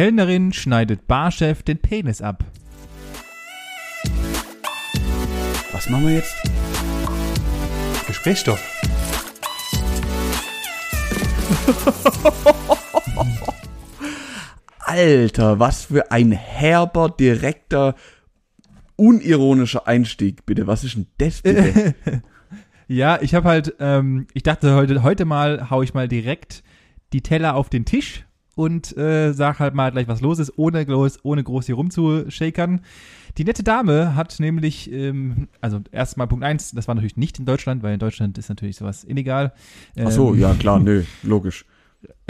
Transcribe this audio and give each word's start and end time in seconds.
Kellnerin 0.00 0.54
schneidet 0.54 1.06
Barchef 1.06 1.62
den 1.62 1.76
Penis 1.76 2.22
ab. 2.22 2.42
Was 5.72 5.90
machen 5.90 6.06
wir 6.06 6.14
jetzt? 6.14 6.34
Gesprächsstoff. 8.06 8.58
Alter, 14.78 15.58
was 15.58 15.84
für 15.84 16.10
ein 16.10 16.32
herber, 16.32 17.10
direkter, 17.10 17.94
unironischer 18.96 19.86
Einstieg, 19.86 20.46
bitte. 20.46 20.66
Was 20.66 20.82
ist 20.82 20.94
denn 20.96 21.08
das 21.18 21.42
bitte? 21.42 21.94
Ja, 22.88 23.18
ich 23.20 23.34
habe 23.34 23.48
halt, 23.48 23.74
ähm, 23.78 24.28
ich 24.32 24.44
dachte 24.44 24.74
heute, 24.74 25.02
heute 25.02 25.26
mal 25.26 25.68
hau 25.68 25.82
ich 25.82 25.92
mal 25.92 26.08
direkt 26.08 26.64
die 27.12 27.20
Teller 27.20 27.54
auf 27.54 27.68
den 27.68 27.84
Tisch 27.84 28.24
und 28.60 28.94
äh, 28.98 29.32
sag 29.32 29.58
halt 29.58 29.74
mal 29.74 29.90
gleich, 29.90 30.06
was 30.06 30.20
los 30.20 30.38
ist, 30.38 30.58
ohne 30.58 30.84
groß, 30.84 31.20
ohne 31.22 31.42
groß 31.42 31.64
hier 31.64 31.76
rumzushakern. 31.76 32.82
Die 33.38 33.44
nette 33.44 33.62
Dame 33.62 34.14
hat 34.16 34.38
nämlich, 34.38 34.92
ähm, 34.92 35.48
also 35.62 35.80
erstmal 35.92 36.26
Punkt 36.26 36.44
eins, 36.44 36.72
das 36.72 36.86
war 36.86 36.94
natürlich 36.94 37.16
nicht 37.16 37.38
in 37.38 37.46
Deutschland, 37.46 37.82
weil 37.82 37.94
in 37.94 37.98
Deutschland 37.98 38.36
ist 38.36 38.50
natürlich 38.50 38.76
sowas 38.76 39.04
illegal. 39.04 39.54
Ähm, 39.96 40.08
Ach 40.08 40.10
so, 40.10 40.34
ja, 40.34 40.52
klar, 40.52 40.78
nö, 40.80 41.04
logisch. 41.22 41.64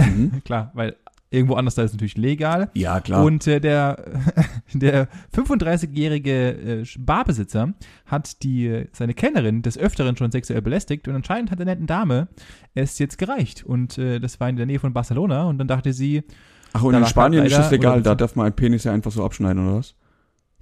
Mhm. 0.00 0.42
Klar, 0.44 0.70
weil 0.74 0.96
irgendwo 1.30 1.54
anders 1.54 1.76
da 1.76 1.82
ist 1.82 1.90
es 1.90 1.94
natürlich 1.94 2.16
legal. 2.16 2.70
Ja, 2.74 3.00
klar. 3.00 3.24
Und 3.24 3.46
äh, 3.46 3.60
der, 3.60 4.04
der 4.74 5.08
35-jährige 5.34 6.80
äh, 6.82 6.84
Barbesitzer 6.98 7.72
hat 8.06 8.42
die, 8.42 8.66
äh, 8.66 8.86
seine 8.92 9.14
Kellnerin 9.14 9.62
des 9.62 9.78
Öfteren 9.78 10.16
schon 10.16 10.32
sexuell 10.32 10.60
belästigt 10.62 11.06
und 11.08 11.14
anscheinend 11.14 11.50
hat 11.50 11.58
der 11.58 11.66
netten 11.66 11.86
Dame 11.86 12.28
es 12.74 12.98
jetzt 12.98 13.18
gereicht. 13.18 13.64
Und 13.64 13.96
äh, 13.98 14.18
das 14.18 14.40
war 14.40 14.48
in 14.48 14.56
der 14.56 14.66
Nähe 14.66 14.80
von 14.80 14.92
Barcelona 14.92 15.44
und 15.44 15.58
dann 15.58 15.68
dachte 15.68 15.92
sie, 15.92 16.24
Ach, 16.72 16.82
und 16.82 16.94
in 16.94 17.06
Spanien 17.06 17.42
halt 17.42 17.50
ist 17.52 17.58
das 17.58 17.66
leider- 17.66 17.76
legal, 17.76 18.02
da 18.02 18.14
darf 18.14 18.36
man 18.36 18.46
ein 18.46 18.54
Penis 18.54 18.84
ja 18.84 18.92
einfach 18.92 19.12
so 19.12 19.24
abschneiden, 19.24 19.66
oder 19.66 19.78
was? 19.78 19.94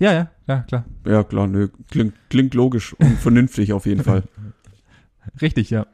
ja, 0.01 0.13
ja, 0.13 0.31
ja, 0.47 0.61
klar. 0.63 0.85
Ja, 1.07 1.25
klar, 1.25 1.47
nö, 1.49 1.69
klingt, 1.91 2.15
klingt 2.31 2.55
logisch 2.55 2.95
und 2.95 3.19
vernünftig 3.19 3.73
auf 3.73 3.85
jeden 3.85 4.05
Fall. 4.05 4.23
Richtig, 5.43 5.71
ja. 5.71 5.87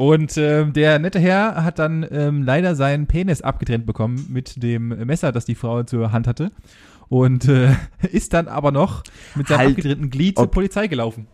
Und 0.00 0.38
ähm, 0.38 0.72
der 0.72 0.98
nette 0.98 1.18
Herr 1.18 1.62
hat 1.62 1.78
dann 1.78 2.06
ähm, 2.10 2.42
leider 2.42 2.74
seinen 2.74 3.06
Penis 3.06 3.42
abgetrennt 3.42 3.84
bekommen 3.84 4.28
mit 4.30 4.62
dem 4.62 4.88
Messer, 4.88 5.30
das 5.30 5.44
die 5.44 5.54
Frau 5.54 5.82
zur 5.82 6.10
Hand 6.10 6.26
hatte. 6.26 6.52
Und 7.10 7.46
äh, 7.48 7.74
ist 8.10 8.32
dann 8.32 8.48
aber 8.48 8.72
noch 8.72 9.02
mit 9.34 9.48
seinem 9.48 9.58
Halt. 9.58 9.68
abgetrennten 9.72 10.08
Glied 10.08 10.38
zur 10.38 10.50
Polizei 10.50 10.86
gelaufen. 10.86 11.26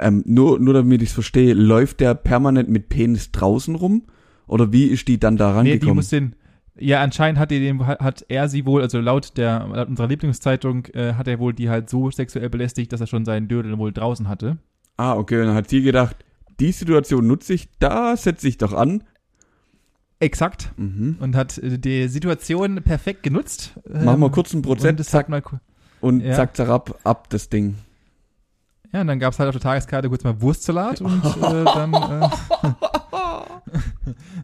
Ähm, 0.00 0.22
nur, 0.24 0.58
nur 0.58 0.72
damit 0.72 1.02
ich 1.02 1.10
es 1.10 1.14
verstehe, 1.14 1.52
läuft 1.52 2.00
der 2.00 2.14
permanent 2.14 2.70
mit 2.70 2.88
Penis 2.88 3.30
draußen 3.30 3.74
rum? 3.74 4.04
Oder 4.46 4.72
wie 4.72 4.86
ist 4.86 5.06
die 5.06 5.20
dann 5.20 5.36
da 5.36 5.48
Nee, 5.48 5.52
die 5.52 5.68
rangekommen? 5.72 5.96
muss 5.96 6.08
den. 6.08 6.34
Ja, 6.78 7.02
anscheinend 7.02 7.38
hat, 7.38 7.50
den, 7.50 7.86
hat 7.86 8.24
er 8.30 8.48
sie 8.48 8.64
wohl, 8.64 8.80
also 8.80 9.00
laut 9.00 9.36
der 9.36 9.68
laut 9.70 9.88
unserer 9.88 10.06
Lieblingszeitung, 10.06 10.86
äh, 10.94 11.12
hat 11.12 11.28
er 11.28 11.40
wohl 11.40 11.52
die 11.52 11.68
halt 11.68 11.90
so 11.90 12.10
sexuell 12.10 12.48
belästigt, 12.48 12.90
dass 12.90 13.02
er 13.02 13.06
schon 13.06 13.26
seinen 13.26 13.48
Dödel 13.48 13.76
wohl 13.76 13.92
draußen 13.92 14.28
hatte. 14.30 14.56
ah, 14.96 15.14
okay, 15.14 15.40
und 15.42 15.48
dann 15.48 15.56
hat 15.56 15.68
sie 15.68 15.82
gedacht, 15.82 16.16
die 16.60 16.72
Situation 16.72 17.26
nutze 17.26 17.54
ich, 17.54 17.68
da 17.78 18.16
setze 18.16 18.48
ich 18.48 18.58
doch 18.58 18.72
an. 18.72 19.04
Exakt. 20.20 20.72
Mhm. 20.76 21.16
Und 21.20 21.36
hat 21.36 21.58
äh, 21.58 21.78
die 21.78 22.08
Situation 22.08 22.82
perfekt 22.82 23.22
genutzt. 23.22 23.74
Machen 23.88 24.20
wir 24.20 24.26
Ähm, 24.26 24.32
kurz 24.32 24.52
einen 24.52 24.62
und 24.64 24.66
Prozent, 24.66 25.00
es 25.00 25.08
zack, 25.08 25.28
mal, 25.28 25.42
und 26.00 26.20
ja. 26.20 26.34
zack, 26.34 26.56
zack, 26.56 26.68
ab, 26.68 26.98
ab 27.04 27.28
das 27.30 27.48
Ding. 27.48 27.76
Ja, 28.92 29.02
und 29.02 29.06
dann 29.06 29.18
gab 29.18 29.32
es 29.32 29.38
halt 29.38 29.48
auf 29.48 29.54
der 29.54 29.60
Tageskarte 29.62 30.08
kurz 30.08 30.24
mal 30.24 30.40
Wurstsalat 30.40 31.00
und 31.00 31.22
äh, 31.24 31.64
dann. 31.64 31.92
Äh, 31.94 32.28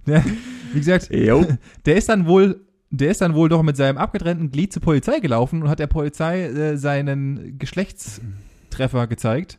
ja, 0.12 0.24
wie 0.72 0.78
gesagt, 0.78 1.10
Jo. 1.10 1.46
der 1.86 1.96
ist 1.96 2.08
dann 2.08 2.26
wohl. 2.26 2.60
Der 2.90 3.10
ist 3.10 3.20
dann 3.22 3.34
wohl 3.34 3.48
doch 3.48 3.64
mit 3.64 3.76
seinem 3.76 3.98
abgetrennten 3.98 4.52
Glied 4.52 4.72
zur 4.72 4.80
Polizei 4.80 5.18
gelaufen 5.18 5.62
und 5.62 5.68
hat 5.68 5.80
der 5.80 5.88
Polizei 5.88 6.44
äh, 6.44 6.76
seinen 6.76 7.58
Geschlechtstreffer 7.58 9.08
gezeigt. 9.08 9.58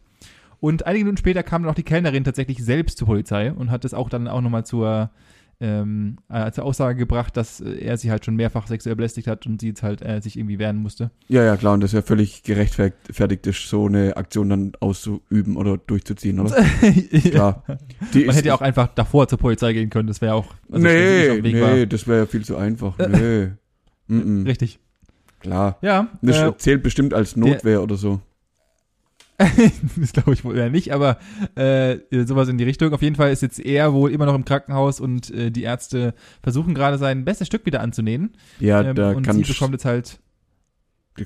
Und 0.65 0.87
einige 0.87 1.05
Minuten 1.05 1.17
später 1.17 1.43
kam 1.43 1.61
dann 1.61 1.69
auch 1.69 1.75
die 1.75 1.83
Kellnerin 1.83 2.23
tatsächlich 2.23 2.57
selbst 2.57 2.97
zur 2.97 3.05
Polizei 3.05 3.53
und 3.53 3.69
hat 3.69 3.83
das 3.83 3.93
auch 3.93 4.09
dann 4.09 4.27
auch 4.27 4.41
nochmal 4.41 4.65
zur, 4.65 5.11
ähm, 5.59 6.17
äh, 6.27 6.49
zur 6.53 6.63
Aussage 6.63 6.97
gebracht, 6.97 7.37
dass 7.37 7.61
äh, 7.61 7.75
er 7.75 7.97
sie 7.99 8.09
halt 8.09 8.25
schon 8.25 8.35
mehrfach 8.35 8.65
sexuell 8.65 8.95
belästigt 8.95 9.27
hat 9.27 9.45
und 9.45 9.61
sie 9.61 9.67
jetzt 9.67 9.83
halt 9.83 10.01
äh, 10.01 10.19
sich 10.21 10.39
irgendwie 10.39 10.57
wehren 10.57 10.77
musste. 10.77 11.11
Ja, 11.27 11.43
ja, 11.43 11.55
klar, 11.55 11.75
und 11.75 11.81
das 11.81 11.91
ist 11.91 11.97
ja 11.97 12.01
völlig 12.01 12.41
gerechtfertigt 12.41 13.45
ist, 13.45 13.69
so 13.69 13.85
eine 13.85 14.17
Aktion 14.17 14.49
dann 14.49 14.71
auszuüben 14.79 15.55
oder 15.55 15.77
durchzuziehen, 15.77 16.39
oder? 16.39 16.55
Klar. 17.11 17.63
Die 18.15 18.25
Man 18.25 18.33
hätte 18.33 18.47
ja 18.47 18.55
auch 18.55 18.61
einfach 18.61 18.87
davor 18.87 19.27
zur 19.27 19.37
Polizei 19.37 19.71
gehen 19.73 19.91
können, 19.91 20.07
das 20.07 20.19
wäre 20.19 20.33
auch. 20.33 20.55
also 20.71 20.83
nee, 20.83 21.41
nee, 21.41 21.61
war. 21.61 21.85
das 21.85 22.07
wäre 22.07 22.21
ja 22.21 22.25
viel 22.25 22.43
zu 22.43 22.57
einfach. 22.57 22.97
Nee. 22.97 23.51
Mm 24.07 24.19
-mm. 24.19 24.45
Richtig. 24.45 24.79
Klar. 25.39 25.79
Ja, 25.81 26.09
Das 26.21 26.37
äh, 26.37 26.57
zählt 26.57 26.83
bestimmt 26.83 27.15
als 27.15 27.35
Notwehr 27.35 27.81
oder 27.81 27.95
so. 27.95 28.21
das 29.97 30.13
glaube 30.13 30.33
ich 30.33 30.45
wohl 30.45 30.57
eher 30.57 30.69
nicht, 30.69 30.93
aber 30.93 31.17
äh, 31.55 31.97
sowas 32.25 32.47
in 32.47 32.57
die 32.57 32.63
Richtung. 32.63 32.93
Auf 32.93 33.01
jeden 33.01 33.15
Fall 33.15 33.31
ist 33.31 33.41
jetzt 33.41 33.59
er 33.59 33.93
wohl 33.93 34.11
immer 34.11 34.25
noch 34.25 34.35
im 34.35 34.45
Krankenhaus 34.45 34.99
und 34.99 35.29
äh, 35.31 35.51
die 35.51 35.63
Ärzte 35.63 36.13
versuchen 36.41 36.73
gerade 36.73 36.97
sein 36.97 37.25
bestes 37.25 37.47
Stück 37.47 37.65
wieder 37.65 37.81
anzunähen. 37.81 38.33
Ja, 38.59 38.81
Ähm, 38.81 38.95
da 38.95 39.11
und 39.11 39.23
kann 39.23 39.35
sie 39.35 39.41
ich 39.41 39.47
bekommt 39.49 39.73
jetzt 39.73 39.85
halt. 39.85 40.19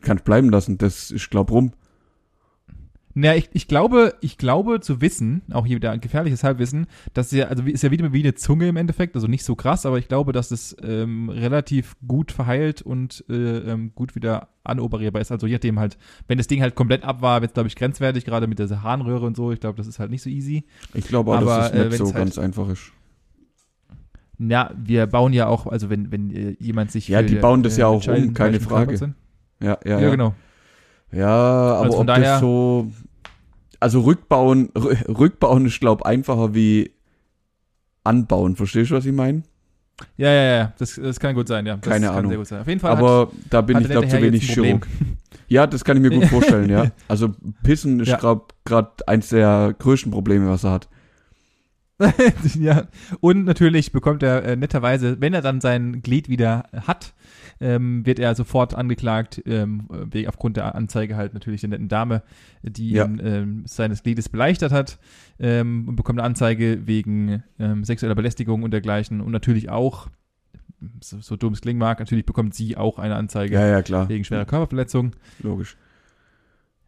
kannst 0.01 0.23
bleiben 0.25 0.49
lassen. 0.49 0.77
Das 0.77 1.11
ist 1.11 1.29
glaub 1.29 1.51
rum. 1.51 1.73
Naja, 3.15 3.35
ich, 3.35 3.49
ich 3.53 3.67
glaube, 3.67 4.13
ich 4.21 4.37
glaube 4.37 4.81
zu 4.81 5.01
wissen, 5.01 5.41
auch 5.51 5.65
hier 5.65 5.77
wieder 5.77 5.91
ein 5.91 5.99
gefährliches 5.99 6.43
Halbwissen, 6.43 6.85
dass 7.13 7.31
ja, 7.31 7.47
also 7.47 7.63
ist 7.63 7.81
ja 7.83 7.89
wieder 7.89 8.13
wie 8.13 8.19
eine 8.21 8.35
Zunge 8.35 8.67
im 8.67 8.77
Endeffekt, 8.77 9.15
also 9.15 9.27
nicht 9.27 9.43
so 9.43 9.55
krass, 9.55 9.85
aber 9.87 9.97
ich 9.97 10.07
glaube, 10.07 10.31
dass 10.31 10.51
es 10.51 10.77
ähm, 10.83 11.29
relativ 11.29 11.95
gut 12.07 12.31
verheilt 12.31 12.81
und 12.83 13.25
äh, 13.27 13.33
ähm, 13.33 13.91
gut 13.95 14.15
wieder 14.15 14.49
anoperierbar 14.63 15.21
ist. 15.21 15.31
Also 15.31 15.47
je 15.47 15.53
nachdem 15.53 15.79
halt, 15.79 15.97
wenn 16.27 16.37
das 16.37 16.45
Ding 16.47 16.61
halt 16.61 16.75
komplett 16.75 17.03
ab 17.03 17.21
war, 17.23 17.41
wird 17.41 17.49
es, 17.51 17.53
glaube 17.55 17.67
ich, 17.67 17.75
grenzwertig, 17.75 18.25
gerade 18.25 18.45
mit 18.45 18.59
dieser 18.59 18.83
Harnröhre 18.83 19.25
und 19.25 19.35
so. 19.35 19.51
Ich 19.51 19.59
glaube, 19.59 19.77
das 19.77 19.87
ist 19.87 19.97
halt 19.97 20.11
nicht 20.11 20.21
so 20.21 20.29
easy. 20.29 20.65
Ich 20.93 21.07
glaube 21.07 21.31
auch, 21.31 21.37
Aber, 21.37 21.57
dass 21.57 21.71
äh, 21.71 21.77
das 21.77 21.83
nicht 21.85 21.91
wenn's 21.91 21.97
so 21.97 22.05
halt- 22.13 22.15
ganz 22.25 22.37
einfach 22.37 22.69
ist. 22.69 22.91
Ja, 24.37 24.71
wir 24.77 25.05
bauen 25.07 25.33
ja 25.33 25.47
auch, 25.47 25.67
also 25.67 25.89
wenn, 25.89 26.11
wenn 26.11 26.31
äh, 26.31 26.55
jemand 26.59 26.91
sich 26.91 27.09
Ja, 27.09 27.19
für, 27.19 27.25
die 27.25 27.35
bauen 27.35 27.61
das 27.63 27.75
ja 27.75 27.87
auch 27.87 28.07
um, 28.07 28.33
keine 28.33 28.59
Frage. 28.61 28.95
Ja, 28.95 29.07
ja, 29.61 29.77
Ja, 29.83 29.99
ja. 29.99 30.09
genau. 30.11 30.33
Ja, 31.11 31.27
aber 31.27 31.81
Also 31.83 31.97
von 31.97 32.09
ob 32.09 32.15
das 32.15 32.39
so. 32.39 32.91
Also 33.79 34.01
rückbauen, 34.01 34.69
rü- 34.73 35.07
rückbauen 35.19 35.65
ist, 35.65 35.79
glaub 35.79 36.03
einfacher 36.03 36.53
wie 36.53 36.91
anbauen. 38.03 38.55
Verstehst 38.55 38.91
du, 38.91 38.95
was 38.95 39.05
ich 39.05 39.13
meine? 39.13 39.43
Ja, 40.17 40.31
ja, 40.31 40.55
ja, 40.57 40.73
das, 40.77 40.95
das 40.95 41.19
kann 41.19 41.35
gut 41.35 41.47
sein, 41.47 41.65
ja. 41.65 41.75
Das 41.77 41.91
Keine 41.91 42.07
kann 42.07 42.15
Ahnung. 42.17 42.29
sehr 42.31 42.37
gut 42.37 42.47
sein. 42.47 42.61
Auf 42.61 42.67
jeden 42.67 42.79
Fall 42.79 42.91
hat, 42.91 42.99
Aber 42.99 43.31
da 43.49 43.61
bin 43.61 43.75
hat 43.75 43.83
ich, 43.83 43.89
glaube 43.89 44.07
nette 44.07 44.17
zu 44.17 44.23
wenig. 44.23 44.47
Chirurg. 44.53 44.87
Ja, 45.51 45.65
das 45.65 45.83
kann 45.83 45.97
ich 45.97 46.03
mir 46.03 46.11
gut 46.11 46.25
vorstellen, 46.29 46.69
ja. 46.69 46.91
Also 47.07 47.29
Pissen 47.63 47.99
ist 47.99 48.09
Ja. 48.09 48.17
gerade 48.65 48.87
eins 49.07 49.29
der 49.29 49.73
größten 49.79 50.11
Probleme, 50.11 50.47
was 50.47 50.63
er 50.63 50.71
hat. 50.71 50.89
ja, 52.55 52.83
und 53.19 53.45
natürlich 53.45 53.91
bekommt 53.91 54.21
er 54.23 54.43
äh, 54.45 54.55
netterweise, 54.55 55.19
wenn 55.19 55.33
er 55.33 55.41
dann 55.41 55.59
sein 55.59 56.01
Glied 56.03 56.29
wieder 56.29 56.65
hat, 56.85 57.13
ähm, 57.61 58.05
wird 58.05 58.19
er 58.19 58.35
sofort 58.35 58.73
angeklagt, 58.75 59.41
ähm, 59.45 59.87
wegen, 59.89 60.27
aufgrund 60.29 60.57
der 60.57 60.75
Anzeige 60.75 61.15
halt 61.17 61.33
natürlich 61.33 61.61
der 61.61 61.69
netten 61.71 61.87
Dame, 61.89 62.23
die 62.63 62.91
Ja. 62.91 63.05
ihn 63.05 63.21
ähm, 63.23 63.63
seines 63.65 64.03
Gliedes 64.03 64.29
beleichtert 64.29 64.71
hat, 64.71 64.97
ähm, 65.39 65.87
und 65.87 65.95
bekommt 65.95 66.19
eine 66.19 66.25
Anzeige 66.25 66.87
wegen 66.87 67.43
ähm, 67.59 67.83
sexueller 67.83 68.15
Belästigung 68.15 68.63
und 68.63 68.71
dergleichen 68.71 69.21
und 69.21 69.31
natürlich 69.31 69.69
auch, 69.69 70.07
so, 71.01 71.19
so 71.19 71.35
dumm 71.35 71.53
es 71.53 71.61
klingen 71.61 71.79
mag, 71.79 71.99
natürlich 71.99 72.25
bekommt 72.25 72.53
sie 72.55 72.77
auch 72.77 72.99
eine 72.99 73.15
Anzeige 73.15 73.53
Ja, 73.55 73.67
ja, 73.67 73.81
klar. 73.81 74.07
wegen 74.07 74.23
schwerer 74.23 74.45
Körperverletzung. 74.45 75.11
Logisch. 75.41 75.75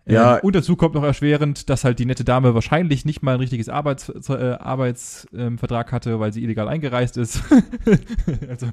Ähm, 0.07 0.13
Ja. 0.15 0.37
und 0.37 0.55
dazu 0.55 0.75
kommt 0.75 0.95
noch 0.95 1.03
erschwerend, 1.03 1.69
dass 1.69 1.83
halt 1.83 1.99
die 1.99 2.05
nette 2.05 2.23
Dame 2.23 2.55
wahrscheinlich 2.55 3.05
nicht 3.05 3.21
mal 3.21 3.35
ein 3.35 3.39
richtiges 3.39 3.69
Arbeits, 3.69 4.09
äh, 4.29 4.53
Arbeitsvertrag 4.59 5.87
ähm, 5.87 5.91
hatte, 5.91 6.19
weil 6.19 6.33
sie 6.33 6.43
illegal 6.43 6.67
eingereist 6.67 7.17
ist. 7.17 7.41
also, 8.49 8.67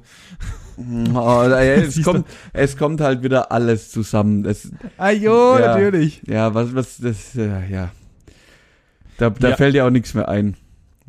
Oh, 0.78 1.42
ja, 1.44 1.60
es, 1.60 2.02
kommt, 2.04 2.26
es 2.52 2.76
kommt 2.76 3.00
halt 3.00 3.22
wieder 3.22 3.50
alles 3.52 3.90
zusammen. 3.90 4.42
Das, 4.42 4.70
ajo, 4.96 5.58
Ja. 5.58 5.66
natürlich. 5.74 6.22
ja, 6.26 6.54
was, 6.54 6.74
was, 6.74 6.96
das, 6.98 7.34
äh, 7.36 7.68
ja. 7.70 7.90
Da, 9.18 9.28
da 9.30 9.50
Ja. 9.50 9.56
fällt 9.56 9.74
ja 9.74 9.86
auch 9.86 9.90
nichts 9.90 10.14
mehr 10.14 10.28
ein. 10.28 10.56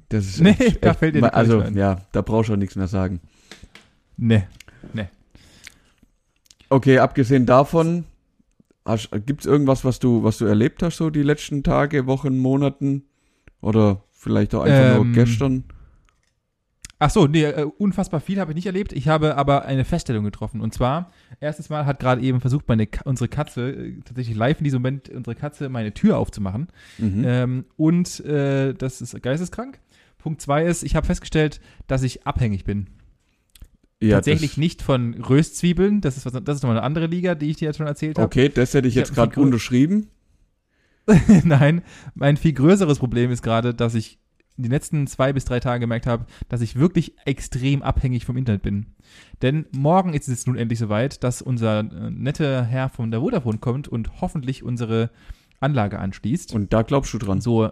Das 0.10 0.26
ist 0.26 0.42
Nee, 0.42 0.56
echt, 0.58 0.84
da 0.84 0.96
fällt 0.96 1.14
dir 1.16 1.22
nichts 1.22 1.36
Also, 1.38 1.60
mehr 1.60 1.68
ein. 1.68 1.78
ja, 1.78 2.02
da 2.12 2.22
brauchst 2.22 2.50
du 2.50 2.54
auch 2.54 2.58
nichts 2.58 2.76
mehr 2.76 2.88
sagen. 2.88 3.20
Ne. 4.18 4.48
Okay, 6.72 7.00
abgesehen 7.00 7.46
davon, 7.46 8.04
gibt 9.26 9.42
es 9.42 9.46
irgendwas, 9.46 9.86
was 9.86 10.00
du, 10.00 10.24
was 10.24 10.38
du 10.38 10.46
erlebt 10.46 10.84
hast, 10.84 10.98
so 10.98 11.10
die 11.10 11.24
letzten 11.24 11.64
Tage, 11.64 12.08
Wochen, 12.08 12.38
Monaten? 12.38 13.04
Oder 13.62 14.04
vielleicht 14.12 14.56
auch 14.56 14.64
einfach 14.64 14.96
Ähm, 14.98 15.04
nur 15.04 15.14
gestern? 15.14 15.64
Ach 17.02 17.10
so, 17.10 17.28
nee, 17.28 17.44
äh, 17.44 17.64
unfassbar 17.78 18.20
viel 18.20 18.42
habe 18.42 18.52
ich 18.52 18.56
nicht 18.56 18.66
erlebt. 18.66 18.92
Ich 18.92 19.08
habe 19.08 19.38
aber 19.38 19.64
eine 19.64 19.86
Feststellung 19.86 20.26
getroffen. 20.26 20.60
Und 20.60 20.74
zwar, 20.74 21.12
erstes 21.40 21.70
Mal 21.70 21.86
hat 21.86 22.00
gerade 22.00 22.22
eben 22.22 22.42
versucht, 22.42 22.68
meine, 22.68 22.90
unsere 23.06 23.30
Katze, 23.30 23.72
äh, 23.72 24.00
tatsächlich 24.04 24.36
live 24.36 24.58
in 24.60 24.66
diesem 24.66 24.82
Moment, 24.82 25.08
unsere 25.10 25.36
Katze 25.36 25.70
meine 25.70 25.94
Tür 25.94 26.18
aufzumachen. 26.18 26.68
Mhm. 26.98 27.24
Ähm, 27.26 27.66
und 27.78 28.20
äh, 28.26 28.74
das 28.74 29.02
ist 29.02 29.22
geisteskrank. 29.22 29.80
Punkt 30.18 30.42
zwei 30.42 30.66
ist, 30.66 30.84
ich 30.84 30.98
habe 30.98 31.08
festgestellt, 31.08 31.62
dass 31.88 32.04
ich 32.04 32.28
abhängig 32.28 32.66
bin. 32.66 32.88
Ja, 34.02 34.18
Tatsächlich 34.18 34.56
nicht 34.56 34.82
von 34.82 35.14
Röstzwiebeln, 35.14 36.00
das 36.00 36.16
ist, 36.16 36.26
was, 36.26 36.32
das 36.32 36.56
ist 36.56 36.64
nochmal 36.64 36.78
eine 36.78 36.86
andere 36.86 37.08
Liga, 37.08 37.36
die 37.36 37.50
ich 37.50 37.58
dir 37.58 37.66
jetzt 37.66 37.78
schon 37.78 37.88
erzählt 37.88 38.18
habe. 38.18 38.26
Okay, 38.26 38.48
das 38.48 38.74
hätte 38.74 38.88
ich 38.88 38.96
jetzt 38.96 39.14
gerade 39.14 39.40
unterschrieben. 39.40 40.08
Nein, 41.44 41.82
mein 42.16 42.38
viel 42.38 42.54
größeres 42.54 43.00
Problem 43.00 43.30
ist 43.32 43.42
gerade, 43.42 43.74
dass 43.74 43.96
ich 43.96 44.20
die 44.56 44.70
letzten 44.70 45.08
zwei 45.08 45.34
bis 45.34 45.46
drei 45.46 45.60
Tage 45.60 45.82
gemerkt 45.82 46.06
habe, 46.06 46.26
dass 46.48 46.62
ich 46.62 46.76
wirklich 46.76 47.16
extrem 47.26 47.82
abhängig 47.82 48.26
vom 48.26 48.38
Internet 48.38 48.62
bin. 48.62 48.88
Denn 49.42 49.66
morgen 49.72 50.14
ist 50.14 50.28
es 50.28 50.46
nun 50.46 50.58
endlich 50.58 50.80
soweit, 50.80 51.24
dass 51.24 51.42
unser 51.42 51.80
äh, 51.80 52.10
netter 52.12 52.64
Herr 52.64 52.90
von 52.90 53.12
der 53.12 53.22
Vodafone 53.22 53.58
kommt 53.58 53.88
und 53.88 54.22
hoffentlich 54.22 54.64
unsere 54.64 55.10
Anlage 55.60 56.00
anschließt. 56.00 56.54
Und 56.54 56.74
da 56.74 56.84
glaubst 56.84 57.14
du 57.14 57.18
dran. 57.18 57.42
so, 57.42 57.72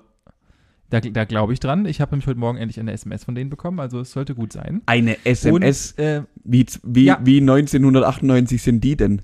da, 0.89 0.99
da 1.01 1.25
glaube 1.25 1.53
ich 1.53 1.59
dran. 1.59 1.85
Ich 1.85 1.99
habe 2.01 2.11
nämlich 2.11 2.27
heute 2.27 2.39
Morgen 2.39 2.57
endlich 2.57 2.79
eine 2.79 2.91
SMS 2.93 3.23
von 3.23 3.35
denen 3.35 3.49
bekommen, 3.49 3.79
also 3.79 3.99
es 3.99 4.11
sollte 4.11 4.35
gut 4.35 4.53
sein. 4.53 4.81
Eine 4.85 5.17
SMS. 5.25 5.91
Und, 5.97 6.03
äh, 6.03 6.23
wie, 6.43 6.65
wie, 6.83 7.05
Ja. 7.05 7.19
wie 7.23 7.41
1998 7.41 8.61
sind 8.61 8.83
die 8.83 8.95
denn? 8.95 9.21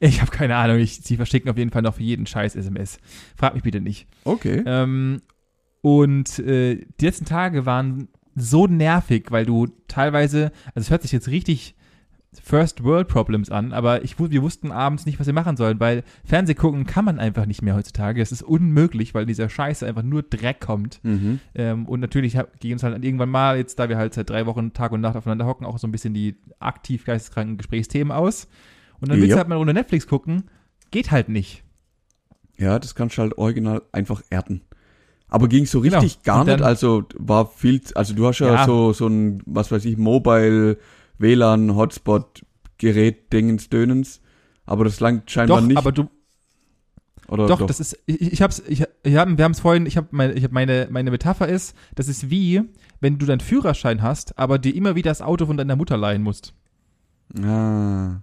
ich 0.00 0.20
habe 0.20 0.30
keine 0.30 0.56
Ahnung, 0.56 0.78
ich, 0.78 1.00
sie 1.02 1.16
verschicken 1.16 1.50
auf 1.50 1.56
jeden 1.56 1.70
Fall 1.70 1.82
noch 1.82 1.94
für 1.94 2.02
jeden 2.02 2.26
Scheiß 2.26 2.56
SMS. 2.56 2.98
Frag 3.36 3.54
mich 3.54 3.62
bitte 3.62 3.80
nicht. 3.80 4.08
Okay. 4.24 4.62
Ähm, 4.66 5.20
und 5.80 6.38
äh, 6.40 6.84
die 7.00 7.04
letzten 7.04 7.24
Tage 7.24 7.66
waren 7.66 8.08
so 8.34 8.66
nervig, 8.66 9.26
weil 9.30 9.46
du 9.46 9.68
teilweise, 9.88 10.52
also 10.74 10.86
es 10.86 10.90
hört 10.90 11.02
sich 11.02 11.12
jetzt 11.12 11.28
richtig 11.28 11.74
First 12.42 12.82
World 12.82 13.08
Problems 13.08 13.50
an, 13.50 13.72
aber 13.72 14.04
ich, 14.04 14.18
wir 14.18 14.42
wussten 14.42 14.72
abends 14.72 15.04
nicht, 15.04 15.20
was 15.20 15.26
wir 15.26 15.34
machen 15.34 15.56
sollen, 15.58 15.78
weil 15.80 16.02
Fernseh 16.24 16.54
gucken 16.54 16.86
kann 16.86 17.04
man 17.04 17.18
einfach 17.18 17.44
nicht 17.44 17.60
mehr 17.60 17.74
heutzutage. 17.74 18.22
Es 18.22 18.32
ist 18.32 18.42
unmöglich, 18.42 19.14
weil 19.14 19.26
dieser 19.26 19.48
Scheiße 19.50 19.86
einfach 19.86 20.02
nur 20.02 20.22
Dreck 20.22 20.60
kommt. 20.60 20.98
Mhm. 21.02 21.40
Ähm, 21.54 21.86
und 21.86 22.00
natürlich 22.00 22.36
hab- 22.38 22.58
ging 22.58 22.72
uns 22.72 22.82
halt 22.82 23.04
irgendwann 23.04 23.28
mal, 23.28 23.58
jetzt 23.58 23.78
da 23.78 23.88
wir 23.90 23.98
halt 23.98 24.14
seit 24.14 24.30
drei 24.30 24.46
Wochen 24.46 24.72
Tag 24.72 24.92
und 24.92 25.02
Nacht 25.02 25.14
aufeinander 25.16 25.44
hocken, 25.46 25.66
auch 25.66 25.76
so 25.78 25.86
ein 25.86 25.92
bisschen 25.92 26.14
die 26.14 26.36
aktiv 26.58 27.04
geisteskranken 27.04 27.58
Gesprächsthemen 27.58 28.12
aus. 28.12 28.48
Und 29.00 29.10
dann 29.10 29.18
willst 29.20 29.32
du 29.32 29.36
halt 29.38 29.48
mal 29.48 29.58
ohne 29.58 29.74
Netflix 29.74 30.06
gucken, 30.06 30.44
geht 30.90 31.10
halt 31.10 31.28
nicht. 31.28 31.62
Ja, 32.56 32.78
das 32.78 32.94
kannst 32.94 33.18
du 33.18 33.22
halt 33.22 33.36
original 33.38 33.82
einfach 33.92 34.22
erden. 34.30 34.62
Aber 35.28 35.48
ging 35.48 35.66
so 35.66 35.80
Genau. 35.80 35.98
richtig 36.00 36.22
gar 36.22 36.40
Und 36.40 36.46
dann- 36.48 36.60
nicht, 36.60 36.64
also 36.66 37.04
war 37.18 37.46
viel, 37.46 37.80
also 37.94 38.14
du 38.14 38.26
hast 38.26 38.38
ja, 38.38 38.54
Ja. 38.54 38.64
so, 38.66 38.92
so 38.92 39.06
ein, 39.06 39.42
was 39.46 39.70
weiß 39.72 39.84
ich, 39.86 39.96
Mobile, 39.96 40.76
WLAN, 41.22 41.74
Hotspot, 41.74 42.44
Gerät, 42.78 43.32
Dingens, 43.32 43.68
Dönens. 43.68 44.20
Aber 44.66 44.84
das 44.84 45.00
langt 45.00 45.30
scheinbar 45.30 45.60
Doch, 45.60 45.66
nicht. 45.66 45.76
aber 45.76 45.92
du, 45.92 46.08
oder 47.28 47.46
Doch, 47.46 47.66
das 47.66 47.80
ist, 47.80 47.98
ich, 48.06 48.20
ich 48.20 48.42
hab's, 48.42 48.62
ich, 48.66 48.84
ich 49.02 49.16
hab, 49.16 49.36
wir 49.38 49.44
haben 49.44 49.52
es 49.52 49.60
vorhin, 49.60 49.86
ich 49.86 49.96
habe 49.96 50.08
meine, 50.10 50.34
ich 50.34 50.44
hab 50.44 50.52
meine, 50.52 50.88
meine 50.90 51.10
Metapher 51.10 51.48
ist, 51.48 51.74
das 51.94 52.08
ist 52.08 52.30
wie, 52.30 52.62
wenn 53.00 53.18
du 53.18 53.26
deinen 53.26 53.40
Führerschein 53.40 54.02
hast, 54.02 54.38
aber 54.38 54.58
dir 54.58 54.74
immer 54.74 54.94
wieder 54.96 55.10
das 55.10 55.22
Auto 55.22 55.46
von 55.46 55.56
deiner 55.56 55.76
Mutter 55.76 55.96
leihen 55.96 56.22
musst. 56.22 56.52
Ah, 57.42 58.20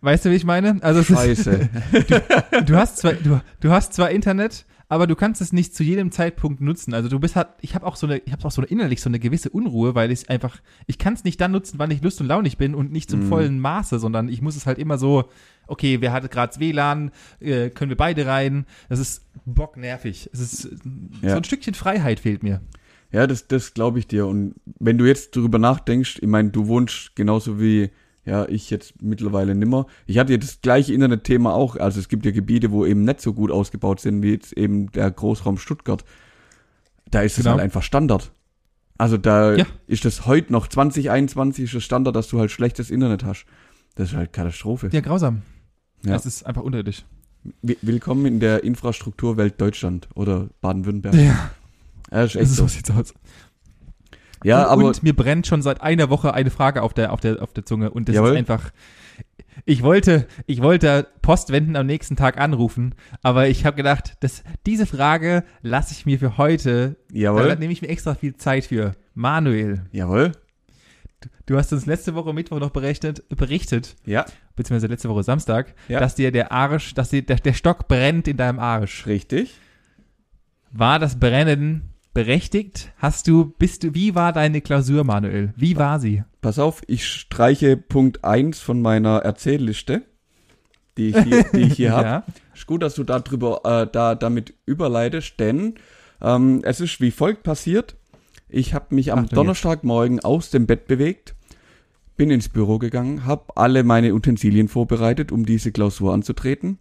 Weißt 0.00 0.26
du, 0.26 0.30
wie 0.30 0.34
ich 0.34 0.44
meine? 0.44 0.76
Also 0.82 1.02
scheiße. 1.02 1.70
Ist, 1.92 2.68
du 2.68 2.76
hast 2.76 2.98
zwar, 2.98 3.14
du, 3.14 3.40
du 3.60 3.70
hast 3.70 3.94
zwar 3.94 4.10
Internet, 4.10 4.66
aber 4.88 5.06
du 5.06 5.14
kannst 5.16 5.40
es 5.40 5.52
nicht 5.52 5.74
zu 5.74 5.82
jedem 5.82 6.10
Zeitpunkt 6.12 6.60
nutzen. 6.60 6.92
Also 6.94 7.08
du 7.08 7.18
bist 7.18 7.36
halt, 7.36 7.48
ich 7.60 7.74
habe 7.74 7.86
auch 7.86 7.96
so 7.96 8.06
eine, 8.06 8.18
ich 8.18 8.32
habe 8.32 8.44
auch 8.44 8.50
so 8.50 8.60
eine 8.60 8.68
innerlich 8.70 9.00
so 9.00 9.08
eine 9.08 9.18
gewisse 9.18 9.50
Unruhe, 9.50 9.94
weil 9.94 10.10
ich 10.10 10.28
einfach, 10.30 10.58
ich 10.86 10.98
kann 10.98 11.14
es 11.14 11.24
nicht 11.24 11.40
dann 11.40 11.52
nutzen, 11.52 11.78
wann 11.78 11.90
ich 11.90 12.02
lust 12.02 12.20
und 12.20 12.26
launig 12.26 12.58
bin 12.58 12.74
und 12.74 12.92
nicht 12.92 13.08
zum 13.10 13.20
Mhm. 13.20 13.28
vollen 13.28 13.58
Maße, 13.60 13.98
sondern 13.98 14.28
ich 14.28 14.42
muss 14.42 14.56
es 14.56 14.66
halt 14.66 14.78
immer 14.78 14.98
so, 14.98 15.24
okay, 15.66 16.00
wer 16.00 16.12
hat 16.12 16.30
gerade 16.30 16.58
WLAN, 16.60 17.10
äh, 17.40 17.70
können 17.70 17.88
wir 17.90 17.96
beide 17.96 18.26
rein. 18.26 18.66
Das 18.88 18.98
ist 18.98 19.22
bocknervig. 19.46 20.28
Es 20.32 20.40
ist 20.40 20.64
Ja. 21.22 21.30
so 21.30 21.36
ein 21.36 21.44
Stückchen 21.44 21.74
Freiheit 21.74 22.20
fehlt 22.20 22.42
mir. 22.42 22.60
Ja, 23.12 23.26
das, 23.26 23.46
das 23.46 23.74
glaube 23.74 23.98
ich 24.00 24.06
dir. 24.08 24.26
Und 24.26 24.54
wenn 24.80 24.98
du 24.98 25.06
jetzt 25.06 25.36
drüber 25.36 25.58
nachdenkst, 25.58 26.18
ich 26.20 26.28
meine, 26.28 26.50
du 26.50 26.66
wohnst 26.66 27.14
genauso 27.14 27.60
wie 27.60 27.90
ja 28.24 28.46
ich 28.48 28.70
jetzt 28.70 29.02
mittlerweile 29.02 29.54
nimmer. 29.54 29.86
Ich 30.06 30.18
hatte 30.18 30.32
ja 30.32 30.38
das 30.38 30.60
gleiche 30.60 30.92
Internetthema 30.94 31.52
auch. 31.52 31.76
Also 31.76 32.00
es 32.00 32.08
gibt 32.08 32.24
ja 32.24 32.32
Gebiete, 32.32 32.70
wo 32.70 32.84
eben 32.86 33.04
nicht 33.04 33.20
so 33.20 33.32
gut 33.34 33.50
ausgebaut 33.50 34.00
sind 34.00 34.22
wie 34.22 34.32
jetzt 34.32 34.52
eben 34.54 34.90
der 34.92 35.10
Großraum 35.10 35.58
Stuttgart. 35.58 36.04
Da 37.10 37.22
ist 37.22 37.32
es 37.32 37.44
Genau. 37.44 37.52
halt 37.52 37.62
einfach 37.62 37.82
Standard. 37.82 38.32
Also 38.96 39.16
da 39.16 39.54
Ja. 39.56 39.66
ist 39.86 40.04
das 40.04 40.26
heute 40.26 40.52
noch 40.52 40.68
2021 40.68 41.64
ist 41.64 41.74
das 41.74 41.84
Standard, 41.84 42.14
dass 42.16 42.28
du 42.28 42.38
halt 42.38 42.50
schlechtes 42.50 42.90
Internet 42.90 43.24
hast. 43.24 43.44
Das 43.96 44.10
ist 44.10 44.16
halt 44.16 44.32
Katastrophe. 44.32 44.88
Ja, 44.92 45.00
grausam. 45.00 45.42
Ja. 46.04 46.12
Das 46.12 46.26
ist 46.26 46.44
einfach 46.46 46.62
unterirdisch. 46.62 47.04
Wi- 47.62 47.76
Willkommen 47.82 48.24
in 48.26 48.40
der 48.40 48.64
Infrastrukturwelt 48.64 49.60
Deutschland 49.60 50.08
oder 50.14 50.48
Baden-Württemberg. 50.60 51.14
Ja, 51.14 51.50
das 52.10 52.34
ist 52.34 52.40
echt 52.40 52.50
so 52.50 52.62
so. 52.62 52.68
sieht's 52.68 52.90
aus. 52.90 53.12
Ja, 54.44 54.64
und, 54.64 54.70
aber 54.70 54.84
und 54.88 55.02
mir 55.02 55.14
brennt 55.16 55.46
schon 55.46 55.62
seit 55.62 55.80
einer 55.80 56.10
Woche 56.10 56.32
eine 56.34 56.50
Frage 56.50 56.82
auf 56.82 56.94
der, 56.94 57.12
auf 57.12 57.20
der, 57.20 57.42
auf 57.42 57.52
der 57.52 57.64
Zunge. 57.66 57.90
Und 57.90 58.08
das 58.08 58.14
Jawohl. 58.14 58.30
ist 58.30 58.36
einfach. 58.36 58.70
Ich 59.66 59.82
wollte, 59.82 60.26
ich 60.46 60.60
wollte 60.62 61.06
Postwenden 61.22 61.76
am 61.76 61.86
nächsten 61.86 62.16
Tag 62.16 62.38
anrufen, 62.38 62.94
aber 63.22 63.48
ich 63.48 63.64
habe 63.64 63.76
gedacht, 63.76 64.14
dass 64.20 64.42
diese 64.66 64.84
Frage 64.84 65.44
lasse 65.62 65.94
ich 65.94 66.04
mir 66.06 66.18
für 66.18 66.36
heute. 66.38 66.96
Da 67.10 67.14
jawohl, 67.16 67.56
nehme 67.56 67.72
ich 67.72 67.80
mir 67.80 67.88
extra 67.88 68.14
viel 68.14 68.36
Zeit 68.36 68.64
für. 68.66 68.92
Manuel, 69.14 69.86
jawohl, 69.92 70.32
du 71.46 71.56
hast 71.56 71.72
uns 71.72 71.86
letzte 71.86 72.14
Woche 72.16 72.32
Mittwoch 72.34 72.58
noch 72.58 72.70
berichtet, 72.70 73.22
berichtet, 73.28 73.94
ja, 74.04 74.26
beziehungsweise 74.56 74.88
letzte 74.88 75.08
Woche 75.08 75.22
Samstag, 75.22 75.74
Ja. 75.88 76.00
dass 76.00 76.16
dir 76.16 76.32
der 76.32 76.50
Arsch, 76.50 76.92
dass 76.94 77.10
dir 77.10 77.22
der, 77.22 77.36
der 77.36 77.52
Stock 77.54 77.86
brennt 77.86 78.26
in 78.28 78.36
deinem 78.36 78.58
Arsch. 78.58 79.06
richtig. 79.06 79.54
War 80.72 80.98
das 80.98 81.18
Brennen 81.20 81.93
berechtigt? 82.14 82.92
Hast 82.96 83.26
du, 83.28 83.52
bist 83.58 83.82
du, 83.82 83.92
wie 83.92 84.14
war 84.14 84.32
deine 84.32 84.60
Klausur, 84.60 85.04
Manuel? 85.04 85.52
Wie 85.56 85.76
war 85.76 85.98
sie? 85.98 86.22
Pass 86.40 86.58
auf, 86.58 86.82
ich 86.86 87.06
streiche 87.06 87.76
Punkt 87.76 88.24
1 88.24 88.60
von 88.60 88.80
meiner 88.80 89.18
Erzählliste, 89.18 90.02
die 90.96 91.08
ich 91.08 91.18
hier, 91.18 91.44
die 91.52 91.62
ich 91.62 91.74
hier 91.74 91.92
habe. 91.96 92.06
Ja. 92.06 92.24
Ist 92.54 92.66
gut, 92.66 92.82
dass 92.82 92.94
du 92.94 93.04
da 93.04 93.18
drüber, 93.18 93.60
äh, 93.64 93.90
da 93.90 94.14
damit 94.14 94.54
überleitest, 94.64 95.38
denn 95.38 95.74
ähm, 96.22 96.60
es 96.62 96.80
ist 96.80 97.00
wie 97.00 97.10
folgt 97.10 97.42
passiert. 97.42 97.96
Ich 98.48 98.72
habe 98.72 98.94
mich 98.94 99.12
am 99.12 99.24
jetzt. 99.24 99.36
Donnerstagmorgen 99.36 100.20
aus 100.20 100.50
dem 100.50 100.66
Bett 100.66 100.86
bewegt, 100.86 101.34
bin 102.16 102.30
ins 102.30 102.48
Büro 102.48 102.78
gegangen, 102.78 103.26
habe 103.26 103.56
alle 103.56 103.82
meine 103.82 104.14
Utensilien 104.14 104.68
vorbereitet, 104.68 105.32
um 105.32 105.44
diese 105.44 105.72
Klausur 105.72 106.14
anzutreten, 106.14 106.78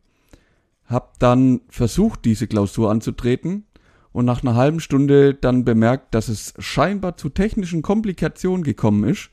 habe 0.85 1.09
dann 1.17 1.61
versucht, 1.69 2.25
diese 2.25 2.45
Klausur 2.45 2.91
anzutreten 2.91 3.65
und 4.13 4.25
nach 4.25 4.43
einer 4.43 4.55
halben 4.55 4.79
Stunde 4.79 5.33
dann 5.33 5.65
bemerkt, 5.65 6.15
dass 6.15 6.29
es 6.29 6.53
scheinbar 6.59 7.17
zu 7.17 7.29
technischen 7.29 7.81
Komplikationen 7.81 8.63
gekommen 8.63 9.03
ist 9.03 9.29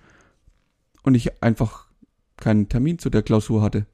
und 1.02 1.14
ich 1.14 1.42
einfach 1.42 1.86
keinen 2.38 2.68
Termin 2.68 2.98
zu 2.98 3.10
der 3.10 3.22
Klausur 3.22 3.62
hatte. 3.62 3.86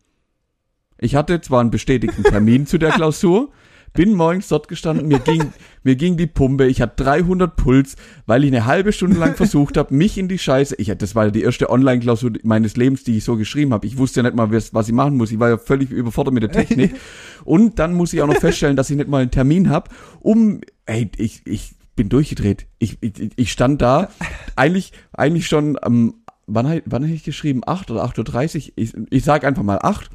Ich 0.98 1.14
hatte 1.14 1.40
zwar 1.40 1.60
einen 1.60 1.70
bestätigten 1.70 2.22
Termin 2.22 2.66
zu 2.66 2.78
der 2.78 2.92
Klausur, 2.92 3.50
bin 3.96 4.14
morgens 4.14 4.48
dort 4.48 4.68
gestanden, 4.68 5.08
mir 5.08 5.18
ging, 5.18 5.52
mir 5.82 5.96
ging 5.96 6.16
die 6.16 6.26
Pumpe, 6.26 6.66
ich 6.66 6.80
hatte 6.80 7.02
300 7.04 7.56
Puls, 7.56 7.96
weil 8.26 8.44
ich 8.44 8.52
eine 8.52 8.66
halbe 8.66 8.92
Stunde 8.92 9.18
lang 9.18 9.34
versucht 9.34 9.76
habe, 9.76 9.94
mich 9.94 10.18
in 10.18 10.28
die 10.28 10.38
Scheiße, 10.38 10.76
ich, 10.78 10.92
das 10.96 11.14
war 11.14 11.30
die 11.30 11.42
erste 11.42 11.70
Online-Klausur 11.70 12.32
meines 12.42 12.76
Lebens, 12.76 13.02
die 13.04 13.16
ich 13.16 13.24
so 13.24 13.36
geschrieben 13.36 13.72
habe. 13.72 13.86
Ich 13.86 13.98
wusste 13.98 14.20
ja 14.20 14.24
nicht 14.24 14.36
mal, 14.36 14.52
was, 14.52 14.72
was 14.72 14.88
ich 14.88 14.94
machen 14.94 15.16
muss. 15.16 15.32
Ich 15.32 15.40
war 15.40 15.48
ja 15.48 15.58
völlig 15.58 15.90
überfordert 15.90 16.34
mit 16.34 16.42
der 16.42 16.52
Technik. 16.52 16.94
Und 17.44 17.78
dann 17.78 17.94
muss 17.94 18.12
ich 18.12 18.22
auch 18.22 18.26
noch 18.26 18.38
feststellen, 18.40 18.76
dass 18.76 18.90
ich 18.90 18.96
nicht 18.96 19.08
mal 19.08 19.22
einen 19.22 19.30
Termin 19.30 19.70
habe, 19.70 19.90
um, 20.20 20.60
ey, 20.86 21.10
ich, 21.16 21.42
ich 21.46 21.74
bin 21.96 22.08
durchgedreht. 22.08 22.66
Ich, 22.78 22.98
ich, 23.00 23.30
ich 23.34 23.50
stand 23.50 23.82
da, 23.82 24.10
eigentlich, 24.54 24.92
eigentlich 25.12 25.46
schon 25.46 25.78
am, 25.82 26.14
wann, 26.46 26.82
wann 26.84 27.02
habe 27.02 27.14
ich 27.14 27.24
geschrieben? 27.24 27.62
8 27.66 27.90
oder 27.90 28.04
8.30 28.04 28.56
Uhr? 28.56 28.72
Ich, 28.76 28.94
ich 29.10 29.24
sag 29.24 29.44
einfach 29.44 29.62
mal 29.62 29.78
8. 29.82 30.10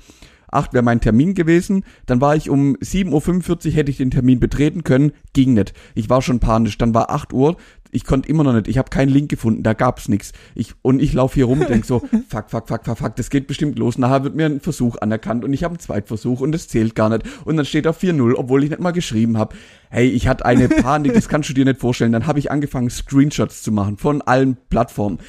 8 0.51 0.74
wäre 0.74 0.84
mein 0.84 1.01
Termin 1.01 1.34
gewesen. 1.34 1.84
Dann 2.05 2.22
war 2.22 2.36
ich 2.36 2.50
um 2.50 2.75
7.45 2.75 3.67
Uhr, 3.67 3.74
hätte 3.74 3.91
ich 3.91 3.98
den 3.98 4.12
Termin 4.12 4.39
betreten 4.39 4.84
können. 4.84 5.13
Ging 5.34 5.53
nicht. 5.53 5.74
Ich 5.96 6.10
war 6.10 6.22
schon 6.22 6.39
panisch. 6.39 6.77
Dann 6.77 6.93
war 6.93 7.10
8 7.10 7.34
Uhr. 7.34 7.58
Ich 7.91 8.05
konnte 8.05 8.29
immer 8.29 8.43
noch 8.43 8.53
nicht. 8.53 8.67
Ich 8.67 8.77
habe 8.77 8.89
keinen 8.89 9.10
Link 9.10 9.29
gefunden. 9.29 9.63
Da 9.63 9.74
gab's 9.74 10.08
nix. 10.08 10.31
Ich, 10.55 10.74
und 10.81 11.01
ich 11.01 11.13
laufe 11.13 11.36
hier 11.36 11.46
rum 11.46 11.60
und 11.62 11.70
denk 11.70 11.86
so, 11.86 12.00
fuck, 12.29 12.50
fuck, 12.50 12.67
fuck, 12.67 12.86
fuck, 12.86 12.98
fuck, 12.98 13.15
das 13.17 13.29
geht 13.29 13.48
bestimmt 13.48 13.77
los. 13.77 13.98
Nachher 13.98 14.24
wird 14.24 14.36
mir 14.36 14.46
ein 14.46 14.62
Versuch 14.62 14.98
anerkannt 14.98 15.43
und 15.43 15.53
ich 15.53 15.63
habe 15.63 15.74
einen 15.74 15.79
Zweitversuch 15.79 16.39
und 16.39 16.53
das 16.53 16.67
zählt 16.67 16.96
gar 16.96 17.10
nicht. 17.10 17.24
Und 17.43 17.58
dann 17.58 17.65
steht 17.65 17.86
da 17.86 17.91
4-0, 17.91 18.36
obwohl 18.36 18.63
ich 18.63 18.70
nicht 18.70 18.81
mal 18.81 18.91
geschrieben 18.91 19.38
habe. 19.38 19.55
Hey, 19.93 20.07
ich 20.07 20.29
hatte 20.29 20.45
eine 20.45 20.69
Panik, 20.69 21.13
das 21.13 21.27
kannst 21.27 21.50
du 21.50 21.53
dir 21.53 21.65
nicht 21.65 21.81
vorstellen. 21.81 22.13
Dann 22.13 22.25
habe 22.25 22.39
ich 22.39 22.50
angefangen, 22.50 22.89
Screenshots 22.89 23.62
zu 23.62 23.74
machen 23.74 23.98
von 23.98 24.21
allen 24.21 24.55
Plattformen, 24.69 25.19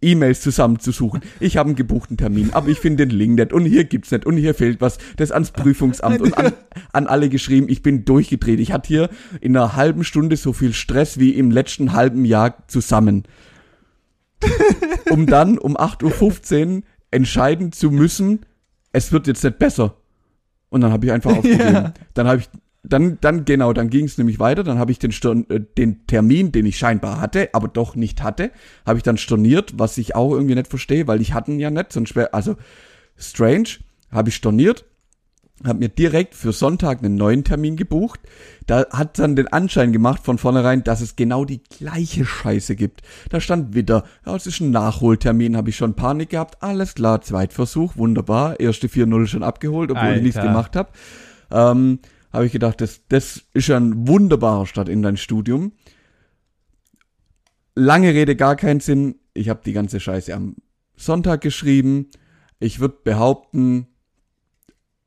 E-Mails 0.00 0.40
zusammenzusuchen. 0.40 1.20
Ich 1.40 1.56
habe 1.56 1.70
einen 1.70 1.76
gebuchten 1.76 2.16
Termin, 2.16 2.50
aber 2.52 2.68
ich 2.68 2.78
finde 2.78 3.08
den 3.08 3.18
Link 3.18 3.34
nicht 3.34 3.52
und 3.52 3.64
hier 3.64 3.82
gibt's 3.82 4.12
nicht 4.12 4.24
und 4.24 4.36
hier 4.36 4.54
fehlt 4.54 4.80
was. 4.80 4.98
Das 5.16 5.32
ans 5.32 5.50
Prüfungsamt 5.50 6.20
und 6.20 6.38
an, 6.38 6.52
an 6.92 7.08
alle 7.08 7.28
geschrieben. 7.28 7.68
Ich 7.68 7.82
bin 7.82 8.04
durchgedreht. 8.04 8.60
Ich 8.60 8.70
hatte 8.70 8.86
hier 8.86 9.10
in 9.40 9.56
einer 9.56 9.74
halben 9.74 10.04
Stunde 10.04 10.36
so 10.36 10.52
viel 10.52 10.74
Stress 10.74 11.18
wie 11.18 11.30
im 11.30 11.50
letzten 11.50 11.92
halben 11.92 12.24
Jahr 12.24 12.68
zusammen. 12.68 13.24
Um 15.10 15.26
dann 15.26 15.58
um 15.58 15.76
8.15 15.76 16.76
Uhr 16.76 16.82
entscheiden 17.10 17.72
zu 17.72 17.90
müssen, 17.90 18.46
es 18.92 19.10
wird 19.10 19.26
jetzt 19.26 19.42
nicht 19.42 19.58
besser. 19.58 19.96
Und 20.68 20.82
dann 20.82 20.92
habe 20.92 21.06
ich 21.06 21.12
einfach 21.12 21.32
aufgegeben. 21.36 21.74
Ja. 21.74 21.94
Dann 22.14 22.28
habe 22.28 22.40
ich 22.40 22.48
dann, 22.84 23.18
dann 23.20 23.44
genau, 23.44 23.72
dann 23.72 23.88
ging 23.88 24.04
es 24.04 24.18
nämlich 24.18 24.38
weiter. 24.38 24.62
Dann 24.62 24.78
habe 24.78 24.92
ich 24.92 24.98
den, 24.98 25.10
Storn, 25.10 25.46
äh, 25.48 25.60
den 25.60 26.06
Termin, 26.06 26.52
den 26.52 26.66
ich 26.66 26.78
scheinbar 26.78 27.20
hatte, 27.20 27.48
aber 27.52 27.68
doch 27.68 27.96
nicht 27.96 28.22
hatte, 28.22 28.50
habe 28.86 28.98
ich 28.98 29.02
dann 29.02 29.16
storniert, 29.16 29.72
was 29.78 29.98
ich 29.98 30.14
auch 30.14 30.32
irgendwie 30.32 30.54
nicht 30.54 30.68
verstehe, 30.68 31.06
weil 31.06 31.20
ich 31.20 31.32
hatten 31.32 31.58
ja 31.58 31.70
nicht, 31.70 31.92
sonst 31.92 32.14
wäre, 32.14 32.34
also 32.34 32.56
strange, 33.16 33.68
habe 34.10 34.28
ich 34.28 34.36
storniert, 34.36 34.84
habe 35.64 35.78
mir 35.78 35.88
direkt 35.88 36.34
für 36.34 36.52
Sonntag 36.52 36.98
einen 36.98 37.14
neuen 37.14 37.42
Termin 37.44 37.76
gebucht. 37.76 38.20
Da 38.66 38.86
hat 38.90 39.18
dann 39.18 39.36
den 39.36 39.48
Anschein 39.48 39.92
gemacht 39.92 40.22
von 40.24 40.36
vornherein, 40.36 40.84
dass 40.84 41.00
es 41.00 41.16
genau 41.16 41.44
die 41.44 41.62
gleiche 41.62 42.24
Scheiße 42.24 42.76
gibt. 42.76 43.02
Da 43.30 43.40
stand 43.40 43.74
wieder, 43.74 44.04
ja, 44.26 44.36
es 44.36 44.46
ist 44.46 44.60
ein 44.60 44.72
Nachholtermin, 44.72 45.56
habe 45.56 45.70
ich 45.70 45.76
schon 45.76 45.94
Panik 45.94 46.30
gehabt. 46.30 46.62
Alles 46.62 46.94
klar, 46.94 47.22
Zweitversuch, 47.22 47.96
wunderbar, 47.96 48.60
erste 48.60 48.88
4-0 48.88 49.26
schon 49.26 49.42
abgeholt, 49.42 49.90
obwohl 49.90 50.04
Alter. 50.04 50.16
ich 50.16 50.22
nichts 50.22 50.40
gemacht 50.40 50.76
habe. 50.76 50.90
Ähm, 51.50 52.00
habe 52.34 52.46
ich 52.46 52.52
gedacht, 52.52 52.80
das, 52.80 53.02
das 53.08 53.44
ist 53.54 53.68
ja 53.68 53.76
ein 53.76 54.08
wunderbarer 54.08 54.66
Start 54.66 54.88
in 54.88 55.02
dein 55.02 55.16
Studium. 55.16 55.72
Lange 57.76 58.12
Rede, 58.12 58.36
gar 58.36 58.56
keinen 58.56 58.80
Sinn. 58.80 59.16
Ich 59.34 59.48
habe 59.48 59.60
die 59.64 59.72
ganze 59.72 60.00
Scheiße 60.00 60.34
am 60.34 60.56
Sonntag 60.96 61.40
geschrieben. 61.40 62.10
Ich 62.58 62.80
würde 62.80 62.98
behaupten, 63.02 63.86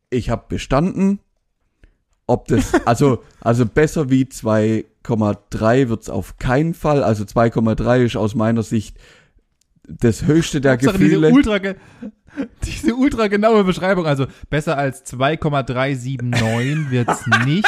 ich 0.10 0.30
habe 0.30 0.46
bestanden. 0.48 1.20
Ob 2.28 2.48
das, 2.48 2.74
also, 2.86 3.24
also 3.42 3.66
besser 3.66 4.10
wie 4.10 4.24
2,3 4.24 5.90
wird's 5.90 6.10
auf 6.10 6.38
keinen 6.38 6.74
Fall. 6.74 7.04
Also 7.04 7.24
2,3 7.24 8.06
ist 8.06 8.16
aus 8.16 8.36
meiner 8.36 8.64
Sicht 8.64 8.98
das 9.88 10.26
höchste 10.26 10.62
der 10.62 10.74
Hauptsache 10.74 10.98
Gefühle. 10.98 11.28
Diese 11.28 11.34
ultra, 11.34 11.60
diese 12.64 12.96
ultra 12.96 13.28
genaue 13.28 13.64
Beschreibung. 13.64 14.06
Also 14.06 14.28
besser 14.50 14.78
als 14.78 15.04
2,379 15.06 16.92
wird's 16.92 17.26
nicht. 17.46 17.68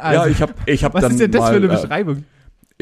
Also, 0.00 0.22
ja, 0.22 0.26
ich 0.26 0.42
habe 0.42 0.54
ich 0.66 0.84
hab 0.84 0.94
was 0.94 1.02
dann 1.02 1.12
ist 1.12 1.20
denn 1.20 1.30
das 1.30 1.40
mal, 1.40 1.50
für 1.50 1.56
eine 1.56 1.66
äh, 1.66 1.80
Beschreibung? 1.80 2.24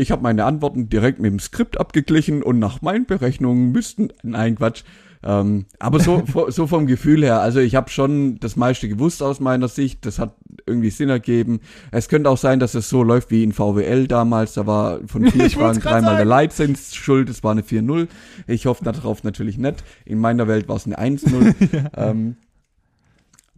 Ich 0.00 0.10
habe 0.10 0.22
meine 0.22 0.44
Antworten 0.44 0.88
direkt 0.88 1.20
mit 1.20 1.30
dem 1.30 1.38
Skript 1.38 1.78
abgeglichen 1.78 2.42
und 2.42 2.58
nach 2.58 2.82
meinen 2.82 3.06
Berechnungen 3.06 3.70
müssten, 3.70 4.08
nein 4.22 4.56
Quatsch, 4.56 4.82
ähm, 5.22 5.66
aber 5.78 6.00
so, 6.00 6.24
so 6.48 6.66
vom 6.66 6.86
Gefühl 6.86 7.22
her, 7.22 7.40
also 7.40 7.60
ich 7.60 7.74
habe 7.74 7.90
schon 7.90 8.40
das 8.40 8.56
meiste 8.56 8.88
gewusst 8.88 9.22
aus 9.22 9.38
meiner 9.40 9.68
Sicht, 9.68 10.06
das 10.06 10.18
hat 10.18 10.34
irgendwie 10.66 10.90
Sinn 10.90 11.10
ergeben. 11.10 11.60
Es 11.90 12.08
könnte 12.08 12.30
auch 12.30 12.38
sein, 12.38 12.60
dass 12.60 12.74
es 12.74 12.88
so 12.88 13.02
läuft 13.02 13.30
wie 13.30 13.44
in 13.44 13.52
VWL 13.52 14.06
damals, 14.06 14.54
da 14.54 14.66
war 14.66 15.00
von 15.06 15.26
vier 15.30 15.50
Fragen 15.50 15.80
dreimal 15.80 16.16
der. 16.16 16.24
Leitzins 16.24 16.94
schuld, 16.94 17.28
es 17.28 17.44
war 17.44 17.52
eine 17.52 17.62
4-0. 17.62 18.08
Ich 18.46 18.66
hoffe 18.66 18.84
darauf 18.84 19.22
natürlich 19.22 19.58
nicht. 19.58 19.84
In 20.06 20.18
meiner 20.18 20.48
Welt 20.48 20.68
war 20.68 20.76
es 20.76 20.86
eine 20.86 20.98
1-0. 20.98 21.90
ähm, 21.96 22.36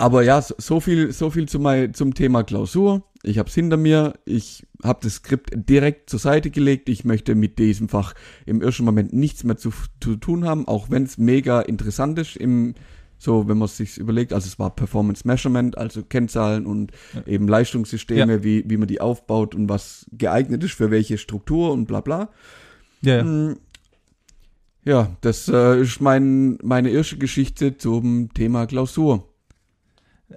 aber 0.02 0.24
ja, 0.24 0.42
so, 0.42 0.80
viel, 0.80 1.12
so 1.12 1.30
viel 1.30 1.48
zu 1.48 1.60
mein, 1.60 1.94
zum 1.94 2.12
Thema 2.14 2.42
Klausur. 2.42 3.04
Ich 3.22 3.38
habe 3.38 3.48
es 3.48 3.54
hinter 3.54 3.76
mir. 3.76 4.14
Ich 4.24 4.66
habe 4.82 4.98
das 5.00 5.14
Skript 5.14 5.50
direkt 5.54 6.10
zur 6.10 6.18
Seite 6.18 6.50
gelegt. 6.50 6.88
Ich 6.88 7.04
möchte 7.04 7.36
mit 7.36 7.60
diesem 7.60 7.88
Fach 7.88 8.12
im 8.44 8.62
ersten 8.62 8.84
Moment 8.84 9.12
nichts 9.12 9.44
mehr 9.44 9.56
zu, 9.56 9.70
zu 10.00 10.16
tun 10.16 10.44
haben, 10.44 10.66
auch 10.66 10.90
wenn 10.90 11.04
es 11.04 11.18
mega 11.18 11.60
interessant 11.60 12.18
ist 12.18 12.36
im 12.36 12.74
so, 13.16 13.46
wenn 13.46 13.58
man 13.58 13.66
es 13.66 13.76
sich 13.76 13.98
überlegt, 13.98 14.32
also 14.32 14.48
es 14.48 14.58
war 14.58 14.74
Performance 14.74 15.24
Measurement, 15.24 15.78
also 15.78 16.02
Kennzahlen 16.02 16.66
und 16.66 16.90
eben 17.24 17.46
Leistungssysteme, 17.46 18.42
wie, 18.42 18.64
wie 18.66 18.76
man 18.76 18.88
die 18.88 19.00
aufbaut 19.00 19.54
und 19.54 19.68
was 19.68 20.06
geeignet 20.10 20.64
ist 20.64 20.74
für 20.74 20.90
welche 20.90 21.16
Struktur 21.16 21.70
und 21.70 21.86
bla 21.86 22.00
bla. 22.00 22.30
Ja, 23.02 23.18
ja. 23.18 23.22
Mm, 23.22 23.56
Ja, 24.84 25.16
das 25.20 25.46
äh, 25.46 25.80
ist 25.80 26.00
mein, 26.00 26.58
meine 26.64 26.90
erste 26.90 27.16
Geschichte 27.18 27.76
zum 27.76 28.34
Thema 28.34 28.66
Klausur. 28.66 29.31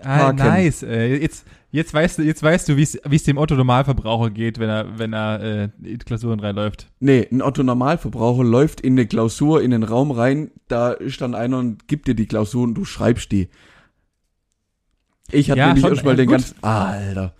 Ah, 0.01 0.17
Haken. 0.27 0.37
nice. 0.37 0.83
Äh, 0.83 1.15
jetzt, 1.17 1.45
jetzt 1.71 1.93
weißt 1.93 2.19
du, 2.19 2.23
jetzt 2.23 2.41
weißt 2.43 2.69
du, 2.69 2.77
wie 2.77 2.83
es 2.83 3.23
dem 3.23 3.37
Otto 3.37 3.55
Normalverbraucher 3.55 4.29
geht, 4.31 4.59
wenn 4.59 4.69
er, 4.69 4.97
wenn 4.97 5.13
er 5.13 5.41
äh, 5.41 5.69
in 5.83 5.99
Klausuren 5.99 6.39
reinläuft. 6.39 6.87
Nee, 6.99 7.27
ein 7.31 7.41
Otto 7.41 7.63
Normalverbraucher 7.63 8.43
läuft 8.43 8.81
in 8.81 8.93
eine 8.93 9.07
Klausur, 9.07 9.61
in 9.61 9.71
den 9.71 9.83
Raum 9.83 10.11
rein, 10.11 10.51
da 10.67 10.91
ist 10.91 11.21
dann 11.21 11.35
einer 11.35 11.57
und 11.59 11.87
gibt 11.87 12.07
dir 12.07 12.15
die 12.15 12.25
Klausur 12.27 12.63
und 12.63 12.73
du 12.75 12.85
schreibst 12.85 13.31
die. 13.31 13.49
Ich 15.31 15.49
hatte 15.49 15.59
Ja, 15.59 15.67
nämlich 15.67 15.85
erstmal 15.85 16.13
ja, 16.13 16.17
den 16.17 16.27
gut. 16.27 16.33
ganzen, 16.37 16.63
Alter. 16.63 17.33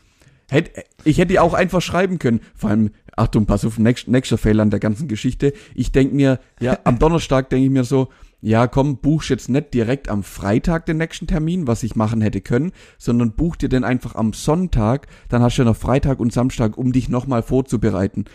Hätt, 0.50 0.72
ich 1.04 1.18
hätte 1.18 1.30
die 1.34 1.40
auch 1.40 1.54
einfach 1.54 1.82
schreiben 1.82 2.20
können. 2.20 2.40
Vor 2.56 2.70
allem, 2.70 2.92
Achtung, 3.16 3.46
pass 3.46 3.66
auf, 3.66 3.80
nächst, 3.80 4.08
nächster 4.08 4.38
Fehler 4.38 4.64
an 4.64 4.70
der 4.70 4.80
ganzen 4.80 5.08
Geschichte. 5.08 5.54
Ich 5.74 5.92
denk 5.92 6.14
mir, 6.14 6.40
ja, 6.60 6.78
am 6.84 7.00
Donnerstag 7.00 7.50
denke 7.50 7.66
ich 7.66 7.72
mir 7.72 7.84
so, 7.84 8.10
ja 8.42 8.68
komm, 8.68 8.98
buchst 8.98 9.30
jetzt 9.30 9.50
nicht 9.50 9.74
direkt 9.74 10.10
am 10.10 10.24
Freitag 10.24 10.86
den 10.86 10.98
nächsten 10.98 11.28
Termin, 11.28 11.68
was 11.68 11.84
ich 11.84 11.96
machen 11.96 12.22
hätte 12.22 12.42
können, 12.42 12.72
sondern 12.98 13.34
buch 13.34 13.56
dir 13.56 13.70
den 13.70 13.84
einfach 13.84 14.16
am 14.16 14.34
Sonntag, 14.34 15.08
dann 15.30 15.42
hast 15.42 15.58
du 15.58 15.64
ja 15.64 15.66
noch 15.70 15.78
Freitag 15.78 16.20
und 16.20 16.32
Samstag, 16.34 16.78
um 16.78 16.92
dich 16.92 17.10
nochmal 17.10 17.42
vorzubereiten. 17.44 18.26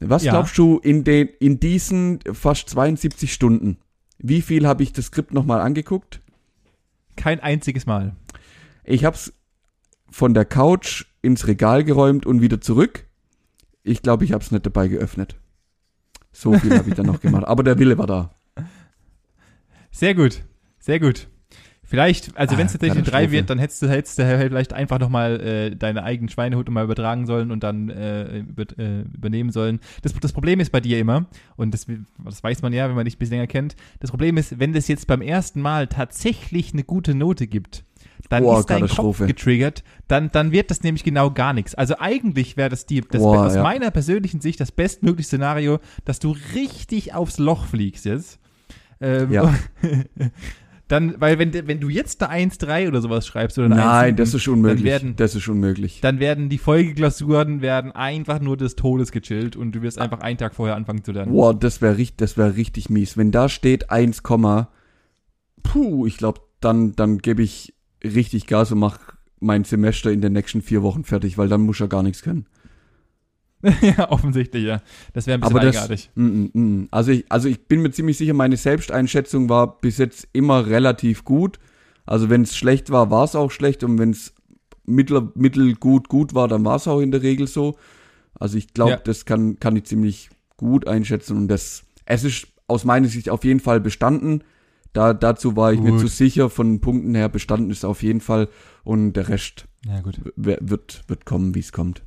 Was 0.00 0.24
Ja. 0.24 0.32
glaubst 0.32 0.58
du 0.58 0.78
in 0.78 1.04
den, 1.04 1.28
in 1.40 1.60
diesen 1.60 2.18
fast 2.32 2.68
72 2.68 3.32
Stunden? 3.32 3.78
Wie 4.18 4.42
viel 4.42 4.66
habe 4.66 4.82
ich 4.82 4.92
das 4.92 5.06
Skript 5.06 5.32
nochmal 5.32 5.60
angeguckt? 5.60 6.20
Kein 7.16 7.40
einziges 7.40 7.86
Mal. 7.86 8.14
Ich 8.84 9.04
hab's 9.04 9.32
von 10.10 10.34
der 10.34 10.44
Couch 10.44 11.06
ins 11.22 11.46
Regal 11.46 11.84
geräumt 11.84 12.26
und 12.26 12.40
wieder 12.40 12.60
zurück. 12.60 13.06
Ich 13.82 14.02
glaube, 14.02 14.24
ich 14.24 14.32
hab's 14.32 14.50
nicht 14.50 14.66
dabei 14.66 14.88
geöffnet. 14.88 15.36
So 16.32 16.58
viel 16.58 16.76
habe 16.76 16.88
ich 16.88 16.94
dann 16.94 17.06
noch 17.06 17.20
gemacht. 17.22 17.44
Aber 17.46 17.62
der 17.62 17.78
Wille 17.78 17.96
war 17.98 18.06
da. 18.06 18.34
Sehr 19.94 20.14
gut. 20.16 20.42
Sehr 20.80 20.98
gut. 20.98 21.28
Vielleicht, 21.84 22.36
also 22.36 22.56
Ah, 22.56 22.58
wenn 22.58 22.66
es 22.66 22.72
tatsächlich 22.72 22.98
eine 22.98 23.04
3 23.04 23.10
Katastrophe. 23.10 23.32
wird, 23.32 23.50
dann 23.50 23.58
hättest 23.60 23.82
du, 23.82 23.88
hättest 23.88 24.18
du 24.18 24.38
vielleicht 24.48 24.72
einfach 24.72 24.98
nochmal 24.98 25.40
äh, 25.40 25.76
deine 25.76 26.02
eigenen 26.02 26.28
Schweinehut 26.28 26.68
mal 26.68 26.82
übertragen 26.82 27.26
sollen 27.26 27.52
und 27.52 27.62
dann 27.62 27.90
äh, 27.90 28.38
über, 28.38 28.64
äh, 28.76 29.02
übernehmen 29.02 29.50
sollen. 29.52 29.78
Das, 30.02 30.12
das 30.12 30.32
Problem 30.32 30.58
ist 30.58 30.72
bei 30.72 30.80
dir 30.80 30.98
immer, 30.98 31.26
und 31.56 31.72
das, 31.72 31.86
das 32.24 32.42
weiß 32.42 32.62
man 32.62 32.72
ja, 32.72 32.88
wenn 32.88 32.96
man 32.96 33.04
dich 33.04 33.14
ein 33.14 33.18
bisschen 33.18 33.36
länger 33.36 33.46
kennt, 33.46 33.76
das 34.00 34.10
Problem 34.10 34.36
ist, 34.36 34.58
wenn 34.58 34.72
das 34.72 34.88
jetzt 34.88 35.06
beim 35.06 35.22
ersten 35.22 35.60
Mal 35.60 35.86
tatsächlich 35.86 36.72
eine 36.72 36.82
gute 36.82 37.14
Note 37.14 37.46
gibt, 37.46 37.84
dann 38.30 38.42
Boah, 38.42 38.58
ist 38.58 38.70
dein 38.70 38.88
Kopf 38.88 39.24
getriggert, 39.24 39.84
dann, 40.08 40.32
dann 40.32 40.50
wird 40.50 40.72
das 40.72 40.82
nämlich 40.82 41.04
genau 41.04 41.30
gar 41.30 41.52
nichts. 41.52 41.76
Also 41.76 41.98
eigentlich 42.00 42.56
wäre 42.56 42.70
das 42.70 42.86
die, 42.86 43.02
das 43.02 43.22
Boah, 43.22 43.46
aus 43.46 43.54
ja. 43.54 43.62
meiner 43.62 43.92
persönlichen 43.92 44.40
Sicht 44.40 44.58
das 44.58 44.72
bestmögliche 44.72 45.28
Szenario, 45.28 45.78
dass 46.04 46.18
du 46.18 46.34
richtig 46.54 47.14
aufs 47.14 47.38
Loch 47.38 47.66
fliegst 47.66 48.06
jetzt. 48.06 48.40
Ähm, 49.04 49.32
Ja. 49.32 49.54
Dann, 50.88 51.14
weil 51.18 51.38
wenn, 51.38 51.52
wenn 51.66 51.80
du 51.80 51.88
jetzt 51.88 52.22
eine 52.22 52.50
1-3 52.50 52.88
oder 52.88 53.00
sowas 53.00 53.26
schreibst 53.26 53.56
oder 53.58 53.66
eine 53.66 53.76
Nein, 53.76 54.14
1-7, 54.14 54.16
das 54.16 54.34
ist 54.34 54.48
unmöglich. 54.48 54.84
Werden, 54.84 55.16
das 55.16 55.34
ist 55.34 55.48
unmöglich. 55.48 56.00
dann 56.02 56.20
werden 56.20 56.50
die 56.50 56.58
Folgeklausuren 56.58 57.62
werden 57.62 57.90
einfach 57.92 58.38
nur 58.38 58.58
des 58.58 58.76
Todes 58.76 59.10
gechillt 59.10 59.56
und 59.56 59.72
du 59.72 59.80
wirst 59.80 59.98
einfach 59.98 60.20
einen 60.20 60.36
Tag 60.36 60.54
vorher 60.54 60.76
anfangen 60.76 61.02
zu 61.02 61.12
lernen. 61.12 61.32
Boah, 61.32 61.54
das 61.54 61.80
wäre 61.80 61.96
richtig, 61.96 62.18
das 62.18 62.36
wäre 62.36 62.56
richtig 62.56 62.90
mies. 62.90 63.16
Wenn 63.16 63.30
da 63.30 63.48
steht 63.48 63.90
1, 63.90 64.22
puh, 65.62 66.06
ich 66.06 66.18
glaube, 66.18 66.42
dann, 66.60 66.92
dann 66.92 67.18
gebe 67.18 67.42
ich 67.42 67.74
richtig 68.02 68.46
Gas 68.46 68.70
und 68.70 68.78
mach 68.78 68.98
mein 69.40 69.64
Semester 69.64 70.12
in 70.12 70.20
den 70.20 70.34
nächsten 70.34 70.60
vier 70.60 70.82
Wochen 70.82 71.04
fertig, 71.04 71.38
weil 71.38 71.48
dann 71.48 71.62
muss 71.62 71.80
er 71.80 71.88
gar 71.88 72.02
nichts 72.02 72.20
können. 72.22 72.46
ja, 73.82 74.10
offensichtlich, 74.10 74.64
ja. 74.64 74.82
Das 75.12 75.26
wäre 75.26 75.38
ein 75.38 75.40
bisschen 75.40 75.56
Aber 75.56 75.64
das, 75.64 75.76
eigenartig. 75.76 76.10
mm, 76.14 76.22
mm, 76.24 76.50
mm. 76.82 76.88
Also 76.90 77.10
ich, 77.12 77.24
also 77.30 77.48
ich 77.48 77.66
bin 77.66 77.80
mir 77.82 77.90
ziemlich 77.90 78.16
sicher, 78.18 78.34
meine 78.34 78.56
Selbsteinschätzung 78.56 79.48
war 79.48 79.80
bis 79.80 79.98
jetzt 79.98 80.28
immer 80.32 80.66
relativ 80.66 81.24
gut. 81.24 81.58
Also 82.06 82.28
wenn 82.30 82.42
es 82.42 82.56
schlecht 82.56 82.90
war, 82.90 83.10
war 83.10 83.24
es 83.24 83.34
auch 83.34 83.50
schlecht 83.50 83.82
und 83.84 83.98
wenn 83.98 84.10
es 84.10 84.34
mittel, 84.86 85.30
mittelgut 85.34 86.08
gut 86.08 86.34
war, 86.34 86.48
dann 86.48 86.64
war 86.64 86.76
es 86.76 86.86
auch 86.86 87.00
in 87.00 87.10
der 87.10 87.22
Regel 87.22 87.46
so. 87.46 87.76
Also 88.38 88.58
ich 88.58 88.74
glaube, 88.74 88.90
Ja. 88.92 88.96
das 88.98 89.24
kann, 89.24 89.58
kann 89.58 89.76
ich 89.76 89.84
ziemlich 89.84 90.28
gut 90.56 90.86
einschätzen 90.86 91.36
und 91.36 91.48
das, 91.48 91.84
es 92.04 92.24
ist 92.24 92.48
aus 92.68 92.84
meiner 92.84 93.08
Sicht 93.08 93.30
auf 93.30 93.44
jeden 93.44 93.60
Fall 93.60 93.80
bestanden. 93.80 94.44
Da, 94.92 95.12
dazu 95.12 95.56
war 95.56 95.72
ich 95.72 95.80
mir 95.80 95.90
Gut. 95.90 96.00
zu 96.00 96.06
sicher, 96.06 96.48
von 96.50 96.68
den 96.74 96.80
Punkten 96.80 97.14
her 97.16 97.28
bestanden 97.28 97.70
ist 97.70 97.84
auf 97.84 98.02
jeden 98.04 98.20
Fall 98.20 98.48
und 98.84 99.14
der 99.14 99.28
Rest 99.28 99.66
Ja, 99.86 100.00
gut. 100.02 100.20
w- 100.36 100.58
wird, 100.60 101.02
wird 101.08 101.24
kommen, 101.26 101.54
wie 101.56 101.60
es 101.60 101.72
kommt. 101.72 102.02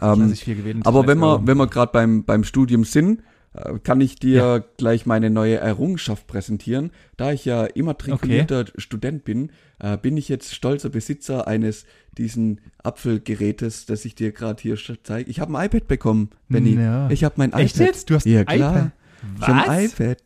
Ähm, 0.00 0.82
aber 0.84 1.06
wenn 1.06 1.18
wir, 1.18 1.46
wenn 1.46 1.56
wir 1.56 1.66
gerade 1.66 1.92
beim, 1.92 2.24
beim 2.24 2.44
Studium 2.44 2.84
sind, 2.84 3.22
äh, 3.54 3.78
kann 3.78 4.00
ich 4.00 4.16
dir 4.16 4.64
gleich 4.76 5.06
meine 5.06 5.30
neue 5.30 5.56
Errungenschaft 5.56 6.26
präsentieren. 6.26 6.90
Da 7.16 7.32
ich 7.32 7.44
ja 7.44 7.64
immatrikulierter 7.64 8.66
Student 8.76 9.24
bin, 9.24 9.50
äh, 9.78 9.96
bin 9.96 10.16
ich 10.16 10.28
jetzt 10.28 10.54
stolzer 10.54 10.90
Besitzer 10.90 11.46
eines 11.46 11.84
diesen 12.16 12.60
Apfelgerätes, 12.82 13.86
das 13.86 14.04
ich 14.04 14.14
dir 14.14 14.32
gerade 14.32 14.60
hier 14.60 14.76
zeige. 15.02 15.30
Ich 15.30 15.40
habe 15.40 15.56
ein 15.56 15.66
iPad 15.66 15.88
bekommen, 15.88 16.30
Benny. 16.48 16.74
Ja. 16.74 17.10
Ich 17.10 17.24
habe 17.24 17.34
mein 17.38 17.52
Echt 17.52 17.76
iPad. 17.76 17.86
jetzt? 17.86 18.10
Du 18.10 18.14
hast 18.14 18.26
ja, 18.26 18.40
ein 18.40 18.46
klar. 18.46 18.76
iPad? 18.76 18.92
Ich 19.40 19.46
hab 19.46 19.68
ein 19.68 19.84
Was? 19.84 19.92
iPad. 19.92 20.22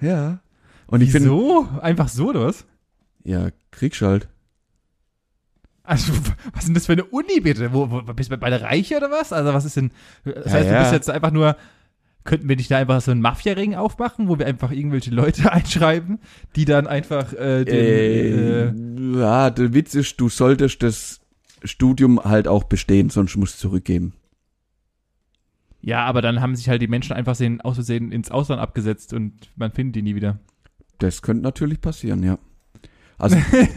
Ja. 0.00 0.40
Und 0.86 1.00
ich 1.00 1.12
bin 1.12 1.24
Wieso? 1.24 1.68
Einfach 1.80 2.08
so, 2.08 2.28
oder 2.28 2.46
was? 2.46 2.64
ja 3.24 3.48
Kriegschalt. 3.70 4.28
Also, 5.84 6.12
was 6.52 6.62
ist 6.62 6.68
denn 6.68 6.74
das 6.74 6.86
für 6.86 6.92
eine 6.92 7.04
Uni, 7.04 7.40
bitte? 7.40 7.72
Wo, 7.72 7.90
wo, 7.90 8.00
bist 8.14 8.32
du 8.32 8.36
bei 8.38 8.50
der 8.50 8.62
Reiche 8.62 8.96
oder 8.96 9.10
was? 9.10 9.32
Also, 9.32 9.52
was 9.52 9.64
ist 9.66 9.76
denn. 9.76 9.90
Das 10.24 10.46
Ja, 10.46 10.52
heißt, 10.52 10.68
du 10.68 10.72
ja. 10.72 10.80
bist 10.80 10.92
jetzt 10.92 11.10
einfach 11.10 11.30
nur. 11.30 11.56
Könnten 12.24 12.48
wir 12.48 12.56
nicht 12.56 12.70
da 12.70 12.78
einfach 12.78 13.02
so 13.02 13.10
einen 13.10 13.20
Mafia-Ring 13.20 13.74
aufmachen, 13.74 14.28
wo 14.28 14.38
wir 14.38 14.46
einfach 14.46 14.70
irgendwelche 14.70 15.10
Leute 15.10 15.52
einschreiben, 15.52 16.20
die 16.56 16.64
dann 16.64 16.86
einfach 16.86 17.34
äh, 17.34 17.64
den. 17.66 17.74
Äh, 17.74 19.16
Äh, 19.16 19.20
ja, 19.20 19.50
der 19.50 19.74
Witz 19.74 19.94
ist, 19.94 20.18
du 20.18 20.30
solltest 20.30 20.82
das 20.82 21.20
Studium 21.62 22.24
halt 22.24 22.48
auch 22.48 22.64
bestehen, 22.64 23.10
sonst 23.10 23.36
muss 23.36 23.58
zurückgeben. 23.58 24.14
Ja, 25.82 26.06
aber 26.06 26.22
dann 26.22 26.40
haben 26.40 26.56
sich 26.56 26.70
halt 26.70 26.80
die 26.80 26.88
Menschen 26.88 27.12
einfach 27.12 27.34
sehen, 27.34 27.60
aus 27.60 27.74
Versehen 27.74 28.10
ins 28.10 28.30
Ausland 28.30 28.58
abgesetzt 28.60 29.12
und 29.12 29.50
man 29.56 29.70
findet 29.72 29.96
die 29.96 30.02
nie 30.02 30.14
wieder. 30.14 30.38
Das 30.98 31.20
könnte 31.20 31.42
natürlich 31.42 31.82
passieren, 31.82 32.22
ja. 32.22 32.38
Also, 33.18 33.36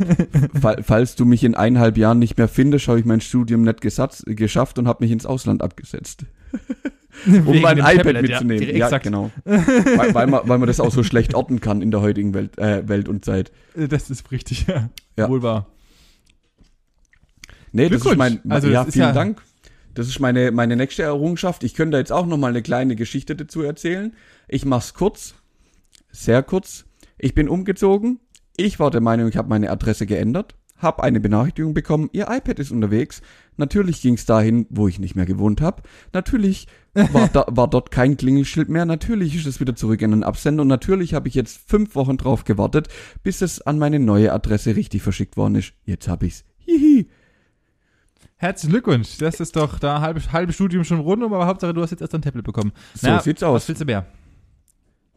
fall, 0.62 0.82
falls 0.84 1.16
du 1.16 1.26
mich 1.26 1.44
in 1.44 1.56
eineinhalb 1.56 1.98
Jahren 1.98 2.20
nicht 2.20 2.38
mehr 2.38 2.48
findest, 2.48 2.88
habe 2.88 3.00
ich 3.00 3.06
mein 3.06 3.22
Studium 3.22 3.62
nicht 3.62 3.82
gesatz, 3.82 4.24
geschafft 4.26 4.80
und 4.80 4.88
habe 4.88 5.04
mich 5.04 5.12
ins 5.12 5.26
Ausland 5.26 5.62
abgesetzt. 5.62 6.26
um 7.26 7.62
mein 7.62 7.78
iPad 7.78 7.98
Tablet, 7.98 8.22
mitzunehmen. 8.24 8.64
Ja, 8.64 8.76
Ja, 8.76 8.86
exakt. 8.86 9.04
genau. 9.04 9.32
weil, 9.46 10.14
weil, 10.14 10.28
man, 10.28 10.42
weil 10.48 10.58
man 10.58 10.68
das 10.68 10.80
auch 10.80 10.92
so 10.92 11.04
schlecht 11.04 11.34
orten 11.36 11.62
kann 11.62 11.82
in 11.82 11.92
der 11.92 12.02
heutigen 12.02 12.34
Welt, 12.34 12.58
äh, 12.58 12.88
Welt 12.88 13.08
und 13.10 13.26
Zeit. 13.26 13.52
Das 13.76 14.10
ist 14.10 14.32
richtig, 14.32 14.68
ja. 14.68 14.90
Ja. 15.18 15.30
Wohl 15.30 15.42
wahr. 15.44 15.68
Nee, 17.72 17.90
das 17.90 18.06
ist 18.06 18.18
mein, 18.18 18.40
Also, 18.50 18.70
ja, 18.70 18.86
vielen 18.86 19.08
ja- 19.08 19.12
Dank. 19.14 19.42
Das 19.94 20.08
ist 20.08 20.20
meine, 20.20 20.52
meine 20.52 20.76
nächste 20.76 21.02
Errungenschaft. 21.04 21.64
Ich 21.64 21.74
könnte 21.74 21.98
jetzt 21.98 22.12
auch 22.12 22.28
noch 22.28 22.38
mal 22.38 22.50
eine 22.50 22.62
kleine 22.62 22.96
Geschichte 22.96 23.36
dazu 23.36 23.64
erzählen. 23.64 24.14
Ich 24.48 24.64
mach's 24.64 24.94
kurz. 24.94 25.34
Sehr 26.12 26.44
kurz. 26.44 26.86
Ich 27.18 27.34
bin 27.34 27.50
umgezogen. 27.50 28.20
Ich 28.58 28.80
war 28.80 28.90
der 28.92 29.02
Meinung, 29.02 29.30
ich 29.30 29.38
habe 29.38 29.50
meine 29.50 29.70
Adresse 29.70 30.06
geändert. 30.06 30.56
Hab 30.80 31.00
eine 31.00 31.20
Benachrichtigung 31.20 31.74
bekommen, 31.74 32.10
ihr 32.12 32.28
iPad 32.30 32.60
ist 32.60 32.72
unterwegs. 32.72 33.22
Natürlich 33.56 34.02
ging's 34.02 34.26
dahin, 34.26 34.68
wo 34.70 34.88
ich 34.88 35.00
nicht 35.00 35.16
mehr 35.16 35.26
gewohnt 35.26 35.60
habe. 35.62 35.82
Natürlich 36.14 36.68
war, 36.94 37.28
da, 37.30 37.46
war 37.50 37.68
dort 37.68 37.90
kein 37.90 38.18
Klingelschild 38.18 38.70
mehr. 38.70 38.86
Natürlich 38.86 39.36
ist 39.36 39.48
es 39.48 39.60
wieder 39.60 39.76
zurück 39.76 40.02
in 40.02 40.12
den 40.12 40.24
Absender. 40.24 40.62
Und 40.62 40.68
natürlich 40.68 41.14
habe 41.16 41.28
ich 41.28 41.34
jetzt 41.36 41.58
fünf 41.68 41.96
Wochen 41.96 42.18
drauf 42.18 42.44
gewartet, 42.44 42.90
bis 43.24 43.42
es 43.42 43.62
an 43.62 43.80
meine 43.80 44.00
neue 44.00 44.32
Adresse 44.32 44.76
richtig 44.76 45.02
verschickt 45.02 45.38
worden 45.38 45.56
ist. 45.56 45.74
Jetzt 45.86 46.08
hab 46.08 46.22
ich's. 46.22 46.44
Hihi. 46.60 47.10
Herzlichen 48.36 48.72
Glückwunsch. 48.74 49.18
Das 49.18 49.40
ist 49.40 49.56
doch 49.56 49.80
da 49.80 50.02
halbe, 50.02 50.22
halbe 50.32 50.54
Studium 50.54 50.84
schon 50.84 51.00
rund, 51.00 51.24
aber 51.24 51.46
Hauptsache, 51.48 51.74
du 51.74 51.82
hast 51.82 51.90
jetzt 51.90 52.02
erst 52.02 52.14
ein 52.14 52.22
Tablet 52.22 52.46
bekommen. 52.46 52.72
So 52.94 53.08
Na, 53.08 53.20
sieht's 53.20 53.42
Was 53.42 53.50
aus. 53.50 53.68
willst 53.68 53.82
du 53.82 53.86
mehr? 53.86 54.06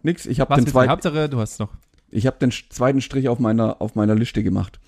Nix, 0.03 0.25
ich 0.25 0.41
habe 0.41 0.51
Was 0.51 0.65
den, 0.65 0.69
zweiten, 0.69 0.91
Hauptsache, 0.91 1.29
du 1.29 1.39
hast 1.39 1.53
es 1.53 1.59
noch. 1.59 1.77
Ich 2.11 2.27
hab 2.27 2.39
den 2.41 2.51
zweiten 2.51 3.01
Strich 3.01 3.29
auf 3.29 3.39
meiner, 3.39 3.81
auf 3.81 3.95
meiner 3.95 4.15
Liste 4.15 4.43
gemacht. 4.43 4.81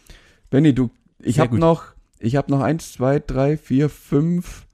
Benny, 0.51 0.75
du, 0.75 0.91
ich 1.21 1.39
habe 1.39 1.59
noch, 1.59 1.85
ich 2.19 2.37
habe 2.37 2.51
noch 2.51 2.61
eins, 2.61 2.93
zwei, 2.93 3.19
drei, 3.21 3.57
vier, 3.57 3.89
fünf, 3.89 4.67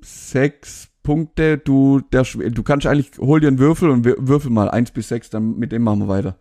sechs 0.00 0.88
Punkte. 1.02 1.58
Du, 1.58 2.00
der, 2.12 2.22
du 2.24 2.62
kannst 2.62 2.86
eigentlich, 2.86 3.12
hol 3.18 3.40
dir 3.40 3.48
einen 3.48 3.58
Würfel 3.58 3.90
und 3.90 4.04
würfel 4.04 4.50
mal 4.50 4.68
eins 4.70 4.90
bis 4.90 5.08
sechs, 5.08 5.30
dann 5.30 5.58
mit 5.58 5.72
dem 5.72 5.82
machen 5.82 6.00
wir 6.00 6.08
weiter. 6.08 6.36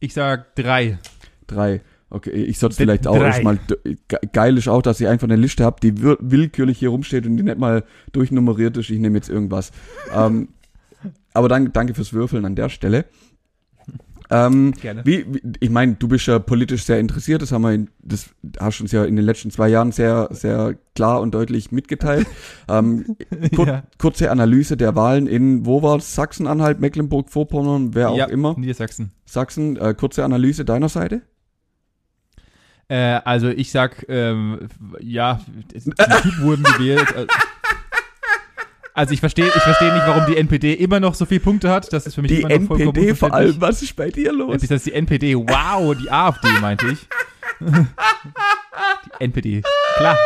Ich 0.00 0.12
sag 0.14 0.54
drei. 0.56 0.98
Drei. 1.46 1.80
Okay, 2.08 2.30
ich 2.30 2.58
sollte 2.58 2.76
vielleicht 2.76 3.06
auch 3.08 3.16
erstmal, 3.26 3.58
ge- 4.08 4.18
geil 4.32 4.56
ist 4.58 4.68
auch, 4.68 4.80
dass 4.82 5.00
ich 5.00 5.08
einfach 5.08 5.26
eine 5.26 5.36
Liste 5.36 5.64
habe, 5.64 5.80
die 5.82 6.00
willkürlich 6.00 6.78
hier 6.78 6.90
rumsteht 6.90 7.26
und 7.26 7.36
die 7.36 7.42
nicht 7.42 7.58
mal 7.58 7.84
durchnummeriert 8.12 8.76
ist. 8.76 8.90
Ich 8.90 8.98
nehme 9.00 9.16
jetzt 9.18 9.28
irgendwas. 9.28 9.72
ähm, 10.14 10.48
aber 11.34 11.48
danke, 11.48 11.70
danke 11.70 11.94
fürs 11.94 12.12
Würfeln 12.12 12.44
an 12.44 12.54
der 12.54 12.68
Stelle. 12.68 13.06
Ähm, 14.30 14.72
Gerne. 14.72 15.04
wie, 15.04 15.24
wie, 15.28 15.52
ich 15.60 15.70
meine, 15.70 15.94
du 15.94 16.08
bist 16.08 16.26
ja 16.26 16.38
politisch 16.38 16.84
sehr 16.84 16.98
interessiert, 16.98 17.42
das 17.42 17.52
haben 17.52 17.62
wir, 17.62 17.72
in, 17.72 17.90
das 18.02 18.30
hast 18.58 18.80
du 18.80 18.84
uns 18.84 18.92
ja 18.92 19.04
in 19.04 19.16
den 19.16 19.24
letzten 19.24 19.50
zwei 19.50 19.68
Jahren 19.68 19.92
sehr, 19.92 20.28
sehr 20.32 20.74
klar 20.94 21.20
und 21.20 21.32
deutlich 21.32 21.70
mitgeteilt. 21.70 22.26
ähm, 22.68 23.16
kur 23.54 23.66
ja. 23.66 23.82
kurze 23.98 24.30
Analyse 24.30 24.76
der 24.76 24.96
Wahlen 24.96 25.26
in, 25.26 25.66
wo 25.66 25.82
war 25.82 26.00
Sachsen-Anhalt, 26.00 26.80
Mecklenburg-Vorpommern, 26.80 27.94
wer 27.94 28.10
auch 28.10 28.18
ja, 28.18 28.26
immer. 28.26 28.58
Niedersachsen. 28.58 29.12
Sachsen, 29.24 29.76
äh, 29.76 29.94
kurze 29.94 30.24
Analyse 30.24 30.64
deiner 30.64 30.88
Seite? 30.88 31.22
Äh, 32.88 33.20
also 33.24 33.48
ich 33.48 33.70
sag, 33.70 34.06
ähm, 34.08 34.68
ja, 35.00 35.40
die 35.74 35.80
Typen 35.80 36.42
wurden 36.42 36.62
gewählt. 36.62 37.12
Also 38.96 39.12
ich 39.12 39.20
verstehe 39.20 39.46
ich 39.46 39.62
verstehe 39.62 39.92
nicht, 39.92 40.06
warum 40.06 40.24
die 40.26 40.38
NPD 40.38 40.72
immer 40.72 41.00
noch 41.00 41.14
so 41.14 41.26
viele 41.26 41.40
Punkte 41.40 41.68
hat. 41.70 41.92
Das 41.92 42.06
ist 42.06 42.14
für 42.14 42.22
mich 42.22 42.30
Die 42.30 42.40
immer 42.40 42.48
noch 42.48 42.66
vollkommen 42.66 42.88
NPD 42.96 43.14
vor 43.14 43.32
allem, 43.32 43.54
was 43.60 43.82
ist 43.82 43.94
bei 43.94 44.08
dir 44.10 44.32
los? 44.32 44.62
Das 44.62 44.70
ist 44.70 44.86
die 44.86 44.92
NPD. 44.94 45.36
Wow, 45.36 45.94
die 45.94 46.10
AfD 46.10 46.48
meinte 46.62 46.86
ich. 46.86 47.06
die 47.60 49.24
NPD. 49.24 49.62
Klar. 49.98 50.16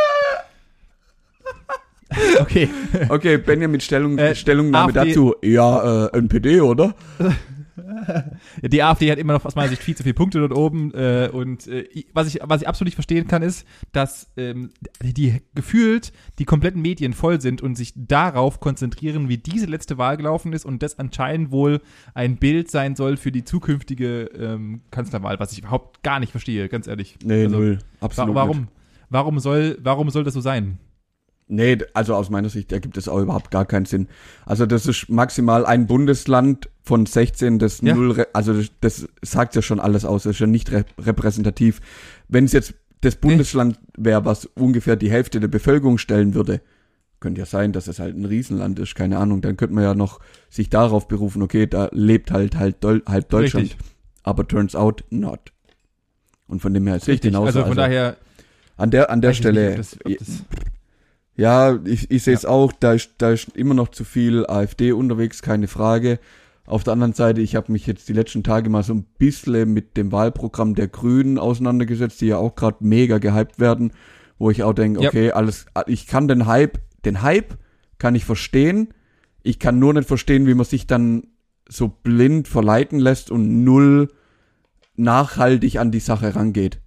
Okay. 2.40 2.68
Okay, 3.08 3.38
Benjamin, 3.38 3.80
Stellung, 3.80 4.16
Äh, 4.18 4.34
Stellungnahme 4.36 4.92
AfD 4.96 5.08
dazu. 5.10 5.34
Ja, 5.42 6.06
äh, 6.06 6.18
NPD, 6.18 6.60
oder? 6.60 6.94
Die 8.62 8.82
AfD 8.82 9.10
hat 9.10 9.18
immer 9.18 9.32
noch 9.32 9.44
aus 9.44 9.54
meiner 9.54 9.68
Sicht 9.68 9.82
viel 9.82 9.96
zu 9.96 10.02
viele 10.02 10.14
Punkte 10.14 10.38
dort 10.38 10.52
oben. 10.52 10.92
Äh, 10.94 11.30
und 11.32 11.66
äh, 11.66 11.88
was, 12.12 12.28
ich, 12.28 12.40
was 12.42 12.62
ich 12.62 12.68
absolut 12.68 12.86
nicht 12.86 12.94
verstehen 12.94 13.28
kann, 13.28 13.42
ist, 13.42 13.66
dass 13.92 14.30
ähm, 14.36 14.70
die 15.02 15.42
gefühlt 15.54 16.12
die 16.38 16.44
kompletten 16.44 16.82
Medien 16.82 17.12
voll 17.12 17.40
sind 17.40 17.62
und 17.62 17.76
sich 17.76 17.92
darauf 17.96 18.60
konzentrieren, 18.60 19.28
wie 19.28 19.38
diese 19.38 19.66
letzte 19.66 19.98
Wahl 19.98 20.16
gelaufen 20.16 20.52
ist 20.52 20.64
und 20.64 20.82
das 20.82 20.98
anscheinend 20.98 21.50
wohl 21.50 21.80
ein 22.14 22.36
Bild 22.36 22.70
sein 22.70 22.96
soll 22.96 23.16
für 23.16 23.32
die 23.32 23.44
zukünftige 23.44 24.30
ähm, 24.36 24.82
Kanzlerwahl, 24.90 25.38
was 25.38 25.52
ich 25.52 25.60
überhaupt 25.60 26.02
gar 26.02 26.20
nicht 26.20 26.30
verstehe, 26.30 26.68
ganz 26.68 26.86
ehrlich. 26.86 27.16
Nee, 27.24 27.44
Also, 27.44 27.56
null. 27.56 27.78
Absolut 28.00 28.34
warum? 28.34 28.58
Nicht. 28.58 28.70
Warum 29.10 29.40
soll, 29.40 29.76
warum 29.82 30.10
soll 30.10 30.24
das 30.24 30.34
so 30.34 30.40
sein? 30.40 30.78
Nee, 31.52 31.78
also 31.94 32.14
aus 32.14 32.30
meiner 32.30 32.48
Sicht 32.48 32.70
ergibt 32.70 32.96
das 32.96 33.08
auch 33.08 33.18
überhaupt 33.18 33.50
gar 33.50 33.64
keinen 33.64 33.84
Sinn. 33.84 34.06
Also 34.46 34.66
das 34.66 34.86
ist 34.86 35.08
maximal 35.08 35.66
ein 35.66 35.88
Bundesland 35.88 36.68
von 36.82 37.06
16, 37.06 37.58
das 37.58 37.80
Ja. 37.80 37.94
null, 37.94 38.24
also 38.32 38.54
das, 38.54 38.70
das 38.80 39.08
sagt 39.22 39.56
ja 39.56 39.62
schon 39.62 39.80
alles 39.80 40.04
aus, 40.04 40.22
das 40.22 40.36
ist 40.36 40.38
ja 40.40 40.46
nicht 40.46 40.70
rep 40.70 40.86
repräsentativ. 40.98 41.80
Wenn 42.28 42.44
es 42.44 42.52
jetzt 42.52 42.74
das 43.00 43.16
Bundesland 43.16 43.80
wäre, 43.96 44.24
was 44.24 44.44
ungefähr 44.54 44.94
die 44.94 45.10
Hälfte 45.10 45.40
der 45.40 45.48
Bevölkerung 45.48 45.98
stellen 45.98 46.34
würde, 46.34 46.60
könnte 47.18 47.40
ja 47.40 47.46
sein, 47.46 47.72
dass 47.72 47.88
es 47.88 47.98
halt 47.98 48.16
ein 48.16 48.24
Riesenland 48.26 48.78
ist, 48.78 48.94
keine 48.94 49.18
Ahnung, 49.18 49.40
dann 49.40 49.56
könnte 49.56 49.74
man 49.74 49.82
ja 49.84 49.94
noch 49.94 50.20
sich 50.50 50.70
darauf 50.70 51.08
berufen, 51.08 51.42
okay, 51.42 51.66
da 51.66 51.88
lebt 51.90 52.30
halt 52.30 52.56
halt 52.56 52.82
Deu 52.84 53.00
halb 53.06 53.28
Deutschland. 53.28 53.66
Richtig. 53.70 53.86
Aber 54.22 54.46
turns 54.46 54.76
out 54.76 55.02
not. 55.10 55.52
Und 56.46 56.62
von 56.62 56.72
dem 56.74 56.86
her 56.86 57.00
sehe 57.00 57.16
ich 57.16 57.20
genauso. 57.20 57.46
Also 57.46 57.64
von 57.64 57.76
daher. 57.76 58.16
an 58.76 58.90
der, 58.90 59.10
an 59.10 59.20
der 59.20 59.34
Stelle, 59.34 59.70
nicht, 59.70 59.72
ob 59.72 59.76
das, 59.78 59.98
ob 60.04 60.18
das, 60.18 60.44
ja, 61.40 61.78
ich, 61.86 62.10
ich 62.10 62.22
sehe 62.22 62.34
es 62.34 62.44
auch, 62.44 62.70
da 62.70 62.92
ist, 62.92 63.12
da 63.16 63.30
ist 63.30 63.56
immer 63.56 63.72
noch 63.72 63.88
zu 63.88 64.04
viel 64.04 64.44
AfD 64.46 64.92
unterwegs, 64.92 65.40
keine 65.40 65.68
Frage. 65.68 66.18
Auf 66.66 66.84
der 66.84 66.92
anderen 66.92 67.14
Seite, 67.14 67.40
ich 67.40 67.56
habe 67.56 67.72
mich 67.72 67.86
jetzt 67.86 68.10
die 68.10 68.12
letzten 68.12 68.44
Tage 68.44 68.68
mal 68.68 68.82
so 68.82 68.92
ein 68.92 69.06
bisschen 69.16 69.72
mit 69.72 69.96
dem 69.96 70.12
Wahlprogramm 70.12 70.74
der 70.74 70.88
Grünen 70.88 71.38
auseinandergesetzt, 71.38 72.20
die 72.20 72.26
ja 72.26 72.36
auch 72.36 72.56
gerade 72.56 72.76
mega 72.80 73.16
gehypt 73.16 73.58
werden, 73.58 73.94
wo 74.38 74.50
ich 74.50 74.62
auch 74.64 74.74
denke, 74.74 75.00
Ja. 75.00 75.08
okay, 75.08 75.32
alles, 75.32 75.64
ich 75.86 76.06
kann 76.06 76.28
den 76.28 76.44
Hype, 76.44 76.78
den 77.06 77.22
Hype 77.22 77.56
kann 77.96 78.14
ich 78.14 78.26
verstehen, 78.26 78.88
ich 79.42 79.58
kann 79.58 79.78
nur 79.78 79.94
nicht 79.94 80.08
verstehen, 80.08 80.46
wie 80.46 80.52
man 80.52 80.66
sich 80.66 80.86
dann 80.86 81.28
so 81.66 81.88
blind 81.88 82.48
verleiten 82.48 82.98
lässt 82.98 83.30
und 83.30 83.64
null 83.64 84.08
nachhaltig 84.94 85.78
an 85.78 85.90
die 85.90 86.00
Sache 86.00 86.36
rangeht. 86.36 86.80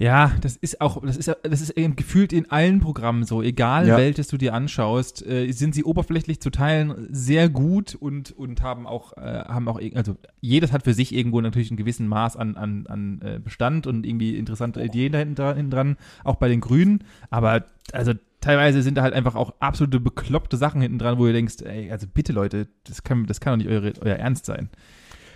Ja, 0.00 0.32
das 0.40 0.56
ist 0.56 0.80
auch, 0.80 1.02
das 1.04 1.18
ist, 1.18 1.30
das 1.42 1.60
ist 1.60 1.76
eben 1.76 1.94
gefühlt 1.94 2.32
in 2.32 2.50
allen 2.50 2.80
Programmen 2.80 3.24
so. 3.24 3.42
Egal 3.42 3.86
Ja. 3.86 3.98
welches 3.98 4.28
du 4.28 4.38
dir 4.38 4.54
anschaust, 4.54 5.24
äh, 5.26 5.52
sind 5.52 5.74
sie 5.74 5.84
oberflächlich 5.84 6.40
zu 6.40 6.48
Teilen 6.48 7.06
sehr 7.10 7.50
gut 7.50 7.96
und, 7.96 8.32
und 8.32 8.62
haben 8.62 8.86
auch, 8.86 9.14
äh, 9.18 9.20
haben 9.20 9.68
auch, 9.68 9.78
also 9.94 10.16
jedes 10.40 10.72
hat 10.72 10.84
für 10.84 10.94
sich 10.94 11.14
irgendwo 11.14 11.42
natürlich 11.42 11.70
ein 11.70 11.76
gewissen 11.76 12.08
Maß 12.08 12.38
an, 12.38 12.56
an, 12.56 12.86
an 12.86 13.20
äh, 13.22 13.40
Bestand 13.40 13.86
und 13.86 14.06
irgendwie 14.06 14.36
interessante 14.36 14.82
Ideen 14.82 15.12
da 15.12 15.18
hinten 15.18 15.34
dran, 15.34 15.56
hinten 15.56 15.70
dran, 15.70 15.96
auch 16.24 16.36
bei 16.36 16.48
den 16.48 16.62
Grünen. 16.62 17.04
Aber 17.28 17.66
also 17.92 18.14
teilweise 18.40 18.82
sind 18.82 18.96
da 18.96 19.02
halt 19.02 19.12
einfach 19.12 19.34
auch 19.34 19.52
absolute 19.60 20.00
bekloppte 20.00 20.56
Sachen 20.56 20.80
hinten 20.80 20.98
dran, 20.98 21.18
wo 21.18 21.26
du 21.26 21.34
denkst, 21.34 21.56
ey, 21.62 21.92
also 21.92 22.06
bitte 22.06 22.32
Leute, 22.32 22.68
das 22.84 23.02
kann, 23.02 23.26
das 23.26 23.38
kann 23.38 23.52
doch 23.52 23.66
nicht 23.66 23.70
eure, 23.70 23.92
euer 24.00 24.16
Ernst 24.16 24.46
sein. 24.46 24.70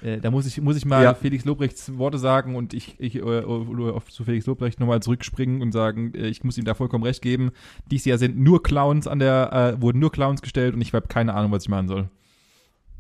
Äh, 0.05 0.21
da 0.21 0.31
muss 0.31 0.47
ich, 0.47 0.61
muss 0.61 0.77
ich 0.77 0.85
mal 0.85 1.03
Ja. 1.03 1.15
Felix 1.15 1.45
Lobrechts 1.45 1.97
Worte 1.97 2.19
sagen 2.19 2.57
und 2.57 2.75
ich, 2.75 2.97
ich 2.99 3.17
äh, 3.17 3.21
oder 3.21 3.95
auf 3.95 4.11
zu 4.11 4.25
Felix 4.25 4.45
Lobrecht 4.47 4.79
nochmal 4.79 5.01
zurückspringen 5.01 5.63
und 5.63 5.73
sagen, 5.73 6.13
äh, 6.15 6.29
ich 6.29 6.45
muss 6.45 6.59
ihm 6.59 6.65
da 6.65 6.75
vollkommen 6.75 7.05
recht 7.05 7.23
geben. 7.23 7.51
Dies 7.91 8.05
Jahr 8.05 8.19
sind 8.19 8.39
nur 8.39 8.63
Clowns 8.63 9.07
an 9.09 9.19
der, 9.19 9.77
äh, 9.79 9.83
wurden 9.83 9.99
nur 10.01 10.13
Clowns 10.13 10.43
gestellt 10.43 10.75
und 10.75 10.81
ich 10.83 10.93
habe 10.93 11.09
keine 11.09 11.35
Ahnung, 11.35 11.53
was 11.53 11.63
ich 11.65 11.69
machen 11.71 11.89
soll. 11.89 12.09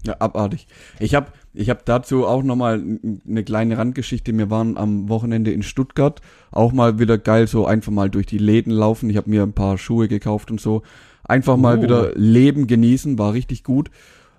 Ja, 0.06 0.16
abartig. 0.18 0.66
Ich 0.98 1.14
habe 1.14 1.28
ich 1.54 1.70
hab 1.70 1.86
dazu 1.86 2.26
auch 2.26 2.42
nochmal 2.42 2.82
eine 3.26 3.42
kleine 3.44 3.78
Randgeschichte. 3.78 4.36
Wir 4.36 4.50
waren 4.50 4.76
am 4.76 5.08
Wochenende 5.08 5.50
in 5.50 5.62
Stuttgart. 5.62 6.20
Auch 6.50 6.72
mal 6.72 6.98
wieder 6.98 7.16
geil, 7.16 7.46
so 7.46 7.64
einfach 7.66 7.90
mal 7.92 8.10
durch 8.10 8.26
die 8.26 8.36
Läden 8.38 8.70
laufen. 8.70 9.08
Ich 9.08 9.16
habe 9.16 9.30
mir 9.30 9.42
ein 9.42 9.54
paar 9.54 9.78
Schuhe 9.78 10.06
gekauft 10.08 10.50
und 10.50 10.60
so. 10.60 10.82
Einfach 11.22 11.56
mal 11.56 11.78
Oh. 11.78 11.82
wieder 11.82 12.12
Leben 12.16 12.66
genießen, 12.66 13.18
war 13.18 13.32
richtig 13.32 13.64
gut. 13.64 13.90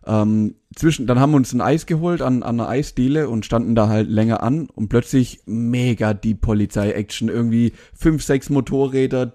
Ähm, 0.08 0.56
zwischen, 0.76 1.08
dann 1.08 1.20
haben 1.20 1.32
wir 1.32 1.38
uns 1.38 1.54
ein 1.54 1.62
Eis 1.62 1.86
geholt 1.86 2.22
an, 2.22 2.44
an 2.44 2.60
einer 2.60 2.70
Eisdiele 2.70 3.28
und 3.30 3.46
standen 3.46 3.74
da 3.76 3.88
halt 3.88 4.10
länger 4.10 4.44
an 4.44 4.68
und 4.74 4.89
plötzlich 4.89 5.39
mega 5.46 6.13
die 6.13 6.36
Polizei-Action. 6.36 7.30
Irgendwie 7.30 7.74
fünf, 7.94 8.24
sechs 8.24 8.50
Motorräder, 8.50 9.34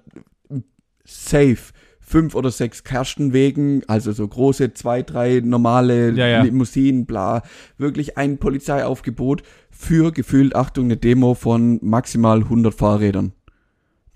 safe 1.04 1.72
fünf 2.00 2.35
oder 2.35 2.50
sechs 2.50 2.83
Kerstenwegen, 2.83 3.83
also 3.87 4.11
so 4.11 4.26
große 4.26 4.74
zwei, 4.74 5.02
drei 5.02 5.40
normale 5.44 6.11
Ja, 6.11 6.26
ja. 6.26 6.42
Limousinen, 6.42 7.06
bla. 7.06 7.42
Wirklich 7.78 8.18
ein 8.18 8.38
Polizeiaufgebot 8.38 9.42
für 9.70 10.11
gefühlt, 10.11 10.56
Achtung, 10.56 10.87
eine 10.87 10.96
Demo 10.96 11.35
von 11.35 11.78
maximal 11.83 12.38
100 12.42 12.74
Fahrrädern. 12.74 13.33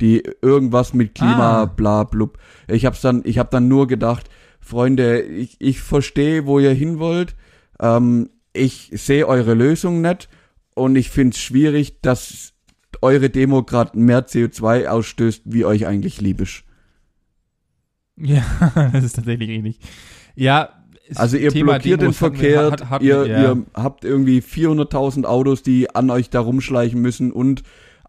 Die 0.00 0.24
irgendwas 0.42 0.92
mit 0.92 1.14
Klima, 1.14 1.62
Ah. 1.62 1.66
bla, 1.66 2.02
blub. 2.02 2.36
Ich 2.66 2.84
hab's 2.84 3.00
dann, 3.00 3.22
ich 3.24 3.38
hab 3.38 3.52
dann 3.52 3.68
nur 3.68 3.86
gedacht, 3.86 4.28
Freunde, 4.64 5.20
ich, 5.22 5.56
ich 5.60 5.80
verstehe, 5.80 6.46
wo 6.46 6.58
ihr 6.58 6.72
hin 6.72 6.98
wollt. 6.98 7.34
Ähm, 7.80 8.30
ich 8.52 8.90
sehe 8.94 9.26
eure 9.28 9.54
Lösung 9.54 10.00
nicht 10.00 10.28
und 10.74 10.96
ich 10.96 11.10
find's 11.10 11.38
schwierig, 11.38 12.00
dass 12.00 12.52
eure 13.02 13.28
Demo 13.30 13.62
gerade 13.64 13.98
mehr 13.98 14.26
CO2 14.26 14.86
ausstößt, 14.86 15.42
wie 15.46 15.64
euch 15.64 15.86
eigentlich 15.86 16.20
lieb 16.20 16.40
ist. 16.40 16.62
Ja, 18.16 18.44
das 18.92 19.04
ist 19.04 19.16
tatsächlich 19.16 19.50
ähnlich. 19.50 19.78
Ja, 20.36 20.70
es- 21.08 21.16
Also 21.16 21.36
ihr 21.36 21.50
Thema 21.50 21.74
blockiert 21.74 22.00
Demos 22.02 22.18
den 22.18 22.18
Verkehr, 22.18 22.70
hat- 22.70 22.88
hatten- 22.90 23.04
ihr, 23.04 23.26
ja. 23.26 23.42
ihr 23.42 23.66
habt 23.74 24.04
irgendwie 24.04 24.38
400.000 24.40 25.24
Autos, 25.24 25.62
die 25.62 25.94
an 25.94 26.10
euch 26.10 26.30
da 26.30 26.40
rumschleichen 26.40 27.00
müssen 27.00 27.32
und 27.32 27.62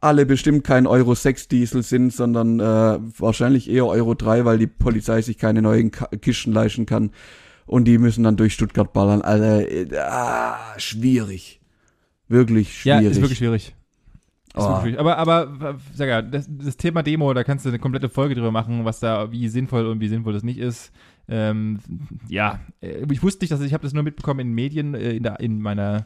alle 0.06 0.26
bestimmt 0.26 0.64
kein 0.64 0.88
Euro 0.88 1.16
6 1.16 1.48
Diesel 1.48 1.84
sind, 1.84 2.14
sondern 2.14 2.60
äh, 2.60 3.00
wahrscheinlich 3.20 3.70
eher 3.70 3.86
Euro 3.88 4.14
3, 4.14 4.46
weil 4.46 4.58
die 4.60 4.68
Polizei 4.68 5.22
sich 5.22 5.38
keine 5.38 5.62
neuen 5.62 5.92
Ka 5.92 6.08
Kisten 6.22 6.54
leisten 6.54 6.86
kann 6.86 7.12
und 7.66 7.86
die 7.86 7.98
müssen 7.98 8.24
dann 8.24 8.38
durch 8.38 8.54
Stuttgart 8.54 8.94
ballern. 8.94 9.22
Also 9.22 9.66
äh, 9.68 9.88
ah, 9.98 10.58
schwierig. 10.78 11.60
Wirklich 12.28 12.86
Ja, 12.86 12.98
schwierig. 13.00 13.12
ist 13.18 13.22
wirklich 13.22 13.38
schwierig. 13.40 13.68
Ist 13.68 13.76
Oh. 14.58 14.62
wirklich 14.62 14.82
schwierig. 14.84 15.00
Aber, 15.00 15.18
aber, 15.18 15.78
sag 15.94 16.08
ja, 16.08 16.22
das, 16.22 16.48
das 16.50 16.78
Thema 16.78 17.04
Demo, 17.04 17.34
da 17.34 17.44
kannst 17.44 17.66
du 17.66 17.70
eine 17.70 17.80
komplette 17.80 18.08
Folge 18.08 18.36
drüber 18.36 18.52
machen, 18.52 18.86
was 18.86 19.00
da, 19.00 19.32
wie 19.32 19.50
sinnvoll 19.50 19.86
und 19.88 20.00
wie 20.00 20.08
sinnvoll 20.08 20.34
das 20.34 20.44
nicht 20.44 20.60
ist. 20.60 20.92
Ähm, 21.28 21.80
ja, 22.30 22.60
äh, 22.82 23.06
ich 23.12 23.22
wusste 23.24 23.44
nicht, 23.44 23.52
dass 23.52 23.62
ich 23.62 23.74
habe 23.74 23.84
das 23.84 23.94
nur 23.94 24.04
mitbekommen 24.04 24.40
in 24.42 24.54
Medien, 24.54 24.94
äh, 24.94 25.14
in, 25.14 25.24
der, 25.24 25.40
in 25.40 25.60
meiner, 25.60 26.06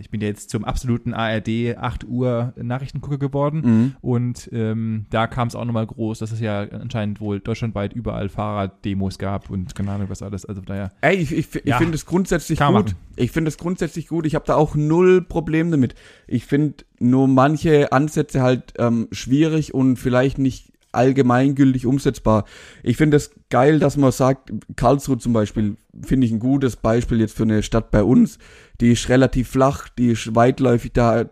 ich 0.00 0.10
bin 0.10 0.20
ja 0.20 0.26
jetzt 0.26 0.50
zum 0.50 0.64
absoluten 0.64 1.14
ARD 1.14 1.76
8 1.78 2.04
Uhr 2.04 2.52
Nachrichtengucker 2.60 3.18
geworden. 3.18 3.62
Mhm. 3.64 3.92
Und 4.00 4.48
ähm, 4.52 5.06
da 5.10 5.26
kam 5.28 5.46
es 5.48 5.54
auch 5.54 5.64
nochmal 5.64 5.86
groß, 5.86 6.18
dass 6.18 6.32
es 6.32 6.40
ja 6.40 6.62
anscheinend 6.62 7.20
wohl 7.20 7.38
deutschlandweit 7.40 7.92
überall 7.92 8.28
Fahrraddemos 8.28 9.18
gab 9.18 9.48
und 9.50 9.74
keine 9.74 9.92
Ahnung 9.92 10.08
was 10.10 10.22
alles. 10.22 10.44
Also 10.44 10.60
daher, 10.62 10.90
Ey, 11.00 11.16
ich, 11.16 11.32
ich, 11.32 11.54
ich 11.54 11.64
Ja. 11.64 11.78
finde 11.78 11.94
es 11.94 12.06
grundsätzlich 12.06 12.58
gut. 12.58 12.70
machen. 12.72 12.94
Ich 13.16 13.30
finde 13.30 13.48
es 13.48 13.58
grundsätzlich 13.58 14.08
gut. 14.08 14.26
Ich 14.26 14.34
habe 14.34 14.44
da 14.46 14.56
auch 14.56 14.74
null 14.74 15.22
Problem 15.22 15.70
damit. 15.70 15.94
Ich 16.26 16.44
finde 16.46 16.84
nur 16.98 17.28
manche 17.28 17.92
Ansätze 17.92 18.42
halt 18.42 18.74
ähm, 18.78 19.06
schwierig 19.12 19.72
und 19.74 19.96
vielleicht 19.96 20.38
nicht 20.38 20.72
allgemeingültig 20.92 21.86
umsetzbar. 21.86 22.44
Ich 22.82 22.96
finde 22.96 23.16
es 23.16 23.30
geil, 23.48 23.78
dass 23.78 23.96
man 23.96 24.12
sagt, 24.12 24.52
Karlsruhe 24.76 25.18
zum 25.18 25.32
Beispiel, 25.32 25.76
finde 26.02 26.26
ich 26.26 26.32
ein 26.32 26.40
gutes 26.40 26.76
Beispiel 26.76 27.20
jetzt 27.20 27.36
für 27.36 27.44
eine 27.44 27.62
Stadt 27.62 27.90
bei 27.90 28.02
uns. 28.02 28.38
Die 28.80 28.92
ist 28.92 29.08
relativ 29.08 29.48
flach, 29.48 29.88
die 29.88 30.08
ist 30.08 30.34
weitläufig, 30.34 30.92
da 30.92 31.26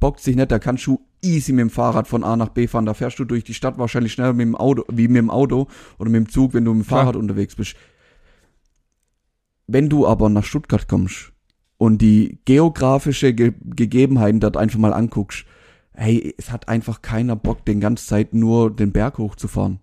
bockt 0.00 0.20
sich 0.20 0.36
nicht, 0.36 0.50
da 0.50 0.58
kannst 0.58 0.86
du 0.86 1.00
easy 1.22 1.52
mit 1.52 1.62
dem 1.62 1.70
Fahrrad 1.70 2.08
von 2.08 2.24
A 2.24 2.36
nach 2.36 2.50
B 2.50 2.66
fahren. 2.66 2.86
Da 2.86 2.94
fährst 2.94 3.18
du 3.18 3.24
durch 3.24 3.44
die 3.44 3.54
Stadt 3.54 3.78
wahrscheinlich 3.78 4.12
schneller 4.12 4.32
mit 4.32 4.46
dem 4.46 4.56
Auto, 4.56 4.84
wie 4.90 5.08
mit 5.08 5.18
dem 5.18 5.30
Auto 5.30 5.68
oder 5.98 6.10
mit 6.10 6.18
dem 6.18 6.28
Zug, 6.28 6.54
wenn 6.54 6.64
du 6.64 6.74
mit 6.74 6.84
dem. 6.84 6.88
Fahrrad 6.88 7.16
unterwegs 7.16 7.54
bist. 7.54 7.76
Wenn 9.66 9.88
du 9.88 10.06
aber 10.06 10.28
nach 10.28 10.44
Stuttgart 10.44 10.86
kommst 10.88 11.32
und 11.78 12.02
die 12.02 12.38
geografische 12.44 13.32
Ge 13.32 13.54
Gegebenheiten 13.64 14.40
dort 14.40 14.56
einfach 14.56 14.78
mal 14.78 14.92
anguckst, 14.92 15.46
hey, 15.94 16.34
es 16.38 16.50
hat 16.50 16.68
einfach 16.68 17.02
keiner 17.02 17.36
Bock, 17.36 17.64
den 17.64 17.80
ganze 17.80 18.06
Zeit 18.06 18.34
nur 18.34 18.74
den 18.74 18.92
Berg 18.92 19.18
hochzufahren. 19.18 19.80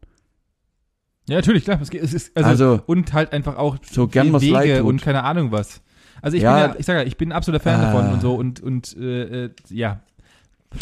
ja 1.29 1.35
natürlich, 1.37 1.63
klar, 1.63 1.79
es, 1.81 1.89
geht- 1.89 2.01
es 2.03 2.13
ist, 2.13 2.35
also, 2.35 2.49
Also, 2.49 2.83
und 2.87 3.13
halt 3.13 3.31
einfach 3.33 3.57
auch 3.57 3.77
so 3.89 4.07
gern 4.07 4.31
leid 4.31 4.41
Wege 4.41 4.79
tut. 4.79 4.87
und 4.89 5.01
keine 5.01 5.23
Ahnung 5.23 5.51
was. 5.51 5.81
Also 6.21 6.37
ich 6.37 6.43
Ja. 6.43 6.53
bin 6.67 6.73
ja, 6.73 6.79
ich 6.79 6.85
sage 6.85 6.99
ja, 6.99 7.05
ich 7.05 7.17
bin 7.17 7.29
ein 7.29 7.31
absoluter 7.35 7.63
Fan 7.63 7.79
Ah. 7.79 7.91
davon 7.93 8.13
und 8.13 8.21
so 8.21 8.35
und 8.35 8.59
und 8.59 8.95
äh, 8.97 9.45
äh, 9.45 9.49
ja. 9.69 10.01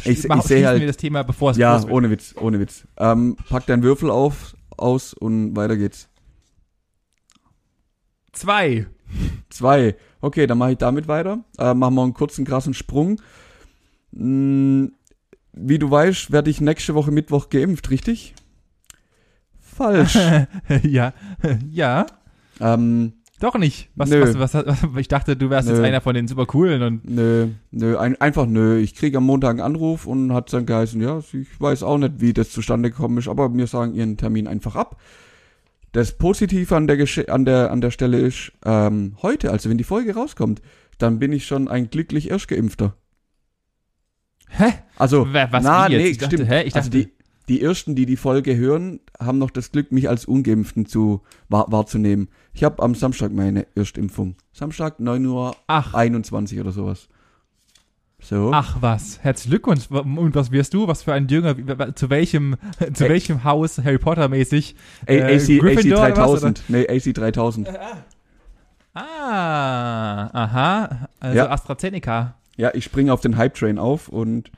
Ich- 0.03 0.27
Mach- 0.27 0.37
ich 0.39 0.43
sehe 0.43 0.67
halt- 0.67 0.79
wir 0.79 0.87
das 0.87 0.97
Thema, 0.97 1.23
bevor 1.23 1.51
es 1.51 1.57
ja, 1.57 1.81
ohne 1.89 2.09
Witz, 2.09 2.35
ohne 2.39 2.59
Witz. 2.59 2.87
Ähm, 2.97 3.35
pack 3.49 3.65
deinen 3.67 3.81
Würfel 3.83 4.09
auf, 4.11 4.55
aus 4.77 5.13
und 5.13 5.55
weiter 5.55 5.77
geht's. 5.77 6.09
Zwei. 8.31 8.85
Zwei. 9.49 9.95
Okay, 10.21 10.45
dann 10.47 10.57
mache 10.57 10.71
ich 10.73 10.77
damit 10.77 11.07
weiter. 11.07 11.39
Äh, 11.57 11.73
machen 11.73 11.95
wir 11.95 12.03
einen 12.03 12.13
kurzen, 12.13 12.45
krassen 12.45 12.73
Sprung. 12.73 13.19
Hm, 14.15 14.93
wie 15.61 15.79
du 15.79 15.89
weißt, 15.89 16.31
werde 16.31 16.49
ich 16.49 16.61
nächste 16.61 16.95
Woche 16.95 17.11
Mittwoch 17.11 17.49
geimpft, 17.49 17.89
richtig? 17.89 18.33
Falsch. 19.59 20.17
ja, 20.83 21.13
ja, 21.71 22.05
ähm, 22.59 23.13
doch 23.39 23.55
nicht. 23.55 23.89
Was, 23.95 24.09
Nö. 24.09 24.21
was, 24.21 24.53
was, 24.53 24.65
was, 24.65 24.99
ich 24.99 25.07
dachte, 25.07 25.37
du 25.37 25.49
wärst 25.49 25.69
jetzt 25.69 25.77
Nö. 25.77 25.85
einer 25.85 26.01
von 26.01 26.13
den 26.13 26.27
super 26.27 26.45
coolen 26.45 26.81
und 26.81 27.09
Nö, 27.09 27.47
nö, 27.71 27.97
ein, 27.97 28.19
einfach 28.19 28.45
nö. 28.45 28.77
Ich 28.79 28.95
kriege 28.95 29.17
am 29.17 29.25
Montag 29.25 29.51
einen 29.51 29.61
Anruf 29.61 30.05
und 30.05 30.33
hat 30.33 30.51
dann 30.51 30.65
geheißen, 30.65 31.01
ja, 31.01 31.19
ich 31.19 31.59
weiß 31.59 31.83
auch 31.83 31.97
nicht, 31.97 32.15
wie 32.19 32.33
das 32.33 32.51
zustande 32.51 32.91
gekommen 32.91 33.17
ist, 33.17 33.29
aber 33.29 33.47
mir 33.47 33.67
sagen 33.67 33.93
ihren 33.93 34.17
Termin 34.17 34.47
einfach 34.47 34.75
ab. 34.75 34.99
Das 35.93 36.17
Positive 36.17 36.75
an 36.75 36.87
der, 36.87 36.97
Gesche 36.97 37.29
an 37.29 37.45
der, 37.45 37.71
an 37.71 37.79
der 37.81 37.91
Stelle 37.91 38.19
ist, 38.19 38.51
ähm, 38.65 39.15
heute, 39.21 39.51
also 39.51 39.69
wenn 39.69 39.77
die 39.77 39.85
Folge 39.85 40.13
rauskommt, 40.13 40.61
dann 40.97 41.17
bin 41.17 41.31
ich 41.31 41.47
schon 41.47 41.69
ein 41.69 41.89
glücklich 41.89 42.29
Erstgeimpfter. 42.29 42.93
Hä? 44.49 44.73
Also, 44.97 45.25
was, 45.33 45.63
na, 45.63 45.87
nee, 45.89 45.97
Ich 46.07 46.17
dachte, 46.17 46.35
stimmt. 46.37 46.49
hä? 46.51 46.63
Ich 46.63 46.75
also 46.75 46.89
dachte- 46.89 47.05
die, 47.05 47.13
die 47.47 47.61
Ersten, 47.63 47.95
die 47.95 48.05
die 48.05 48.17
Folge 48.17 48.55
hören, 48.55 48.99
haben 49.19 49.37
noch 49.39 49.49
das 49.49 49.71
Glück, 49.71 49.91
mich 49.91 50.07
als 50.09 50.25
Ungeimpften 50.25 50.85
zu, 50.85 51.21
wahr, 51.47 51.65
wahrzunehmen. 51.69 52.29
Ich 52.53 52.63
habe 52.63 52.81
am 52.83 52.93
Samstag 52.95 53.31
meine 53.31 53.65
Erstimpfung. 53.75 54.35
Samstag 54.51 54.99
9 54.99 55.25
Uhr 55.25 55.55
Ach, 55.67 55.93
21 55.95 56.59
oder 56.59 56.71
sowas. 56.71 57.07
So. 58.21 58.51
ach 58.53 58.77
was. 58.81 59.19
Herzlichen 59.23 59.51
Glückwunsch. 59.51 59.89
Und 59.89 60.35
was 60.35 60.51
wirst 60.51 60.73
du? 60.73 60.89
Was 60.89 61.03
für 61.03 61.13
ein 61.13 61.29
Jünger? 61.29 61.55
Zu 61.95 62.09
welchem, 62.09 62.57
zu 62.93 63.05
Ey. 63.05 63.09
welchem 63.11 63.45
Haus 63.45 63.77
Harry 63.77 63.97
Potter 63.97 64.27
mäßig? 64.27 64.75
A 65.07 65.11
Äh, 65.13 65.21
AC, 65.23 65.41
AC 65.43 65.59
Gryffindor 65.59 65.99
oder 65.99 66.09
was, 66.09 66.15
3000. 66.41 66.63
Nee, 66.67 66.85
AC 66.89 67.13
3000. 67.13 67.69
Ah, 68.93 70.29
aha. 70.33 71.07
Also 71.19 71.37
Ja. 71.37 71.49
AstraZeneca. 71.49 72.35
Ja, 72.59 72.73
ich 72.73 72.83
springe 72.83 73.13
auf 73.13 73.21
den 73.21 73.37
Hype-Train 73.37 73.79
auf 73.79 74.09
und 74.09 74.51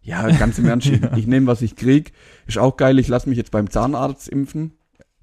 ja, 0.00 0.30
ganz 0.30 0.60
im 0.60 0.66
Ernst, 0.66 0.86
ich, 0.90 1.02
ich 1.16 1.26
nehme, 1.26 1.48
was 1.48 1.60
ich 1.60 1.74
krieg. 1.74 2.12
Ist 2.46 2.56
auch 2.56 2.76
geil, 2.76 3.00
ich 3.00 3.08
lasse 3.08 3.28
mich 3.28 3.36
jetzt 3.36 3.50
beim 3.50 3.68
Zahnarzt 3.68 4.28
impfen. 4.28 4.74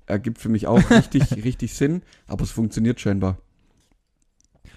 Ergibt 0.06 0.40
für 0.40 0.50
mich 0.50 0.68
auch 0.68 0.90
richtig, 0.90 1.32
richtig 1.46 1.74
Sinn, 1.74 2.02
aber 2.28 2.44
es 2.44 2.52
funktioniert 2.52 3.00
scheinbar. 3.00 3.38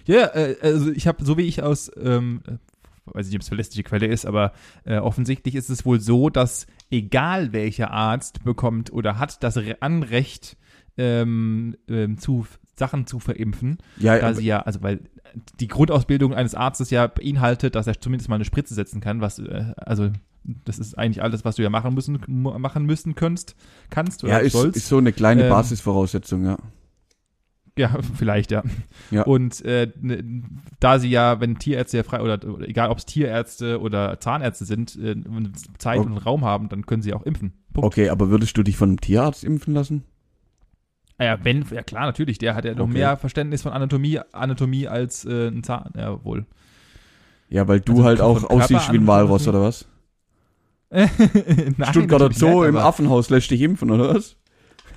Ja, 0.06 0.26
äh, 0.36 0.56
also 0.62 0.92
ich 0.92 1.08
habe, 1.08 1.24
so 1.24 1.36
wie 1.36 1.48
ich 1.48 1.60
aus, 1.60 1.90
ähm, 2.00 2.42
äh, 2.46 2.58
weiß 3.06 3.26
nicht, 3.26 3.34
ob 3.34 3.42
es 3.42 3.48
verlässliche 3.48 3.82
Quelle 3.82 4.06
ist, 4.06 4.24
aber 4.24 4.52
äh, 4.84 4.98
offensichtlich 4.98 5.56
ist 5.56 5.68
es 5.68 5.84
wohl 5.84 5.98
so, 5.98 6.30
dass 6.30 6.68
egal 6.92 7.52
welcher 7.52 7.90
Arzt 7.90 8.44
bekommt 8.44 8.92
oder 8.92 9.18
hat 9.18 9.42
das 9.42 9.56
Re 9.56 9.78
Anrecht, 9.80 10.56
ähm, 10.96 11.76
ähm, 11.88 12.18
zu 12.18 12.46
Sachen 12.78 13.06
zu 13.06 13.18
verimpfen, 13.18 13.78
Ja, 13.98 14.18
da 14.18 14.32
sie 14.34 14.44
ja, 14.46 14.60
also 14.60 14.82
weil 14.82 15.00
die 15.60 15.68
Grundausbildung 15.68 16.32
eines 16.34 16.54
Arztes 16.54 16.90
ja 16.90 17.06
beinhaltet, 17.06 17.74
dass 17.74 17.86
er 17.86 18.00
zumindest 18.00 18.28
mal 18.28 18.36
eine 18.36 18.44
Spritze 18.44 18.74
setzen 18.74 19.00
kann, 19.00 19.20
was, 19.20 19.38
äh, 19.38 19.72
also 19.76 20.10
das 20.64 20.78
ist 20.78 20.96
eigentlich 20.96 21.22
alles, 21.22 21.44
was 21.44 21.56
du 21.56 21.62
ja 21.62 21.68
machen 21.70 21.92
müssen, 21.94 22.18
machen 22.26 22.86
müssen 22.86 23.14
kannst, 23.14 23.54
kannst 23.90 24.24
oder 24.24 24.32
ja 24.34 24.38
ist, 24.38 24.52
sollst. 24.52 24.76
ist 24.76 24.88
so 24.88 24.96
eine 24.98 25.12
kleine 25.12 25.44
Ähm, 25.44 25.50
Basisvoraussetzung, 25.50 26.44
ja. 26.46 26.56
Ja, 27.76 27.96
vielleicht, 28.16 28.50
ja. 28.50 28.62
Ja. 29.10 29.22
Und 29.22 29.64
äh, 29.64 29.92
ne, 30.00 30.42
da 30.80 30.98
sie 30.98 31.10
ja, 31.10 31.40
wenn 31.40 31.58
Tierärzte 31.58 31.98
ja 31.98 32.02
frei, 32.02 32.22
oder, 32.22 32.42
oder 32.48 32.66
egal 32.68 32.88
ob 32.90 32.98
es 32.98 33.06
Tierärzte 33.06 33.80
oder 33.80 34.18
Zahnärzte 34.20 34.64
sind, 34.64 34.96
äh, 34.96 35.14
Zeit 35.78 35.98
Oh. 36.00 36.02
und 36.02 36.16
Raum 36.18 36.44
haben, 36.44 36.68
dann 36.68 36.86
können 36.86 37.02
sie 37.02 37.12
auch 37.14 37.22
impfen. 37.24 37.52
Punkt. 37.72 37.86
Okay, 37.86 38.08
aber 38.08 38.30
würdest 38.30 38.56
du 38.56 38.62
dich 38.62 38.76
von 38.76 38.88
einem 38.90 39.00
Tierarzt 39.00 39.44
impfen 39.44 39.74
lassen? 39.74 40.04
Ah 41.18 41.24
Ja, 41.24 41.38
wenn, 41.44 41.64
ja 41.72 41.82
klar, 41.82 42.06
natürlich, 42.06 42.38
der 42.38 42.54
hat 42.54 42.64
ja 42.64 42.74
noch 42.74 42.84
Okay. 42.84 42.92
mehr 42.94 43.16
Verständnis 43.16 43.62
von 43.62 43.72
Anatomie, 43.72 44.20
Anatomie 44.32 44.86
als 44.88 45.24
äh, 45.24 45.48
ein 45.48 45.62
Zahn, 45.64 45.92
ja 45.96 46.24
wohl. 46.24 46.46
Ja, 47.50 47.66
weil 47.66 47.80
du 47.80 47.92
Also 47.92 48.04
halt 48.04 48.20
auch 48.20 48.44
aussiehst 48.44 48.92
wie 48.92 48.98
ein? 48.98 49.06
Walross, 49.06 49.48
oder 49.48 49.62
was? 49.62 49.86
Nein, 50.90 51.06
Stuttgarter 51.90 52.32
Zoo 52.32 52.60
nicht, 52.60 52.68
im 52.70 52.76
Affenhaus 52.76 53.30
lässt 53.30 53.50
dich 53.50 53.60
impfen, 53.60 53.90
oder 53.90 54.14
was? 54.14 54.36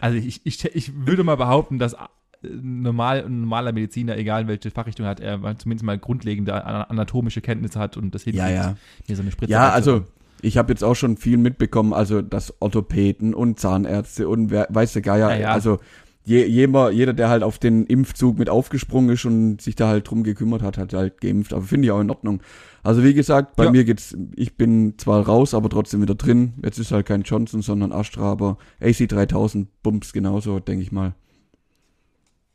Also 0.00 0.16
ich, 0.18 0.40
ich, 0.44 0.64
ich 0.64 1.06
würde 1.06 1.24
mal 1.24 1.36
behaupten, 1.36 1.78
dass 1.78 1.94
äh, 1.94 1.98
normal, 2.42 3.24
ein 3.24 3.40
normaler 3.42 3.72
Mediziner, 3.72 4.16
egal 4.16 4.46
welche 4.48 4.70
Fachrichtung 4.70 5.06
hat, 5.06 5.20
er 5.20 5.40
zumindest 5.58 5.84
mal 5.84 5.98
grundlegende 5.98 6.64
ana- 6.64 6.84
anatomische 6.84 7.40
Kenntnisse 7.40 7.78
hat 7.78 7.96
und 7.96 8.14
das 8.14 8.22
hinkriegt, 8.24 8.76
mir 9.08 9.16
so 9.16 9.22
eine 9.22 9.30
Spritze 9.32 9.52
Ja, 9.52 9.70
also 9.70 10.04
ich 10.42 10.56
habe 10.58 10.72
jetzt 10.72 10.84
auch 10.84 10.94
schon 10.94 11.16
viel 11.16 11.36
mitbekommen, 11.38 11.92
also 11.92 12.22
dass 12.22 12.54
Orthopäden 12.60 13.34
und 13.34 13.58
Zahnärzte 13.58 14.28
und 14.28 14.50
wer, 14.50 14.66
weiß 14.70 14.92
der 14.94 15.02
Geier, 15.02 15.48
also 15.50 15.78
je, 16.24 16.44
jeder, 16.44 16.90
jeder, 16.90 17.12
der 17.14 17.28
halt 17.30 17.42
auf 17.42 17.58
den 17.58 17.86
Impfzug 17.86 18.38
mit 18.38 18.50
aufgesprungen 18.50 19.10
ist 19.10 19.24
und 19.24 19.60
sich 19.62 19.74
da 19.76 19.88
halt 19.88 20.08
drum 20.10 20.22
gekümmert 20.22 20.62
hat, 20.62 20.76
hat 20.78 20.92
halt 20.92 21.20
geimpft. 21.20 21.52
Aber 21.52 21.62
finde 21.62 21.86
ich 21.86 21.92
auch 21.92 22.00
in 22.00 22.10
Ordnung. 22.10 22.40
Also 22.82 23.02
wie 23.02 23.14
gesagt, 23.14 23.56
bei 23.56 23.64
Ja. 23.64 23.70
mir 23.70 23.84
geht's, 23.84 24.16
ich 24.36 24.56
bin 24.56 24.94
zwar 24.98 25.26
raus, 25.26 25.54
aber 25.54 25.68
trotzdem 25.70 26.02
wieder 26.02 26.14
drin. 26.14 26.54
Jetzt 26.62 26.78
ist 26.78 26.92
halt 26.92 27.06
kein 27.06 27.22
Johnson, 27.22 27.62
sondern 27.62 27.92
Astra, 27.92 28.30
aber 28.30 28.58
AC3000 28.80 29.66
Bumps 29.82 30.12
genauso, 30.12 30.60
denke 30.60 30.82
ich 30.82 30.92
mal. 30.92 31.14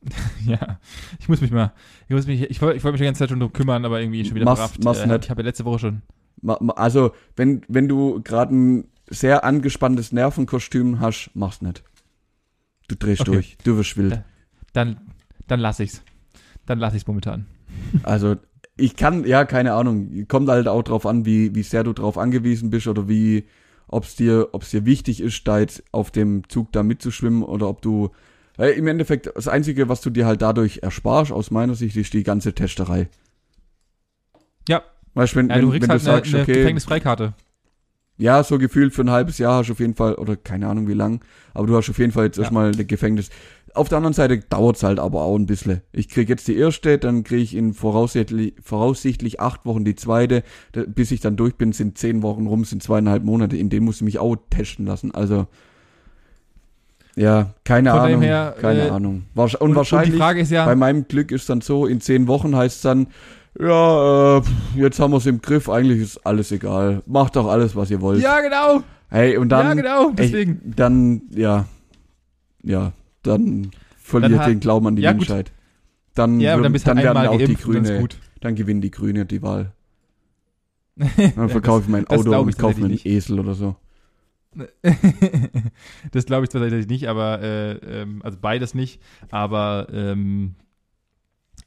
Ja, 0.45 0.79
ich 1.19 1.29
muss 1.29 1.39
mich 1.41 1.51
mal, 1.51 1.71
ich 2.07 2.13
muss 2.15 2.27
mich, 2.27 2.41
ich 2.41 2.61
wollte 2.61 2.77
ich 2.77 2.83
wollte 2.83 2.93
mich 2.93 2.99
die 3.01 3.05
ganze 3.05 3.19
Zeit 3.19 3.29
schon 3.29 3.39
drum 3.39 3.53
kümmern, 3.53 3.85
aber 3.85 4.01
irgendwie 4.01 4.25
schon 4.25 4.35
wieder 4.35 4.45
verrafft. 4.55 4.83
mach's 4.83 4.99
Äh. 4.99 5.19
Ich 5.21 5.29
habe 5.29 5.41
ja 5.41 5.45
letzte 5.47 5.65
Woche 5.65 5.79
schon. 5.79 6.01
Also, 6.75 7.11
wenn, 7.35 7.61
wenn 7.67 7.87
du 7.87 8.21
gerade 8.23 8.55
ein 8.55 8.87
sehr 9.09 9.43
angespanntes 9.43 10.11
Nervenkostüm 10.11 10.99
hast, 10.99 11.31
mach's 11.33 11.61
nicht. 11.61 11.83
Du 12.87 12.95
drehst 12.95 13.21
Okay. 13.21 13.31
durch, 13.31 13.57
du 13.63 13.77
wirst 13.77 13.97
wild. 13.97 14.23
Dann, 14.73 14.99
dann 15.47 15.59
lass 15.59 15.79
ich's. 15.79 16.01
Dann 16.65 16.79
lass 16.79 16.93
ich's 16.93 17.07
momentan. 17.07 17.45
Also, 18.03 18.35
ich 18.75 18.95
kann, 18.95 19.25
ja, 19.25 19.45
keine 19.45 19.73
Ahnung, 19.73 20.27
kommt 20.27 20.49
halt 20.49 20.67
auch 20.67 20.83
drauf 20.83 21.05
an, 21.05 21.25
wie, 21.25 21.53
wie 21.53 21.63
sehr 21.63 21.83
du 21.83 21.93
drauf 21.93 22.17
angewiesen 22.17 22.69
bist 22.69 22.87
oder 22.87 23.07
wie, 23.07 23.45
ob's 23.87 24.15
dir, 24.15 24.49
ob's 24.51 24.71
dir 24.71 24.85
wichtig 24.85 25.21
ist, 25.21 25.47
da 25.47 25.59
jetzt 25.59 25.83
auf 25.91 26.09
dem 26.11 26.47
Zug 26.49 26.71
da 26.71 26.81
mitzuschwimmen 26.81 27.43
oder 27.43 27.67
ob 27.69 27.81
du, 27.81 28.11
äh, 28.57 28.69
im 28.71 28.87
Endeffekt, 28.87 29.29
das 29.35 29.47
Einzige, 29.47 29.89
was 29.89 30.01
du 30.01 30.09
dir 30.09 30.25
halt 30.25 30.41
dadurch 30.41 30.79
ersparst, 30.81 31.31
aus 31.31 31.51
meiner 31.51 31.75
Sicht, 31.75 31.95
ist 31.97 32.13
die 32.13 32.23
ganze 32.23 32.53
Testerei. 32.53 33.09
Ja, 34.67 34.81
Weißt 35.13 35.35
wenn, 35.35 35.49
ja 35.49 35.55
wenn, 35.55 35.61
du 35.61 35.71
wenn 35.71 35.79
kriegst 35.81 35.89
du 35.89 35.91
halt 35.91 36.01
eine, 36.07 36.17
sagst, 36.21 36.33
eine 36.33 36.43
okay, 36.43 36.53
Gefängnisfreikarte. 36.53 37.33
Ja, 38.17 38.43
so 38.43 38.57
gefühlt 38.59 38.93
für 38.93 39.01
ein 39.01 39.09
halbes 39.11 39.37
Jahr 39.39 39.57
hast 39.59 39.67
du 39.67 39.73
auf 39.73 39.79
jeden 39.79 39.95
Fall, 39.95 40.15
oder 40.15 40.35
keine 40.35 40.67
Ahnung 40.67 40.87
wie 40.87 40.93
lang, 40.93 41.21
aber 41.53 41.67
du 41.67 41.75
hast 41.75 41.89
auf 41.89 41.97
jeden 41.97 42.11
Fall 42.11 42.25
jetzt 42.25 42.37
Ja. 42.37 42.43
erstmal 42.43 42.71
ein 42.71 42.87
Gefängnis. 42.87 43.29
Auf 43.75 43.89
der 43.89 43.97
anderen 43.97 44.13
Seite 44.13 44.37
dauert's 44.37 44.83
halt 44.83 44.99
aber 44.99 45.23
auch 45.23 45.35
ein 45.35 45.47
bisschen. 45.47 45.81
Ich 45.91 46.09
krieg 46.09 46.29
jetzt 46.29 46.47
die 46.47 46.55
erste, 46.55 46.99
dann 46.99 47.23
krieg 47.23 47.41
ich 47.41 47.55
in 47.55 47.73
voraussichtlich, 47.73 48.53
voraussichtlich 48.61 49.39
acht 49.39 49.65
Wochen 49.65 49.83
die 49.83 49.95
zweite. 49.95 50.43
Da, 50.73 50.83
bis 50.85 51.09
ich 51.09 51.21
dann 51.21 51.37
durch 51.37 51.55
bin, 51.55 51.73
sind 51.73 51.97
zehn 51.97 52.21
Wochen 52.21 52.45
rum, 52.45 52.65
sind 52.65 52.83
zweieinhalb 52.83 53.23
Monate. 53.23 53.57
In 53.57 53.69
denen 53.71 53.85
muss 53.85 53.95
ich 53.95 54.01
mich 54.03 54.19
auch 54.19 54.35
testen 54.51 54.85
lassen. 54.85 55.11
Also, 55.15 55.47
ja, 57.15 57.55
keine 57.63 57.89
Von 57.89 57.99
Ahnung. 57.99 58.21
her, 58.21 58.55
keine 58.61 58.87
äh, 58.87 58.89
Ahnung. 58.89 59.23
Und, 59.33 59.55
Und, 59.55 59.75
wahrscheinlich, 59.75 60.09
und 60.09 60.13
die 60.13 60.19
Frage 60.19 60.41
ist 60.41 60.51
ja, 60.51 60.65
bei 60.65 60.75
meinem 60.75 61.07
Glück 61.07 61.31
ist 61.31 61.49
dann 61.49 61.61
so, 61.61 61.87
in 61.87 61.99
zehn 61.99 62.27
Wochen 62.27 62.55
heißt 62.55 62.85
dann, 62.85 63.07
ja, 63.59 64.37
äh, 64.37 64.41
jetzt 64.75 64.99
haben 64.99 65.11
wir's 65.13 65.25
im 65.25 65.41
Griff, 65.41 65.69
eigentlich 65.69 66.01
ist 66.01 66.25
alles 66.25 66.51
egal. 66.51 67.01
Macht 67.05 67.35
doch 67.35 67.47
alles, 67.47 67.75
was 67.75 67.91
ihr 67.91 68.01
wollt. 68.01 68.21
ja 68.21 68.39
genau, 68.41 68.83
Hey, 69.09 69.37
und 69.37 69.49
dann, 69.49 69.65
ja 69.67 69.73
genau, 69.75 70.11
deswegen. 70.11 70.61
Ey, 70.65 70.71
dann, 70.75 71.21
ja, 71.31 71.65
ja, 72.63 72.93
dann 73.21 73.69
verliert 73.97 74.31
Dann 74.33 74.39
hat- 74.39 74.47
den 74.49 74.59
Glauben 74.59 74.87
an 74.87 74.95
die 74.95 75.03
Ja, 75.03 75.11
gut. 75.11 75.19
Menschheit. 75.21 75.51
Dann, 76.15 76.39
ja, 76.39 76.57
dann 76.57 76.73
dann 76.73 76.97
werden 76.97 77.27
auch 77.27 77.37
die 77.37 77.45
geimpft 77.45 77.59
ist 77.59 77.63
Grüne, 77.63 77.99
gut. 77.99 78.17
dann 78.41 78.55
gewinnen 78.55 78.81
die 78.81 78.91
Grüne 78.91 79.25
die 79.25 79.41
Wahl. 79.41 79.71
Dann 81.35 81.49
verkaufe 81.49 81.81
ich 81.81 81.87
mein 81.87 82.05
Auto 82.05 82.21
glaub 82.21 82.43
und 82.43 82.49
ich 82.49 82.57
kaufe 82.59 82.79
mir 82.79 82.85
einen 82.85 82.99
Esel 83.03 83.39
oder 83.39 83.55
so. 83.55 83.75
das 86.11 86.25
glaube 86.27 86.43
ich 86.43 86.49
tatsächlich 86.49 86.87
nicht, 86.87 87.07
aber 87.07 87.41
äh, 87.41 87.71
ähm, 88.01 88.21
also 88.23 88.37
beides 88.39 88.75
nicht. 88.75 89.01
Aber 89.31 89.87
ähm, 89.91 90.53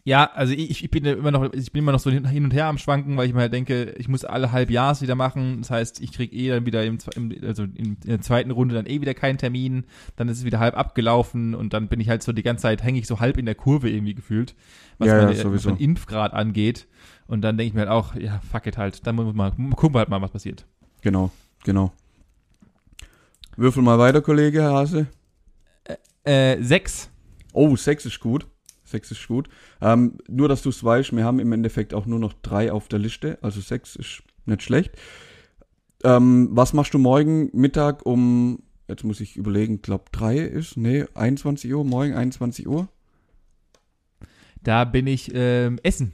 ja, 0.07 0.31
also 0.33 0.53
ich, 0.53 0.85
ich 0.85 0.91
bin 0.93 1.05
ja 1.05 1.15
immer 1.15 1.33
noch, 1.33 1.53
ich 1.53 1.73
bin 1.73 1.83
immer 1.83 1.91
noch 1.91 1.99
so 1.99 2.13
hin 2.13 2.45
und 2.45 2.55
her 2.55 2.67
am 2.67 2.79
Schwanken, 2.79 3.17
weil 3.17 3.27
ich 3.27 3.35
mir 3.35 3.41
halt 3.41 3.53
denke, 3.53 3.93
ich 3.99 4.07
muss 4.07 4.25
alle 4.25 4.53
halb 4.53 4.71
Jahres 4.71 5.03
wieder 5.03 5.17
machen. 5.17 5.63
Das 5.63 5.71
heißt, 5.73 6.01
ich 6.01 6.13
kriege 6.13 6.33
eh 6.33 6.49
dann 6.51 6.65
wieder 6.65 6.85
im, 6.85 6.99
also 7.43 7.65
in, 7.65 7.99
der 8.05 8.21
zweiten 8.21 8.53
Runde 8.53 8.77
dann 8.77 8.87
eh 8.87 9.01
wieder 9.01 9.15
keinen 9.15 9.37
Termin. 9.37 9.85
Dann 10.15 10.29
ist 10.29 10.39
es 10.39 10.45
wieder 10.45 10.61
halb 10.61 10.79
abgelaufen 10.79 11.57
und 11.57 11.73
dann 11.73 11.89
bin 11.89 11.99
ich 11.99 12.09
halt 12.09 12.23
so 12.23 12.31
die 12.31 12.45
ganze 12.45 12.63
Zeit 12.63 12.85
hänge 12.85 13.01
ich 13.01 13.09
so 13.09 13.19
halb 13.19 13.37
in 13.37 13.47
der 13.47 13.57
Kurve 13.57 13.91
irgendwie 13.91 14.15
gefühlt, 14.15 14.55
was, 14.99 15.09
Ja, 15.09 15.17
ja, 15.17 15.23
meine, 15.25 15.33
was 15.35 15.43
sowieso. 15.43 15.71
mein 15.71 15.81
Impfgrad 15.81 16.35
angeht. 16.35 16.87
Und 17.27 17.41
dann 17.41 17.59
denke 17.59 17.71
ich 17.71 17.75
mir 17.75 17.81
halt 17.81 17.91
auch, 17.91 18.15
ja, 18.15 18.41
fuck 18.49 18.69
it 18.69 18.79
halt. 18.79 19.05
Dann 19.09 19.17
muss 19.17 19.35
man 19.35 19.71
gucken 19.71 19.97
wir 19.97 19.99
halt 19.99 20.09
mal, 20.09 20.23
was 20.23 20.31
passiert. 20.31 20.67
Genau, 21.03 21.33
genau. 21.65 21.93
Würfel 23.57 23.83
mal 23.83 23.99
weiter, 23.99 24.23
Kollege, 24.23 24.63
Herr 24.63 24.73
Hase. 24.75 25.09
Äh, 26.23 26.63
sechs. 26.63 27.11
Oh, 27.53 27.75
sechs 27.75 28.07
ist 28.07 28.21
gut. 28.21 28.47
Sechs 28.87 29.11
ist 29.11 29.27
gut. 29.29 29.49
Ähm, 29.81 30.19
nur, 30.29 30.49
dass 30.49 30.63
du 30.63 30.71
es 30.71 30.83
weißt, 30.83 31.15
wir 31.15 31.25
haben 31.25 31.41
im 31.41 31.53
Endeffekt 31.53 31.93
auch 31.93 32.07
nur 32.07 32.19
noch 32.19 32.33
drei 32.33 32.73
auf 32.73 32.89
der 32.89 32.99
Liste. 33.01 33.37
Also 33.43 33.61
sechs 33.61 33.97
ist 33.97 34.23
nicht 34.47 34.63
schlecht. 34.63 34.93
Ähm, 36.05 36.49
was 36.53 36.73
machst 36.73 36.95
du 36.95 36.99
morgen 36.99 37.51
Mittag 37.53 38.07
um, 38.07 38.61
jetzt 38.89 39.03
muss 39.05 39.21
ich 39.21 39.37
überlegen, 39.37 39.83
glaub 39.83 40.13
drei 40.13 40.39
ist, 40.39 40.77
nee, 40.77 41.05
21 41.15 41.75
Uhr, 41.75 41.85
morgen 41.85 42.15
21 42.15 42.69
Uhr? 42.69 42.89
Da 44.63 44.85
bin 44.85 45.07
ich 45.07 45.33
ähm, 45.35 45.79
essen. 45.83 46.13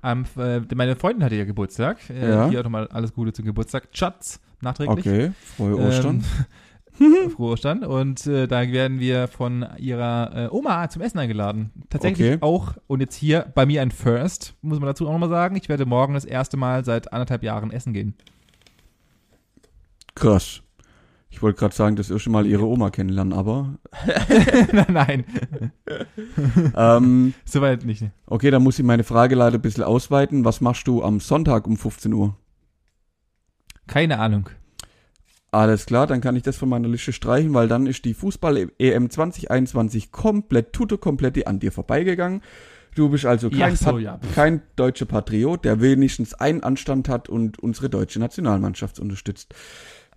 Am, 0.00 0.26
äh, 0.36 0.60
meine 0.74 0.96
Freundin 0.96 1.24
hatte 1.24 1.34
ja 1.34 1.44
Geburtstag. 1.44 1.98
Äh, 2.10 2.28
Ja. 2.28 2.48
Hier 2.48 2.60
auch 2.60 2.64
nochmal 2.64 2.88
alles 2.88 3.12
Gute 3.14 3.32
zum 3.32 3.44
Geburtstag. 3.44 3.88
Schatz, 3.92 4.40
nachträglich. 4.60 4.98
Okay, 4.98 5.32
frohe 5.56 5.76
Ostern. 5.78 6.16
Ähm, 6.16 6.24
frohe 7.34 7.52
Ostern. 7.52 7.84
Und 7.84 8.26
äh, 8.26 8.46
da 8.46 8.60
werden 8.70 9.00
wir 9.00 9.28
von 9.28 9.66
ihrer 9.78 10.46
äh, 10.46 10.48
Oma 10.50 10.88
zum 10.88 11.02
Essen 11.02 11.18
eingeladen. 11.18 11.70
Tatsächlich 11.90 12.34
Okay. 12.34 12.38
auch, 12.42 12.74
und 12.86 13.00
jetzt 13.00 13.14
hier 13.14 13.50
bei 13.54 13.66
mir 13.66 13.82
ein 13.82 13.90
First, 13.90 14.54
muss 14.62 14.78
man 14.80 14.86
dazu 14.86 15.06
auch 15.06 15.12
nochmal 15.12 15.28
sagen. 15.28 15.56
Ich 15.56 15.68
werde 15.68 15.86
morgen 15.86 16.14
das 16.14 16.24
erste 16.24 16.56
Mal 16.56 16.84
seit 16.84 17.12
anderthalb 17.12 17.42
Jahren 17.42 17.70
essen 17.70 17.92
gehen. 17.92 18.14
Krass. 20.14 20.62
Ich 21.30 21.42
wollte 21.42 21.58
gerade 21.60 21.74
sagen, 21.74 21.94
das 21.94 22.10
erste 22.10 22.30
Mal 22.30 22.46
ihre 22.46 22.64
Oma 22.66 22.90
kennenlernen, 22.90 23.32
aber 23.34 23.74
nein, 24.72 24.86
nein, 24.88 25.24
ähm, 26.74 27.34
soweit 27.44 27.84
nicht. 27.84 28.02
okay, 28.26 28.50
dann 28.50 28.62
muss 28.62 28.78
ich 28.78 28.84
meine 28.84 29.04
Frage 29.04 29.34
leider 29.34 29.58
ein 29.58 29.62
bisschen 29.62 29.84
ausweiten. 29.84 30.44
Was 30.46 30.60
machst 30.60 30.88
du 30.88 31.04
am 31.04 31.20
Sonntag 31.20 31.66
um 31.66 31.76
15 31.76 32.12
Uhr? 32.14 32.34
Keine 33.86 34.18
Ahnung. 34.18 34.48
Alles 35.50 35.86
klar, 35.86 36.06
dann 36.06 36.20
kann 36.20 36.36
ich 36.36 36.42
das 36.42 36.56
von 36.56 36.68
meiner 36.68 36.88
Liste 36.88 37.12
streichen, 37.12 37.54
weil 37.54 37.68
dann 37.68 37.86
ist 37.86 38.04
die 38.04 38.12
Fußball-EM 38.12 39.08
2021 39.10 40.12
komplett, 40.12 40.72
tutto 40.74 40.98
komplett 40.98 41.46
an 41.46 41.58
dir 41.58 41.72
vorbeigegangen. 41.72 42.42
Du 42.94 43.08
bist 43.08 43.24
also 43.24 43.48
kein, 43.48 43.58
Ja, 43.58 43.76
so, 43.76 43.98
ja. 43.98 44.20
kein 44.34 44.60
deutscher 44.76 45.06
Patriot, 45.06 45.64
der 45.64 45.80
wenigstens 45.80 46.34
einen 46.34 46.62
Anstand 46.62 47.08
hat 47.08 47.28
und 47.28 47.58
unsere 47.58 47.88
deutsche 47.88 48.18
Nationalmannschaft 48.18 48.98
unterstützt. 48.98 49.54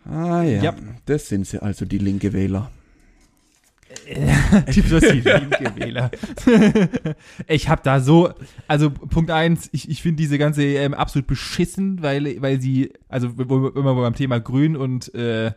Ah 0.03 0.41
ja, 0.43 0.63
Ja. 0.63 0.75
das 1.05 1.29
sind 1.29 1.45
sie 1.47 1.61
also, 1.61 1.85
die 1.85 1.99
linke 1.99 2.33
Wähler. 2.33 2.71
Typ 4.71 4.89
das 4.89 5.01
die 5.01 5.21
linke 5.21 5.75
Wähler. 5.75 6.11
ich 7.47 7.69
habe 7.69 7.81
da 7.83 7.99
so, 7.99 8.31
also 8.67 8.89
Punkt 8.89 9.31
eins, 9.31 9.69
ich, 9.71 9.89
ich 9.89 10.01
finde 10.01 10.17
diese 10.17 10.37
ganze 10.37 10.63
EM 10.63 10.93
absolut 10.93 11.27
beschissen, 11.27 12.01
weil, 12.01 12.41
weil 12.41 12.59
sie, 12.59 12.91
also 13.07 13.27
immer 13.29 13.95
beim 13.95 14.15
Thema 14.15 14.39
Grün 14.39 14.75
und 14.75 15.13
äh, 15.15 15.51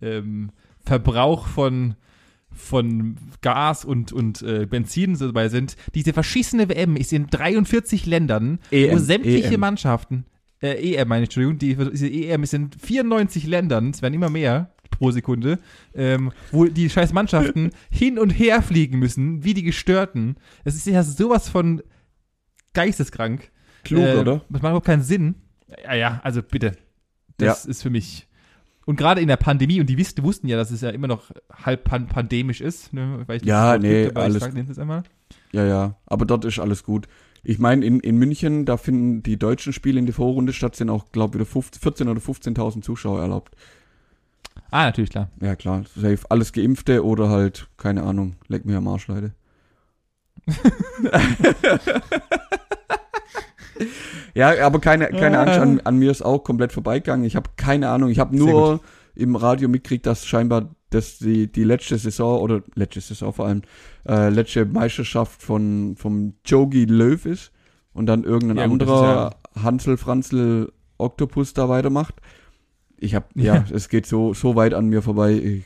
ähm, 0.00 0.50
Verbrauch 0.84 1.46
von 1.46 1.96
von 2.56 3.16
Gas 3.40 3.84
und, 3.84 4.12
und 4.12 4.42
äh, 4.42 4.66
Benzin 4.66 5.16
so 5.16 5.26
dabei 5.26 5.48
sind. 5.48 5.74
Diese 5.96 6.12
verschissene 6.12 6.68
WM 6.68 6.94
ist 6.94 7.12
in 7.12 7.26
43 7.26 8.06
Ländern, 8.06 8.60
wo 8.70 8.76
EM, 8.76 8.98
sämtliche 9.00 9.54
EM. 9.54 9.60
Mannschaften, 9.60 10.24
äh, 10.62 10.94
EM 10.94 11.08
meine 11.08 11.24
ich, 11.24 11.26
Entschuldigung, 11.28 11.58
die, 11.58 11.74
diese 11.90 12.08
EM 12.08 12.44
ist 12.44 12.54
in 12.54 12.70
94 12.70 13.48
Ländern, 13.48 13.90
es 13.90 14.02
werden 14.02 14.14
immer 14.14 14.30
mehr 14.30 14.73
pro 14.98 15.10
Sekunde, 15.10 15.58
ähm, 15.94 16.32
wo 16.52 16.64
die 16.66 16.88
scheiß 16.90 17.12
Mannschaften 17.12 17.70
hin 17.90 18.18
und 18.18 18.30
her 18.30 18.62
fliegen 18.62 18.98
müssen, 18.98 19.44
wie 19.44 19.54
die 19.54 19.62
Gestörten. 19.62 20.36
Es 20.64 20.74
ist 20.74 20.86
ja 20.86 21.02
sowas 21.02 21.48
von 21.48 21.82
geisteskrank. 22.72 23.50
Klug, 23.84 24.02
Äh, 24.04 24.16
oder? 24.16 24.36
Das 24.48 24.62
macht 24.62 24.70
überhaupt 24.70 24.86
keinen 24.86 25.02
Sinn. 25.02 25.34
Ja, 25.84 25.94
ja, 25.94 26.20
also 26.24 26.42
bitte. 26.42 26.72
Das 27.36 27.66
ist 27.66 27.82
für 27.82 27.90
mich. 27.90 28.28
Und 28.86 28.96
gerade 28.96 29.20
in 29.20 29.28
der 29.28 29.36
Pandemie, 29.36 29.80
und 29.80 29.88
die 29.88 29.98
wussten, 29.98 30.22
wussten 30.22 30.46
ja, 30.46 30.56
dass 30.56 30.70
es 30.70 30.82
ja 30.82 30.90
immer 30.90 31.06
noch 31.08 31.30
halb 31.52 31.84
pan 31.84 32.06
pandemisch 32.06 32.60
ist. 32.60 32.92
Ne? 32.92 33.22
Weil 33.26 33.36
ich 33.36 33.42
nicht 33.42 33.48
Ja, 33.48 33.78
nee, 33.78 34.04
gibt, 34.04 34.16
aber 34.16 34.24
alles- 34.24 34.78
einmal. 34.78 35.02
Ja, 35.52 35.64
ja, 35.64 35.96
aber 36.06 36.26
dort 36.26 36.44
ist 36.44 36.58
alles 36.58 36.84
gut. 36.84 37.06
Ich 37.42 37.58
meine, 37.58 37.84
in, 37.84 38.00
in 38.00 38.16
München, 38.16 38.64
da 38.64 38.76
finden 38.76 39.22
die 39.22 39.38
deutschen 39.38 39.72
Spiele 39.72 39.98
in 39.98 40.06
der 40.06 40.14
Vorrunde 40.14 40.52
statt, 40.52 40.76
sind 40.76 40.90
auch, 40.90 41.12
glaube 41.12 41.36
ich, 41.38 41.40
wieder 41.40 41.46
15 41.50 42.06
14.000 42.06 42.10
oder 42.10 42.20
15.000 42.20 42.82
Zuschauer 42.82 43.20
erlaubt. 43.20 43.54
Ah, 44.70 44.84
natürlich, 44.84 45.10
klar. 45.10 45.28
Ja, 45.40 45.56
klar, 45.56 45.84
safe. 45.94 46.20
Alles 46.28 46.52
Geimpfte 46.52 47.04
oder 47.04 47.28
halt, 47.28 47.68
keine 47.76 48.02
Ahnung, 48.02 48.36
leck 48.48 48.64
mir 48.64 48.78
am 48.78 48.88
Arsch, 48.88 49.08
Leute. 49.08 49.34
ja, 54.34 54.64
aber 54.66 54.80
keine, 54.80 55.08
keine 55.08 55.38
Angst, 55.38 55.58
an, 55.58 55.80
an 55.80 55.96
mir 55.96 56.10
ist 56.10 56.22
auch 56.22 56.40
komplett 56.40 56.72
vorbeigegangen. 56.72 57.24
Ich 57.24 57.36
habe 57.36 57.50
keine 57.56 57.88
Ahnung. 57.90 58.10
Ich 58.10 58.18
habe 58.18 58.36
nur 58.36 58.80
im 59.14 59.36
Radio 59.36 59.68
mitgekriegt, 59.68 60.06
dass 60.06 60.26
scheinbar 60.26 60.70
dass 60.94 61.18
die, 61.18 61.50
die 61.50 61.64
letzte 61.64 61.98
Saison 61.98 62.40
oder 62.40 62.62
letzte 62.74 63.00
Saison 63.00 63.32
vor 63.32 63.46
allem, 63.46 63.62
äh, 64.08 64.28
letzte 64.28 64.64
Meisterschaft 64.64 65.42
von 65.42 65.96
vom 65.96 66.34
Jogi 66.44 66.84
Löw 66.84 67.26
ist 67.26 67.50
und 67.92 68.06
dann 68.06 68.24
irgendein 68.24 68.56
Ja, 68.56 68.62
das 68.64 68.72
anderer 68.72 69.30
Hansel 69.60 69.96
Franzl 69.96 70.72
Oktopus 70.98 71.54
da 71.54 71.68
weitermacht. 71.68 72.14
Ich 73.04 73.14
habe 73.14 73.26
ja, 73.34 73.54
Ja. 73.56 73.64
es 73.72 73.88
geht 73.88 74.06
so 74.06 74.34
so 74.34 74.56
weit 74.56 74.74
an 74.74 74.88
mir 74.88 75.02
vorbei. 75.02 75.32
Ich, 75.32 75.64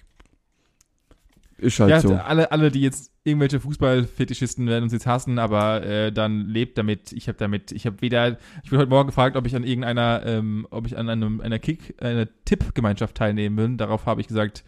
Ist 1.59 1.81
halt 1.81 1.91
ja, 1.91 2.01
so. 2.01 2.15
alle, 2.15 2.53
alle, 2.53 2.71
die 2.71 2.81
jetzt 2.81 3.11
irgendwelche 3.25 3.61
Fußballfetischisten 3.61 4.67
werden 4.67 4.85
uns 4.85 4.93
jetzt 4.93 5.07
hassen, 5.07 5.39
aber 5.39 5.83
äh, 5.85 6.13
dann 6.13 6.47
lebt 6.47 6.79
damit. 6.79 7.13
Ich 7.13 7.29
habe 7.29 7.37
damit, 7.39 7.73
ich 7.73 7.85
habe 7.87 8.01
weder, 8.01 8.39
ich 8.63 8.71
wurde 8.71 8.81
heute 8.83 8.91
Morgen 8.91 9.09
gefragt, 9.09 9.37
ob 9.37 9.47
ich 9.47 9.55
an 9.57 9.65
irgendeiner, 9.65 10.23
ähm, 10.25 10.67
ob 10.71 10.87
ich 10.87 10.97
an 10.97 11.09
einem, 11.09 11.41
einer 11.41 11.59
Kick, 11.59 11.95
einer 12.01 12.29
Tippgemeinschaft 12.45 13.17
teilnehmen 13.17 13.57
will. 13.57 13.77
Darauf 13.77 14.07
habe 14.07 14.21
ich 14.21 14.29
gesagt, 14.29 14.65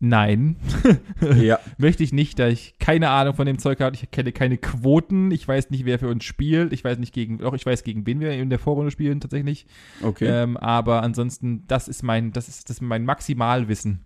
nein, 0.00 0.56
ja. 1.40 1.58
möchte 1.76 2.02
ich 2.02 2.12
nicht, 2.12 2.38
da 2.38 2.48
ich 2.48 2.78
keine 2.78 3.10
Ahnung 3.10 3.34
von 3.34 3.46
dem 3.46 3.58
Zeug 3.58 3.80
habe. 3.80 3.96
Ich 3.96 4.10
kenne 4.10 4.32
keine 4.32 4.58
Quoten, 4.58 5.30
ich 5.30 5.46
weiß 5.46 5.70
nicht, 5.70 5.84
wer 5.84 5.98
für 5.98 6.08
uns 6.08 6.24
spielt, 6.24 6.72
ich 6.72 6.84
weiß 6.84 6.98
nicht 6.98 7.12
gegen, 7.12 7.42
auch 7.42 7.54
ich 7.54 7.66
weiß 7.66 7.84
gegen 7.84 8.06
wen 8.06 8.20
wir 8.20 8.32
in 8.32 8.50
der 8.50 8.58
Vorrunde 8.58 8.90
spielen 8.90 9.20
tatsächlich. 9.20 9.66
Okay. 10.02 10.26
Ähm, 10.26 10.56
aber 10.56 11.02
ansonsten, 11.02 11.64
das 11.66 11.88
ist 11.88 12.02
mein, 12.02 12.32
das 12.32 12.48
ist, 12.48 12.68
das 12.68 12.76
ist 12.76 12.82
mein 12.82 13.04
Maximalwissen. 13.04 14.04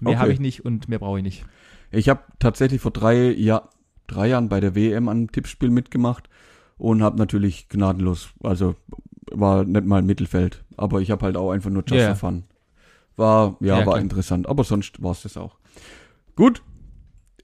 Mehr 0.00 0.12
Okay. 0.12 0.20
habe 0.20 0.32
ich 0.32 0.40
nicht 0.40 0.64
und 0.64 0.88
mehr 0.88 0.98
brauche 0.98 1.18
ich 1.18 1.24
nicht. 1.24 1.44
Ich 1.90 2.08
habe 2.08 2.22
tatsächlich 2.38 2.80
vor 2.80 2.90
drei, 2.90 3.30
ja, 3.30 3.68
drei 4.06 4.28
Jahren 4.28 4.48
bei 4.48 4.60
der 4.60 4.74
WM 4.74 5.08
an 5.08 5.16
einem 5.16 5.32
Tippspiel 5.32 5.70
mitgemacht 5.70 6.28
und 6.76 7.02
habe 7.02 7.16
natürlich 7.16 7.68
gnadenlos, 7.68 8.30
also 8.42 8.74
war 9.30 9.64
nicht 9.64 9.86
mal 9.86 10.02
Mittelfeld, 10.02 10.64
aber 10.76 11.00
ich 11.00 11.10
habe 11.10 11.24
halt 11.24 11.36
auch 11.36 11.52
einfach 11.52 11.70
nur 11.70 11.84
Just 11.86 12.06
for 12.06 12.16
Fun. 12.16 12.44
War, 13.16 13.56
ja, 13.60 13.78
Ja, 13.78 13.86
war 13.86 13.94
klar. 13.94 14.00
interessant, 14.00 14.48
aber 14.48 14.64
sonst 14.64 15.02
war 15.02 15.12
es 15.12 15.22
das 15.22 15.36
auch. 15.36 15.58
Gut, 16.36 16.62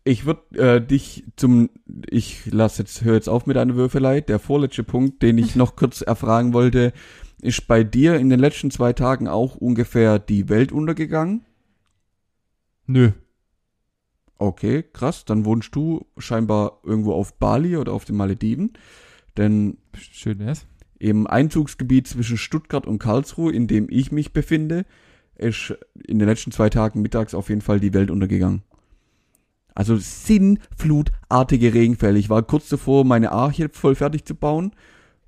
ich 0.05 0.25
würde 0.27 0.59
äh, 0.59 0.81
dich 0.85 1.25
zum, 1.37 1.71
ich 2.09 2.47
lass 2.51 2.79
jetzt, 2.79 3.05
hör 3.05 3.15
jetzt 3.15 3.29
auf 3.29 3.47
mit 3.47 3.57
einer 3.57 3.77
Würfelei. 3.77 4.21
Der 4.21 4.39
vorletzte 4.39 4.83
Punkt, 4.83 5.23
den 5.23 5.39
ich 5.39 5.55
noch 5.57 5.77
kurz 5.77 6.01
erfragen 6.01 6.53
wollte, 6.53 6.93
ist 7.43 7.67
bei 7.69 7.85
dir 7.85 8.17
in 8.17 8.31
den 8.31 8.41
letzten 8.41 8.71
zwei 8.71 8.93
Tagen 8.93 9.29
auch 9.29 9.57
ungefähr 9.57 10.19
die 10.19 10.49
Welt 10.49 10.73
untergegangen? 10.73 11.45
Nö. 12.87 13.13
Okay, 14.39 14.83
krass. 14.93 15.25
Dann 15.25 15.45
wohnst 15.45 15.75
du 15.77 16.07
scheinbar 16.19 16.81
irgendwo 16.83 17.13
auf 17.13 17.39
Bali 17.39 17.77
oder 17.77 17.93
auf 17.93 18.05
den 18.05 18.17
Malediven. 18.17 18.73
Denn 19.37 19.79
Schön 19.95 20.39
wär's. 20.39 20.67
im 20.99 21.27
Einzugsgebiet 21.27 22.09
zwischen 22.09 22.37
Stuttgart 22.39 22.87
und 22.87 22.99
Karlsruhe, 22.99 23.53
in 23.53 23.67
dem 23.67 23.87
ich 23.91 24.13
mich 24.13 24.33
befinde, 24.33 24.87
ist 25.41 25.75
in 26.07 26.19
den 26.19 26.29
letzten 26.29 26.53
zwei 26.53 26.71
Tagen 26.71 27.03
mittags 27.03 27.35
auf 27.35 27.49
jeden 27.49 27.61
Fall 27.61 27.81
die 27.81 27.95
Welt 27.95 28.11
untergegangen. 28.11 28.63
Also 29.75 29.97
sinnflutartige 29.97 31.73
Regenfälle. 31.73 32.19
Ich 32.19 32.29
war 32.29 32.43
kurz 32.43 32.69
davor, 32.69 33.05
meine 33.05 33.33
Arche 33.33 33.69
voll 33.73 33.95
fertig 33.95 34.25
zu 34.25 34.35
bauen 34.35 34.73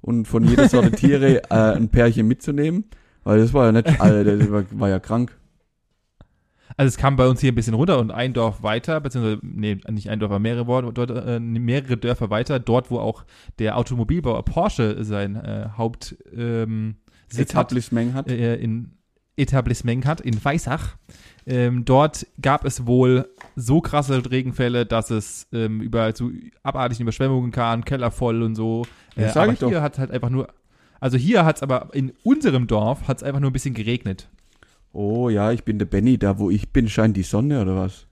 und 0.00 0.26
von 0.26 0.44
jeder 0.44 0.68
Sorte 0.68 0.90
Tiere 0.92 1.44
äh, 1.44 1.76
ein 1.76 1.88
Pärchen 1.88 2.28
mitzunehmen. 2.28 2.84
Weil 3.24 3.38
das 3.38 3.54
war 3.54 3.66
ja 3.66 3.72
nicht, 3.72 4.00
Alter, 4.00 4.36
das 4.36 4.50
war, 4.50 4.64
war 4.72 4.88
ja 4.88 4.98
krank. 4.98 5.38
Also 6.76 6.88
es 6.88 6.96
kam 6.96 7.16
bei 7.16 7.28
uns 7.28 7.40
hier 7.40 7.52
ein 7.52 7.54
bisschen 7.54 7.74
runter 7.74 7.98
und 7.98 8.10
ein 8.10 8.32
Dorf 8.32 8.62
weiter, 8.62 9.00
beziehungsweise, 9.00 9.40
nee, 9.42 9.78
nicht 9.90 10.10
ein 10.10 10.18
Dorf, 10.18 10.30
aber 10.30 10.38
mehrere, 10.38 10.92
dort, 10.92 11.10
äh, 11.10 11.38
mehrere 11.38 11.96
Dörfer 11.96 12.30
weiter, 12.30 12.58
dort, 12.58 12.90
wo 12.90 12.98
auch 12.98 13.24
der 13.58 13.76
Automobilbauer 13.76 14.44
Porsche 14.44 15.04
sein 15.04 15.36
äh, 15.36 15.68
Haupt 15.76 16.16
ähm, 16.34 16.96
Sitz 17.28 17.54
hat, 17.54 17.72
hat. 17.72 18.28
äh, 18.30 18.56
in 18.56 18.92
Etablissement 19.36 20.06
hat, 20.06 20.20
in 20.20 20.44
Weissach. 20.44 20.96
Ähm, 21.46 21.84
dort 21.84 22.26
gab 22.40 22.64
es 22.64 22.86
wohl 22.86 23.28
so 23.56 23.80
krasse 23.80 24.30
Regenfälle, 24.30 24.86
dass 24.86 25.10
es 25.10 25.48
ähm, 25.52 25.80
über 25.80 26.14
zu 26.14 26.32
abartigen 26.62 27.02
Überschwemmungen 27.02 27.50
kam, 27.50 27.84
Keller 27.84 28.10
voll 28.10 28.42
und 28.42 28.54
so. 28.54 28.86
Äh, 29.16 29.28
sag 29.30 29.44
aber 29.44 29.52
ich 29.52 29.58
hier 29.58 29.82
hat 29.82 29.98
halt 29.98 30.10
einfach 30.10 30.30
nur, 30.30 30.48
also 31.00 31.16
hier 31.16 31.44
hat 31.44 31.56
es 31.56 31.62
aber 31.62 31.88
in 31.92 32.12
unserem 32.22 32.66
Dorf 32.66 33.08
hat 33.08 33.18
es 33.18 33.22
einfach 33.22 33.40
nur 33.40 33.50
ein 33.50 33.54
bisschen 33.54 33.74
geregnet. 33.74 34.28
Oh 34.92 35.30
ja, 35.30 35.50
ich 35.50 35.64
bin 35.64 35.78
der 35.78 35.86
Benny, 35.86 36.18
da 36.18 36.38
wo 36.38 36.50
ich 36.50 36.70
bin, 36.70 36.88
scheint 36.88 37.16
die 37.16 37.22
Sonne 37.22 37.62
oder 37.62 37.76
was? 37.76 38.06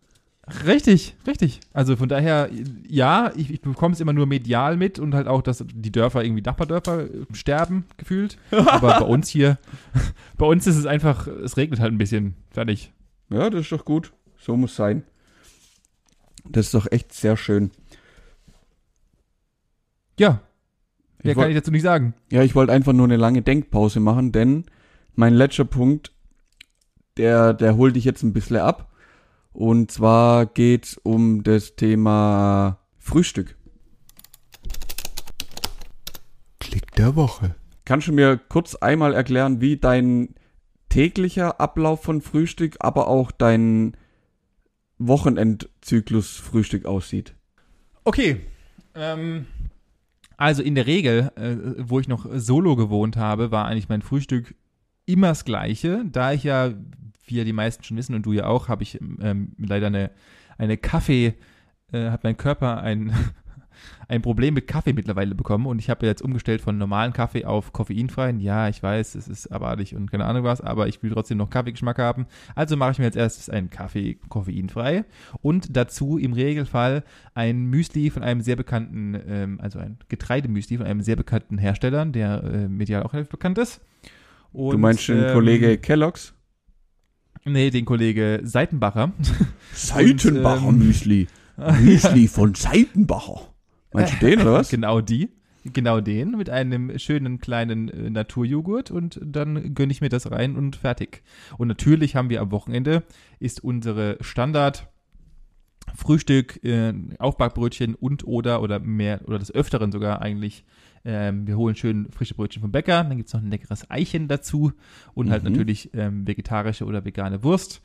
Richtig, 0.66 1.16
richtig. 1.26 1.60
Also 1.72 1.96
von 1.96 2.08
daher, 2.08 2.50
ja, 2.88 3.32
ich, 3.36 3.50
ich 3.50 3.60
bekomme 3.60 3.94
es 3.94 4.00
immer 4.00 4.12
nur 4.12 4.26
medial 4.26 4.76
mit 4.76 4.98
und 4.98 5.14
halt 5.14 5.26
auch, 5.28 5.42
dass 5.42 5.64
die 5.72 5.92
Dörfer 5.92 6.24
irgendwie 6.24 6.42
Nachbardörfer 6.42 7.04
äh, 7.04 7.08
sterben, 7.32 7.84
gefühlt. 7.96 8.38
Aber 8.50 9.00
bei 9.00 9.06
uns 9.06 9.28
hier, 9.28 9.58
bei 10.38 10.46
uns 10.46 10.66
ist 10.66 10.76
es 10.76 10.86
einfach, 10.86 11.26
es 11.26 11.56
regnet 11.56 11.80
halt 11.80 11.92
ein 11.92 11.98
bisschen. 11.98 12.34
Fertig. 12.50 12.92
Ja, 13.30 13.50
das 13.50 13.62
ist 13.62 13.72
doch 13.72 13.84
gut. 13.84 14.12
So 14.38 14.56
muss 14.56 14.76
sein. 14.76 15.04
Das 16.48 16.66
ist 16.66 16.74
doch 16.74 16.90
echt 16.90 17.12
sehr 17.12 17.36
schön. 17.36 17.70
Ja. 20.18 20.40
Mehr 21.22 21.32
Ich 21.32 21.38
kann 21.38 21.50
ich 21.50 21.56
dazu 21.56 21.70
nicht 21.70 21.82
sagen. 21.82 22.14
Ja, 22.30 22.42
ich 22.42 22.54
wollte 22.54 22.72
einfach 22.72 22.92
nur 22.92 23.06
eine 23.06 23.16
lange 23.16 23.42
Denkpause 23.42 24.00
machen, 24.00 24.32
denn 24.32 24.64
mein 25.14 25.34
letzter 25.34 25.64
Punkt, 25.64 26.12
der, 27.16 27.52
der 27.52 27.76
holt 27.76 27.96
dich 27.96 28.04
jetzt 28.04 28.22
ein 28.22 28.32
bisschen 28.32 28.56
ab. 28.56 28.89
Und 29.52 29.90
zwar 29.90 30.46
geht's 30.46 30.96
um 31.02 31.42
das 31.42 31.76
Thema 31.76 32.78
Frühstück. 32.98 33.56
Klick 36.58 36.92
der 36.92 37.16
Woche. 37.16 37.54
Kannst 37.84 38.06
du 38.06 38.12
mir 38.12 38.36
kurz 38.36 38.76
einmal 38.76 39.14
erklären, 39.14 39.60
wie 39.60 39.76
dein 39.76 40.34
täglicher 40.88 41.60
Ablauf 41.60 42.02
von 42.02 42.20
Frühstück, 42.20 42.76
aber 42.80 43.08
auch 43.08 43.32
dein 43.32 43.96
Wochenendzyklus 44.98 46.36
Frühstück 46.36 46.84
aussieht? 46.84 47.34
Okay. 48.04 48.40
Ähm, 48.94 49.46
also 50.36 50.62
in 50.62 50.74
der 50.74 50.86
Regel, 50.86 51.32
äh, 51.36 51.56
wo 51.78 52.00
ich 52.00 52.08
noch 52.08 52.26
solo 52.34 52.76
gewohnt 52.76 53.16
habe, 53.16 53.50
war 53.50 53.66
eigentlich 53.66 53.88
mein 53.88 54.02
Frühstück 54.02 54.54
immer 55.06 55.28
das 55.28 55.44
gleiche. 55.44 56.04
Da 56.06 56.32
ich 56.32 56.44
ja, 56.44 56.72
wie 57.30 57.38
ja 57.38 57.44
die 57.44 57.52
meisten 57.52 57.84
schon 57.84 57.96
wissen 57.96 58.14
und 58.14 58.26
du 58.26 58.32
ja 58.32 58.46
auch, 58.46 58.68
habe 58.68 58.82
ich 58.82 59.00
ähm, 59.00 59.52
leider 59.58 59.86
eine, 59.86 60.10
eine 60.58 60.76
Kaffee, 60.76 61.34
äh, 61.92 62.10
hat 62.10 62.24
mein 62.24 62.36
Körper 62.36 62.82
ein, 62.82 63.12
ein 64.08 64.22
Problem 64.22 64.54
mit 64.54 64.66
Kaffee 64.66 64.92
mittlerweile 64.92 65.34
bekommen 65.34 65.66
und 65.66 65.78
ich 65.78 65.88
habe 65.90 66.06
jetzt 66.06 66.22
umgestellt 66.22 66.60
von 66.60 66.76
normalen 66.78 67.12
Kaffee 67.12 67.44
auf 67.44 67.72
koffeinfreien. 67.72 68.40
Ja, 68.40 68.68
ich 68.68 68.82
weiß, 68.82 69.14
es 69.14 69.28
ist 69.28 69.46
abartig 69.48 69.94
und 69.94 70.10
keine 70.10 70.24
Ahnung 70.24 70.44
was, 70.44 70.60
aber 70.60 70.88
ich 70.88 71.02
will 71.02 71.10
trotzdem 71.10 71.38
noch 71.38 71.50
Kaffeegeschmack 71.50 71.98
haben. 71.98 72.26
Also 72.54 72.76
mache 72.76 72.92
ich 72.92 72.98
mir 72.98 73.04
jetzt 73.04 73.16
erst 73.16 73.50
einen 73.50 73.70
Kaffee 73.70 74.18
koffeinfrei 74.28 75.04
und 75.40 75.76
dazu 75.76 76.18
im 76.18 76.32
Regelfall 76.32 77.04
ein 77.34 77.66
Müsli 77.66 78.10
von 78.10 78.22
einem 78.22 78.40
sehr 78.40 78.56
bekannten, 78.56 79.18
ähm, 79.26 79.58
also 79.60 79.78
ein 79.78 79.98
Getreidemüsli 80.08 80.78
von 80.78 80.86
einem 80.86 81.00
sehr 81.00 81.16
bekannten 81.16 81.58
Hersteller, 81.58 82.04
der 82.06 82.42
äh, 82.42 82.68
medial 82.68 83.02
auch 83.02 83.12
relativ 83.12 83.30
bekannt 83.30 83.58
ist. 83.58 83.80
Und, 84.52 84.72
du 84.72 84.78
meinst 84.78 85.08
den 85.08 85.24
ähm, 85.24 85.32
Kollege 85.32 85.78
Kellogg's? 85.78 86.34
Nee, 87.44 87.70
den 87.70 87.84
Kollege 87.84 88.40
Seitenbacher. 88.42 89.12
Seitenbacher 89.72 90.68
ähm, 90.68 90.78
Müsli. 90.78 91.28
Müsli 91.80 92.28
von 92.28 92.54
Seitenbacher. 92.54 93.52
Meinst 93.92 94.14
du 94.14 94.16
den 94.26 94.40
oder 94.40 94.52
was? 94.54 94.70
Genau 94.70 95.00
die. 95.00 95.30
Genau 95.64 96.00
den 96.00 96.32
mit 96.32 96.48
einem 96.48 96.98
schönen 96.98 97.38
kleinen 97.38 97.88
äh, 97.88 98.10
Naturjoghurt 98.10 98.90
und 98.90 99.20
dann 99.22 99.74
gönne 99.74 99.92
ich 99.92 100.00
mir 100.00 100.08
das 100.08 100.30
rein 100.30 100.56
und 100.56 100.76
fertig. 100.76 101.22
Und 101.58 101.68
natürlich 101.68 102.16
haben 102.16 102.30
wir 102.30 102.40
am 102.40 102.50
Wochenende 102.50 103.02
ist 103.40 103.62
unsere 103.62 104.16
Standard 104.20 104.88
Frühstück, 105.94 106.62
äh, 106.64 106.94
Aufbackbrötchen 107.18 107.94
und 107.94 108.26
oder 108.26 108.62
oder 108.62 108.78
mehr 108.78 109.20
oder 109.26 109.38
des 109.38 109.54
Öfteren 109.54 109.92
sogar 109.92 110.22
eigentlich. 110.22 110.64
Ähm, 111.04 111.46
wir 111.46 111.56
holen 111.56 111.74
schön 111.76 112.10
frische 112.10 112.34
Brötchen 112.34 112.60
vom 112.60 112.72
Bäcker, 112.72 113.02
dann 113.04 113.16
gibt 113.16 113.28
es 113.28 113.34
noch 113.34 113.40
ein 113.40 113.50
leckeres 113.50 113.90
Eichen 113.90 114.28
dazu 114.28 114.72
und 115.14 115.30
halt 115.30 115.42
Mhm. 115.44 115.50
natürlich 115.50 115.90
ähm, 115.94 116.26
vegetarische 116.26 116.84
oder 116.84 117.04
vegane 117.04 117.42
Wurst. 117.42 117.80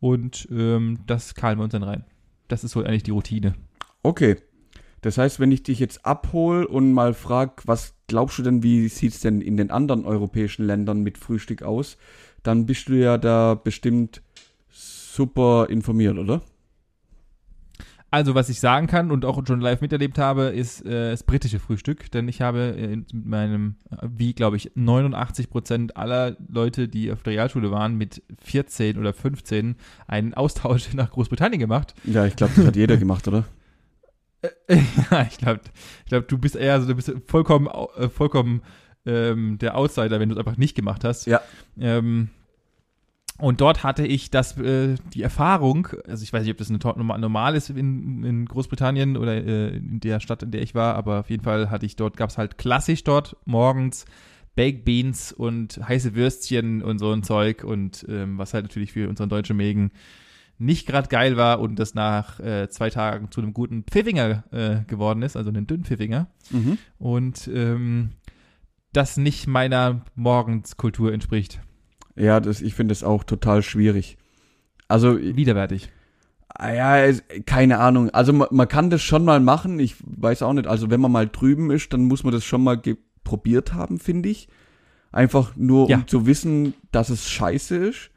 Und 0.00 0.46
ähm, 0.50 0.98
das 1.06 1.34
kahlen 1.34 1.58
wir 1.58 1.64
uns 1.64 1.72
dann 1.72 1.82
rein. 1.82 2.04
Das 2.46 2.64
ist 2.64 2.72
so 2.72 2.82
eigentlich 2.84 3.02
die 3.02 3.10
Routine. 3.10 3.54
Okay. 4.02 4.36
Das 5.00 5.16
heißt, 5.16 5.38
wenn 5.40 5.52
ich 5.52 5.62
dich 5.62 5.78
jetzt 5.78 6.04
abhol 6.04 6.64
und 6.64 6.92
mal 6.92 7.14
frag, 7.14 7.62
was 7.66 7.94
glaubst 8.08 8.38
du 8.38 8.42
denn, 8.42 8.62
wie 8.62 8.88
sieht's 8.88 9.20
denn 9.20 9.40
in 9.40 9.56
den 9.56 9.70
anderen 9.70 10.04
europäischen 10.04 10.64
Ländern 10.66 11.02
mit 11.02 11.18
Frühstück 11.18 11.62
aus, 11.62 11.96
dann 12.42 12.66
bist 12.66 12.88
du 12.88 12.94
ja 12.94 13.16
da 13.16 13.54
bestimmt 13.54 14.22
super 14.70 15.68
informiert, 15.70 16.18
oder? 16.18 16.42
Also, 18.10 18.34
was 18.34 18.48
ich 18.48 18.58
sagen 18.58 18.86
kann 18.86 19.10
und 19.10 19.26
auch 19.26 19.46
schon 19.46 19.60
live 19.60 19.82
miterlebt 19.82 20.16
habe, 20.16 20.44
ist 20.44 20.84
äh, 20.86 21.10
das 21.10 21.22
britische 21.24 21.58
Frühstück. 21.58 22.10
Denn 22.10 22.26
ich 22.26 22.40
habe 22.40 22.74
äh, 22.76 22.96
mit 22.96 23.12
meinem, 23.12 23.76
äh, 23.90 24.06
wie 24.08 24.32
glaube 24.32 24.56
ich, 24.56 24.72
89 24.74 25.50
Prozent 25.50 25.96
aller 25.96 26.36
Leute, 26.48 26.88
die 26.88 27.12
auf 27.12 27.22
der 27.22 27.34
Realschule 27.34 27.70
waren, 27.70 27.96
mit 27.96 28.22
14 28.42 28.98
oder 28.98 29.12
15 29.12 29.76
einen 30.06 30.32
Austausch 30.32 30.92
nach 30.94 31.10
Großbritannien 31.10 31.60
gemacht. 31.60 31.94
Ja, 32.04 32.24
ich 32.24 32.36
glaube, 32.36 32.54
das 32.56 32.66
hat 32.66 32.76
jeder 32.76 32.96
gemacht, 32.96 33.28
oder? 33.28 33.44
ja, 35.10 35.26
ich 35.28 35.36
glaube, 35.36 35.60
ich 36.04 36.08
glaub, 36.08 36.28
du 36.28 36.38
bist 36.38 36.56
eher, 36.56 36.80
so, 36.80 36.86
du 36.86 36.94
bist 36.94 37.12
vollkommen, 37.26 37.68
äh, 37.96 38.08
vollkommen 38.08 38.62
ähm, 39.04 39.58
der 39.58 39.76
Outsider, 39.76 40.18
wenn 40.20 40.28
du 40.28 40.34
es 40.34 40.38
einfach 40.38 40.56
nicht 40.56 40.74
gemacht 40.74 41.04
hast. 41.04 41.26
Ja. 41.26 41.42
Ähm, 41.78 42.30
und 43.38 43.60
dort 43.60 43.84
hatte 43.84 44.04
ich 44.06 44.30
das, 44.30 44.58
äh, 44.58 44.96
die 45.14 45.22
Erfahrung, 45.22 45.88
also 46.06 46.22
ich 46.22 46.32
weiß 46.32 46.42
nicht, 46.42 46.50
ob 46.50 46.58
das 46.58 46.70
eine, 46.70 46.78
normal 47.18 47.54
ist 47.54 47.70
in, 47.70 48.24
in 48.24 48.46
Großbritannien 48.46 49.16
oder 49.16 49.34
äh, 49.34 49.76
in 49.76 50.00
der 50.00 50.20
Stadt, 50.20 50.42
in 50.42 50.50
der 50.50 50.62
ich 50.62 50.74
war, 50.74 50.96
aber 50.96 51.20
auf 51.20 51.30
jeden 51.30 51.44
Fall 51.44 51.70
hatte 51.70 51.86
ich 51.86 51.96
dort, 51.96 52.16
gab 52.16 52.30
es 52.30 52.38
halt 52.38 52.58
klassisch 52.58 53.04
dort 53.04 53.36
morgens 53.44 54.06
Baked 54.56 54.84
Beans 54.84 55.32
und 55.32 55.78
heiße 55.86 56.16
Würstchen 56.16 56.82
und 56.82 56.98
so 56.98 57.12
ein 57.12 57.22
Zeug 57.22 57.62
und 57.62 58.04
ähm, 58.08 58.38
was 58.38 58.54
halt 58.54 58.64
natürlich 58.64 58.92
für 58.92 59.08
unseren 59.08 59.28
deutschen 59.28 59.56
Mägen 59.56 59.92
nicht 60.58 60.88
gerade 60.88 61.06
geil 61.06 61.36
war 61.36 61.60
und 61.60 61.78
das 61.78 61.94
nach 61.94 62.40
äh, 62.40 62.68
zwei 62.68 62.90
Tagen 62.90 63.30
zu 63.30 63.40
einem 63.40 63.54
guten 63.54 63.84
Pfiffinger 63.84 64.42
äh, 64.50 64.80
geworden 64.88 65.22
ist, 65.22 65.36
also 65.36 65.50
einen 65.50 65.68
dünnen 65.68 65.84
Pfiffinger. 65.84 66.26
Mhm. 66.50 66.78
Und 66.98 67.48
ähm, 67.54 68.10
das 68.92 69.16
nicht 69.16 69.46
meiner 69.46 70.02
Morgenskultur 70.16 71.12
entspricht. 71.12 71.60
Ja, 72.18 72.40
das, 72.40 72.60
ich 72.60 72.74
finde 72.74 72.92
das 72.92 73.04
auch 73.04 73.24
total 73.24 73.62
schwierig. 73.62 74.16
Also, 74.88 75.18
Widerwärtig. 75.18 75.90
ah 76.48 76.72
ja, 76.72 76.98
es- 77.04 77.22
keine 77.46 77.78
Ahnung. 77.78 78.10
Also 78.10 78.32
man, 78.32 78.48
man 78.50 78.66
kann 78.68 78.90
das 78.90 79.02
schon 79.02 79.24
mal 79.24 79.38
machen. 79.40 79.78
Ich 79.78 79.96
weiß 80.04 80.42
auch 80.42 80.52
nicht. 80.54 80.66
Also 80.66 80.90
wenn 80.90 81.00
man 81.00 81.12
mal 81.12 81.28
drüben 81.28 81.70
ist, 81.70 81.92
dann 81.92 82.04
muss 82.04 82.24
man 82.24 82.32
das 82.32 82.44
schon 82.44 82.64
mal 82.64 82.80
probiert 83.24 83.74
haben, 83.74 83.98
finde 83.98 84.28
ich. 84.30 84.48
Einfach 85.12 85.54
nur, 85.56 85.88
Ja. 85.88 85.98
um 85.98 86.06
zu 86.08 86.26
wissen, 86.26 86.74
dass 86.92 87.10
es 87.10 87.28
scheiße 87.30 87.76
ist. 87.76 88.10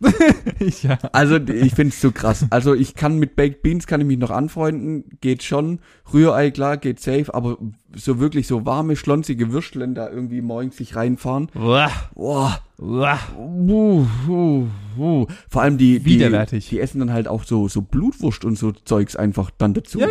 ja. 0.82 0.98
Also 1.12 1.36
ich 1.36 1.74
finde 1.74 1.94
es 1.94 2.00
so 2.00 2.10
krass. 2.10 2.46
Also 2.50 2.74
ich 2.74 2.94
kann 2.94 3.18
mit 3.18 3.36
Baked 3.36 3.62
Beans 3.62 3.86
kann 3.86 4.00
ich 4.00 4.06
mich 4.06 4.18
noch 4.18 4.30
anfreunden, 4.30 5.04
geht 5.20 5.42
schon. 5.42 5.80
Rührei 6.12 6.50
klar, 6.50 6.76
geht 6.76 7.00
safe, 7.00 7.32
aber 7.32 7.58
so 7.94 8.18
wirklich 8.18 8.46
so 8.46 8.66
warme, 8.66 8.96
schlonzige 8.96 9.52
Würstchen 9.52 9.94
da 9.94 10.10
irgendwie 10.10 10.42
morgens 10.42 10.76
sich 10.76 10.96
reinfahren. 10.96 11.48
Uah, 11.54 11.90
Boah. 12.14 12.60
uah. 12.78 13.18
Uh, 13.38 14.06
uh, 14.28 14.66
uh. 14.98 15.26
Vor 15.48 15.62
allem 15.62 15.78
die, 15.78 16.00
die, 16.00 16.04
Widerwärtig. 16.06 16.68
die 16.68 16.80
essen 16.80 16.98
dann 16.98 17.12
halt 17.12 17.28
auch 17.28 17.44
so, 17.44 17.68
so 17.68 17.80
Blutwurst 17.82 18.44
und 18.44 18.58
so 18.58 18.72
Zeugs 18.72 19.16
einfach 19.16 19.50
dann 19.56 19.74
dazu. 19.74 20.00
Ja, 20.00 20.08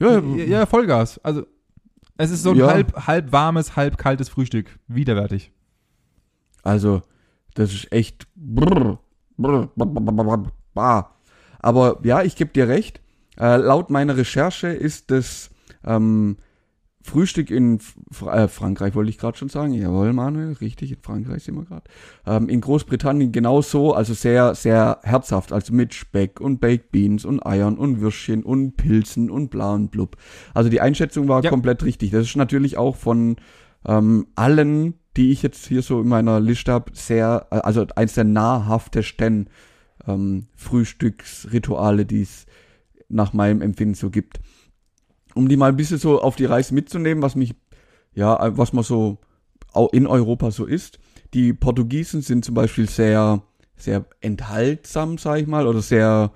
ja. 0.00 0.10
ja. 0.10 0.20
Ja, 0.36 0.44
ja, 0.44 0.66
Vollgas. 0.66 1.18
Also, 1.24 1.44
es 2.16 2.30
ist 2.30 2.42
so 2.42 2.50
ein 2.50 2.56
Ja. 2.56 2.68
halb, 2.68 3.06
halb 3.06 3.32
warmes, 3.32 3.76
halb 3.76 3.98
kaltes 3.98 4.28
Frühstück. 4.28 4.78
Widerwärtig. 4.86 5.52
Also, 6.62 7.02
das 7.54 7.72
ist 7.72 7.92
echt. 7.92 8.26
Brr, 8.36 8.98
Aber 11.60 11.98
ja, 12.02 12.22
ich 12.22 12.36
gebe 12.36 12.50
dir 12.52 12.68
recht. 12.68 13.00
Äh, 13.38 13.56
laut 13.56 13.90
meiner 13.90 14.16
Recherche 14.16 14.68
ist 14.68 15.10
das 15.10 15.50
ähm, 15.84 16.36
Frühstück 17.02 17.50
in 17.50 17.78
Fr 18.10 18.34
äh, 18.34 18.48
Frankreich, 18.48 18.94
wollte 18.94 19.10
ich 19.10 19.18
gerade 19.18 19.38
schon 19.38 19.48
sagen. 19.48 19.72
Jawohl, 19.72 20.12
Manuel, 20.12 20.52
richtig, 20.54 20.92
in 20.92 20.98
Frankreich 21.00 21.44
sind 21.44 21.54
wir 21.56 21.64
gerade. 21.64 21.84
Ähm, 22.26 22.48
in 22.48 22.60
Großbritannien 22.60 23.32
genauso, 23.32 23.94
also 23.94 24.12
sehr, 24.12 24.54
sehr 24.54 24.98
herzhaft, 25.04 25.52
also 25.52 25.72
mit 25.72 25.94
Speck 25.94 26.40
und 26.40 26.60
Baked 26.60 26.90
Beans 26.90 27.24
und 27.24 27.44
Eiern 27.46 27.78
und 27.78 28.00
Würstchen 28.00 28.42
und 28.42 28.76
Pilzen 28.76 29.30
und 29.30 29.50
bla 29.50 29.72
und 29.74 29.90
blub. 29.90 30.16
Also 30.52 30.68
die 30.68 30.80
Einschätzung 30.80 31.28
war 31.28 31.42
Ja. 31.42 31.50
komplett 31.50 31.82
richtig. 31.84 32.10
Das 32.10 32.26
ist 32.26 32.36
natürlich 32.36 32.76
auch 32.76 32.96
von 32.96 33.36
ähm, 33.86 34.26
allen, 34.34 34.94
die 35.16 35.30
ich 35.32 35.42
jetzt 35.42 35.66
hier 35.66 35.82
so 35.82 36.00
in 36.00 36.08
meiner 36.08 36.40
Liste 36.40 36.72
habe, 36.72 36.92
sehr, 36.94 37.46
äh, 37.50 37.56
also 37.56 37.86
eins 37.96 38.14
der 38.14 38.24
nahrhaftesten 38.24 39.48
ähm, 40.06 40.46
Frühstücksrituale, 40.54 42.06
die 42.06 42.22
es 42.22 42.46
nach 43.08 43.32
meinem 43.32 43.62
Empfinden 43.62 43.94
so 43.94 44.10
gibt. 44.10 44.40
Um 45.34 45.48
die 45.48 45.56
mal 45.56 45.70
ein 45.70 45.76
bisschen 45.76 45.98
so 45.98 46.20
auf 46.20 46.36
die 46.36 46.44
Reise 46.44 46.74
mitzunehmen, 46.74 47.22
was 47.22 47.36
mich, 47.36 47.54
ja, 48.14 48.46
äh, 48.46 48.56
was 48.56 48.72
man 48.72 48.84
so 48.84 49.18
in 49.92 50.06
Europa 50.06 50.50
so 50.50 50.64
ist. 50.64 50.98
Die 51.34 51.52
Portugiesen 51.52 52.22
sind 52.22 52.44
zum 52.44 52.54
Beispiel 52.54 52.88
sehr, 52.88 53.42
sehr 53.76 54.06
enthaltsam, 54.20 55.18
sag 55.18 55.40
ich 55.40 55.46
mal, 55.46 55.66
oder 55.66 55.82
sehr 55.82 56.32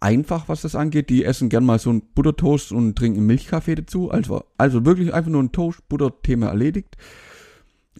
einfach, 0.00 0.48
was 0.48 0.62
das 0.62 0.74
angeht. 0.74 1.10
Die 1.10 1.24
essen 1.24 1.48
gern 1.48 1.64
mal 1.64 1.78
so 1.78 1.90
einen 1.90 2.02
Buttertoast 2.14 2.72
und 2.72 2.96
trinken 2.96 3.26
Milchkaffee 3.26 3.74
dazu. 3.74 4.10
Also, 4.10 4.44
also 4.58 4.84
wirklich 4.84 5.12
einfach 5.14 5.30
nur 5.30 5.42
ein 5.42 5.52
Toast, 5.52 5.88
Butter-Thema 5.88 6.48
erledigt. 6.48 6.96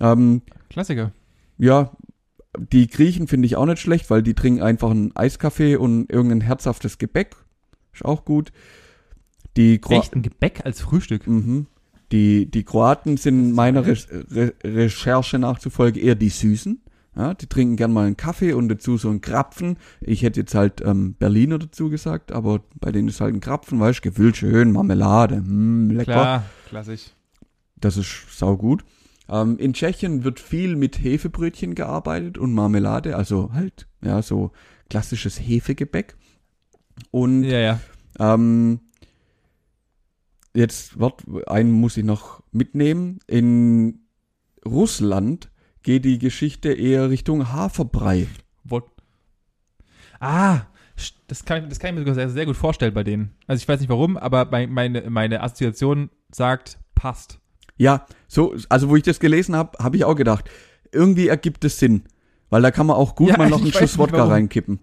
Ähm, 0.01 0.42
Klassiker. 0.68 1.12
ja, 1.59 1.90
die 2.59 2.88
Griechen 2.88 3.28
finde 3.28 3.47
ich 3.47 3.57
auch 3.57 3.66
nicht 3.66 3.80
schlecht, 3.80 4.11
weil 4.11 4.22
die 4.22 4.34
trinken 4.34 4.62
einfach 4.62 4.90
einen 4.90 5.14
Eiskaffee 5.14 5.76
und 5.76 6.11
irgendein 6.11 6.40
herzhaftes 6.40 6.99
Gebäck. 6.99 7.36
Ist 7.92 8.05
auch 8.05 8.24
gut. 8.24 8.53
Die 9.57 9.78
Kro 9.78 9.94
Echt 9.99 10.14
ein 10.14 10.22
Gebäck 10.22 10.64
als 10.64 10.80
Frühstück. 10.80 11.26
Mhm. 11.26 11.66
Die, 12.12 12.51
die 12.51 12.62
Kroaten 12.62 13.16
sind 13.16 13.53
meiner 13.53 13.84
Re 13.84 13.97
Re 14.30 14.55
Recherche 14.62 15.38
nachzufolge 15.38 15.99
eher 15.99 16.14
die 16.14 16.28
Süßen. 16.28 16.80
Ja, 17.17 17.33
die 17.33 17.47
trinken 17.47 17.77
gern 17.77 17.93
mal 17.93 18.07
einen 18.07 18.19
Kaffee 18.19 18.53
und 18.53 18.69
dazu 18.69 18.99
so 18.99 19.09
einen 19.09 19.23
Krapfen. 19.23 19.79
Ich 20.01 20.23
hätte 20.23 20.41
jetzt 20.41 20.55
halt 20.55 20.83
ähm, 20.83 21.14
Berliner 21.14 21.59
dazu 21.59 21.89
gesagt, 21.89 22.31
aber 22.31 22.61
bei 22.75 22.93
denen 22.93 23.09
ist 23.09 23.23
halt 23.23 23.35
ein 23.35 23.41
Krapfen, 23.41 23.81
weißt 23.81 24.01
du, 24.01 24.11
gefüllt 24.11 24.37
schön, 24.37 24.73
Marmelade, 24.73 25.41
mm, 25.41 25.91
lecker. 25.93 26.12
Klar, 26.12 26.45
klassisch. 26.69 27.12
Das 27.77 27.97
ist 27.97 28.27
saugut. 28.37 28.85
Ähm, 29.31 29.57
in 29.59 29.73
Tschechien 29.73 30.25
wird 30.25 30.41
viel 30.41 30.77
mit 30.77 31.03
Hefebrötchen 31.03 31.75
gearbeitet 31.75 32.37
und 32.37 32.53
Marmelade, 32.53 33.17
also 33.17 33.51
halt, 33.55 33.87
ja, 34.03 34.21
so 34.21 34.53
klassisches 34.91 35.39
Hefegebäck. 35.39 36.17
Und 37.11 37.45
Ja, 37.45 37.59
ja. 37.59 37.81
ähm, 38.19 38.81
jetzt 40.55 40.99
wird, 41.01 41.25
einen 41.49 41.73
muss 41.73 41.97
ich 41.97 42.05
noch 42.05 42.43
mitnehmen. 42.53 43.21
In 43.27 44.01
Russland 44.67 45.51
geht 45.87 46.05
die 46.05 46.18
Geschichte 46.18 46.72
eher 46.72 47.11
Richtung 47.11 47.53
Haferbrei. 47.53 48.26
Ah, 50.18 50.62
das 51.28 51.45
kann, 51.45 51.68
das 51.68 51.78
kann 51.78 51.91
ich 51.91 51.95
mir 51.95 52.01
sogar 52.01 52.14
sehr, 52.14 52.30
sehr 52.30 52.47
gut 52.47 52.57
vorstellen 52.57 52.93
bei 52.93 53.05
denen. 53.05 53.34
Also 53.47 53.62
ich 53.62 53.68
weiß 53.68 53.78
nicht 53.78 53.89
warum, 53.89 54.16
aber 54.16 54.47
mein, 54.47 54.72
meine, 54.72 55.09
meine 55.11 55.43
Assoziation 55.43 56.11
sagt, 56.32 56.78
passt. 56.95 57.39
Ja, 57.76 58.07
so, 58.26 58.57
also 58.68 58.89
wo 58.89 58.97
ich 58.97 59.05
das 59.05 59.20
gelesen 59.20 59.55
habe, 59.55 59.78
habe 59.78 59.97
ich 59.97 60.05
auch 60.05 60.16
gedacht, 60.16 60.51
irgendwie 60.91 61.28
ergibt 61.28 61.64
es 61.64 61.78
Sinn. 61.78 62.03
Weil 62.51 62.62
da 62.62 62.70
kann 62.72 62.87
man 62.87 62.97
auch 62.97 63.14
gut 63.14 63.28
Ja, 63.28 63.37
mal 63.37 63.51
noch 63.51 63.61
einen 63.62 63.72
Schuss 63.72 63.97
Wodka 63.99 64.24
reinkippen. 64.24 64.80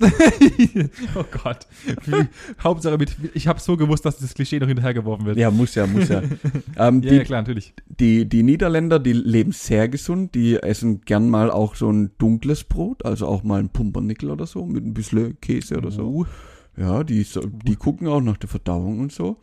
oh 1.14 1.24
Gott. 1.42 1.66
Wie- 2.06 2.26
Hauptsache 2.62 2.98
mit, 2.98 3.14
ich 3.34 3.46
habe 3.46 3.60
so 3.60 3.76
gewusst, 3.76 4.04
dass 4.04 4.18
das 4.18 4.34
Klischee 4.34 4.58
noch 4.58 4.66
hinterhergeworfen 4.66 5.26
wird. 5.26 5.36
Ja, 5.38 5.50
muss 5.50 5.74
ja, 5.74 5.86
muss 5.86 6.08
ja. 6.08 6.22
ähm, 6.78 7.02
ja, 7.02 7.10
die, 7.10 7.16
ja, 7.16 7.24
klar, 7.24 7.42
natürlich. 7.42 7.74
Die, 7.88 8.28
die 8.28 8.42
Niederländer, 8.42 8.98
die 8.98 9.12
leben 9.12 9.52
sehr 9.52 9.88
gesund, 9.88 10.34
die 10.34 10.56
essen 10.56 11.02
gern 11.02 11.28
mal 11.30 11.50
auch 11.50 11.74
so 11.74 11.90
ein 11.90 12.10
dunkles 12.18 12.64
Brot, 12.64 13.04
also 13.04 13.26
auch 13.26 13.42
mal 13.42 13.60
ein 13.60 13.68
Pumpernickel 13.68 14.30
oder 14.30 14.46
so, 14.46 14.64
mit 14.66 14.84
ein 14.84 14.94
bisschen 14.94 15.40
Käse 15.40 15.76
oder 15.76 15.90
so. 15.90 16.08
Uh, 16.08 16.24
Ja, 16.76 17.04
die, 17.04 17.26
die 17.64 17.76
gucken 17.76 18.08
auch 18.08 18.20
nach 18.20 18.38
der 18.38 18.48
Verdauung 18.48 19.00
und 19.00 19.12
so. 19.12 19.36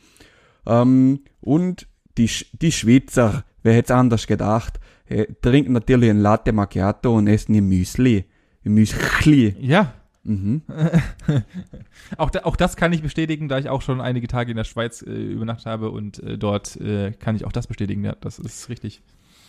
Ähm, 0.66 1.22
und 1.42 1.88
die, 2.18 2.30
die 2.60 2.72
Schweizer, 2.72 3.46
wer 3.64 3.74
hätte 3.76 3.94
es 3.94 3.98
anders 4.00 4.28
gedacht, 4.28 4.80
äh, 5.08 5.26
trinken 5.42 5.74
natürlich 5.74 6.10
ein 6.10 6.20
Latte 6.20 6.52
Macchiato 6.52 7.16
und 7.16 7.28
essen 7.28 7.54
ihr 7.54 7.62
Müsli. 7.62 8.26
Ihr 8.64 8.72
Müsli. 8.72 9.56
ja, 9.62 9.94
Mhm. 10.24 10.62
auch, 12.18 12.30
da, 12.30 12.42
auch 12.44 12.56
das 12.56 12.76
kann 12.76 12.94
ich 12.94 13.02
bestätigen, 13.02 13.48
da 13.48 13.58
ich 13.58 13.70
auch 13.70 13.82
schon 13.82 14.02
einige 14.02 14.28
Tage 14.28 14.52
in 14.52 14.58
der 14.58 14.64
Schweiz 14.64 15.02
äh, 15.02 15.10
übernachtet 15.10 15.66
habe 15.66 15.92
und 15.92 16.22
äh, 16.22 16.38
dort 16.38 16.76
äh, 16.78 17.12
kann 17.12 17.36
ich 17.36 17.46
auch 17.46 17.52
das 17.52 17.68
bestätigen. 17.68 18.04
Ja, 18.04 18.16
das 18.20 18.40
ist 18.40 18.70
richtig. 18.70 19.02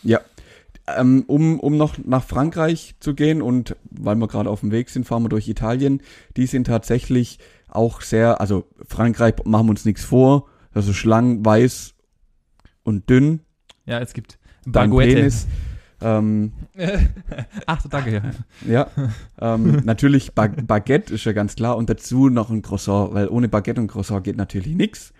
Ja. 0.03 0.19
Ähm, 0.87 1.23
um, 1.27 1.59
um 1.59 1.77
noch 1.77 1.97
nach 1.99 2.23
Frankreich 2.23 2.95
zu 2.99 3.13
gehen 3.13 3.41
und 3.41 3.75
weil 3.91 4.15
wir 4.15 4.27
gerade 4.27 4.49
auf 4.49 4.61
dem 4.61 4.71
Weg 4.71 4.89
sind, 4.89 5.05
fahren 5.05 5.23
wir 5.23 5.29
durch 5.29 5.47
Italien. 5.47 6.01
Die 6.37 6.47
sind 6.47 6.65
tatsächlich 6.65 7.39
auch 7.67 8.01
sehr, 8.01 8.41
also 8.41 8.65
Frankreich 8.87 9.35
machen 9.45 9.67
wir 9.67 9.71
uns 9.71 9.85
nichts 9.85 10.03
vor, 10.03 10.47
also 10.73 10.93
schlank, 10.93 11.45
weiß 11.45 11.93
und 12.83 13.09
dünn. 13.09 13.41
Ja, 13.85 13.99
es 13.99 14.13
gibt 14.13 14.39
Dein 14.65 14.89
Baguette. 14.89 15.15
Penis. 15.15 15.47
Ähm, 16.01 16.53
Ach, 17.65 17.81
so, 17.81 17.89
danke, 17.89 18.11
ja. 18.11 18.31
ja, 18.67 18.91
ähm, 19.39 19.81
natürlich 19.85 20.33
ba 20.33 20.47
Baguette 20.47 21.13
ist 21.13 21.25
ja 21.25 21.31
ganz 21.31 21.55
klar 21.55 21.77
und 21.77 21.89
dazu 21.89 22.29
noch 22.29 22.49
ein 22.49 22.61
Croissant, 22.61 23.13
weil 23.13 23.27
ohne 23.27 23.47
Baguette 23.47 23.79
und 23.79 23.87
Croissant 23.87 24.23
geht 24.23 24.37
natürlich 24.37 24.75
nix. 24.75 25.13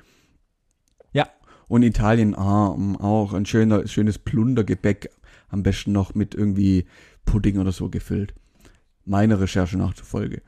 Ja. 1.13 1.27
Und 1.67 1.83
Italien 1.83 2.35
ah, 2.35 2.75
mm, 2.75 2.97
auch 2.97 3.33
ein 3.33 3.45
schöner, 3.45 3.87
schönes 3.87 4.17
Plundergebäck, 4.17 5.11
am 5.49 5.63
besten 5.63 5.91
noch 5.91 6.15
mit 6.15 6.33
irgendwie 6.33 6.85
Pudding 7.25 7.59
oder 7.59 7.71
so 7.71 7.89
gefüllt. 7.89 8.33
Meine 9.05 9.39
Recherche 9.39 9.77
nachzufolge. 9.77 10.41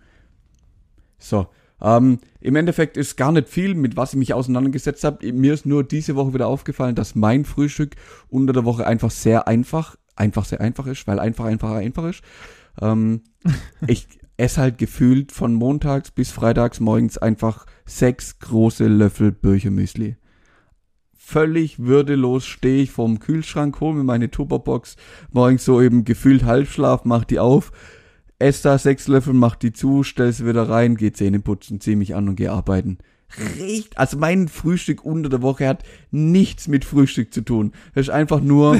So, 1.20 1.48
ähm, 1.82 2.20
im 2.40 2.56
Endeffekt 2.56 2.98
ist 2.98 3.18
gar 3.18 3.32
nicht 3.32 3.50
viel, 3.50 3.76
mit 3.76 3.98
was 3.98 4.14
ich 4.14 4.20
mich 4.20 4.34
auseinandergesetzt 4.34 5.04
habe. 5.04 5.32
Mir 5.34 5.54
ist 5.54 5.66
nur 5.66 5.84
diese 5.84 6.16
Woche 6.16 6.34
wieder 6.34 6.48
aufgefallen, 6.48 6.96
dass 6.96 7.14
mein 7.14 7.46
Frühstück 7.46 7.96
unter 8.30 8.54
der 8.54 8.66
Woche 8.66 8.88
einfach 8.88 9.12
sehr 9.12 9.48
einfach, 9.48 9.98
einfach 10.16 10.46
sehr 10.46 10.62
einfach 10.62 10.88
ist, 10.88 11.08
weil 11.08 11.20
einfach, 11.20 11.46
einfach, 11.46 11.72
einfach 11.72 12.06
ist. 12.06 12.22
Ähm, 12.82 13.22
ich 13.88 14.08
esse 14.38 14.62
halt 14.62 14.78
gefühlt 14.78 15.32
von 15.32 15.54
montags 15.54 16.12
bis 16.12 16.32
freitags 16.32 16.80
morgens 16.80 17.18
einfach 17.18 17.66
sechs 17.86 18.40
große 18.40 18.88
Löffel 18.88 19.32
Birchermüsli. 19.32 20.18
Völlig 21.16 21.80
würdelos 21.80 22.46
stehe 22.46 22.84
ich 22.84 22.92
vorm 22.92 23.20
Kühlschrank, 23.20 23.80
hole 23.80 23.96
mir 23.96 24.04
meine 24.04 24.30
Tupperbox, 24.30 24.98
morgens 25.32 25.64
so 25.64 25.82
eben 25.82 26.04
gefühlt 26.04 26.44
Halbschlaf, 26.44 27.06
mach 27.06 27.24
die 27.24 27.40
auf, 27.40 27.72
ess 28.40 28.62
da 28.62 28.78
sechs 28.78 29.08
Löffel, 29.08 29.34
mach 29.34 29.56
die 29.56 29.72
zu, 29.72 30.04
stell 30.04 30.34
sie 30.34 30.46
wieder 30.46 30.68
rein, 30.68 30.96
geh 30.96 31.14
Zähne 31.14 31.40
putzen, 31.40 31.80
zieh 31.80 31.96
mich 31.96 32.14
an 32.14 32.28
und 32.28 32.36
geh 32.36 32.50
arbeiten. 32.50 32.98
Riecht, 33.60 33.98
also 33.98 34.18
mein 34.18 34.48
Frühstück 34.48 35.04
unter 35.04 35.30
der 35.30 35.42
Woche 35.42 35.68
hat 35.68 35.84
nichts 36.12 36.68
mit 36.68 36.86
Frühstück 36.86 37.34
zu 37.34 37.42
tun. 37.42 37.72
Es 37.96 38.08
ist 38.08 38.10
einfach 38.10 38.42
nur, 38.42 38.78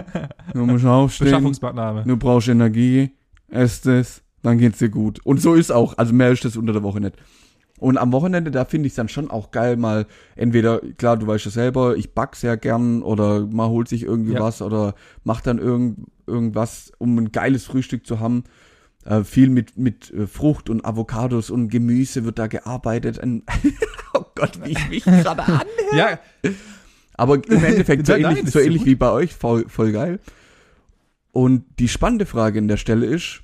du 0.54 0.64
musst 0.66 0.84
aufstehen, 0.84 1.26
Beschaffungsmaßnahme. 1.26 2.04
du 2.06 2.16
brauchst 2.16 2.48
Energie, 2.48 3.10
esst 3.48 3.86
es, 3.86 4.22
Dann 4.42 4.58
geht's 4.58 4.78
dir 4.78 4.90
gut. 4.90 5.18
Und 5.24 5.40
so 5.40 5.54
ist 5.54 5.72
auch. 5.72 5.98
Also 5.98 6.12
mehr 6.12 6.30
ist 6.30 6.44
das 6.44 6.56
unter 6.56 6.72
der 6.72 6.82
Woche 6.84 7.00
nicht. 7.00 7.16
Und 7.78 7.98
am 7.98 8.12
Wochenende, 8.12 8.50
da 8.50 8.64
finde 8.64 8.86
ich 8.86 8.92
es 8.92 8.96
dann 8.96 9.08
schon 9.08 9.30
auch 9.30 9.50
geil, 9.50 9.76
mal 9.76 10.06
entweder, 10.34 10.80
klar, 10.96 11.16
du 11.18 11.26
weißt 11.26 11.44
ja 11.46 11.50
selber, 11.50 11.96
ich 11.96 12.14
back 12.14 12.34
sehr 12.36 12.56
gern 12.56 13.02
oder 13.02 13.44
man 13.46 13.68
holt 13.68 13.88
sich 13.88 14.02
irgendwie 14.04 14.32
Ja. 14.32 14.40
was 14.40 14.62
oder 14.62 14.94
macht 15.24 15.46
dann 15.46 15.58
irgend, 15.58 16.06
irgendwas, 16.26 16.90
um 16.98 17.18
ein 17.18 17.32
geiles 17.32 17.64
Frühstück 17.66 18.06
zu 18.06 18.18
haben. 18.18 18.44
Äh, 19.06 19.22
viel 19.22 19.50
mit, 19.50 19.78
mit 19.78 20.12
äh, 20.12 20.26
Frucht 20.26 20.68
und 20.68 20.84
Avocados 20.84 21.50
und 21.50 21.68
Gemüse 21.68 22.24
wird 22.24 22.40
da 22.40 22.48
gearbeitet. 22.48 23.20
Ein 23.20 23.44
oh 24.14 24.24
Gott, 24.34 24.58
wie 24.64 24.72
ich 24.72 24.88
mich 24.88 25.04
gerade 25.22 25.44
an. 25.44 25.62
Ja, 25.96 26.18
Aber 27.14 27.36
im 27.36 27.64
Endeffekt 27.64 28.06
so 28.06 28.14
Nein, 28.14 28.22
nein, 28.22 28.30
ähnlich, 28.32 28.46
ist 28.46 28.52
so 28.52 28.58
ähnlich 28.58 28.84
wie 28.84 28.96
bei 28.96 29.10
euch, 29.12 29.32
voll, 29.32 29.68
voll 29.68 29.92
geil. 29.92 30.18
Und 31.30 31.64
die 31.78 31.86
spannende 31.86 32.26
Frage 32.26 32.58
an 32.58 32.66
der 32.66 32.78
Stelle 32.78 33.06
ist, 33.06 33.42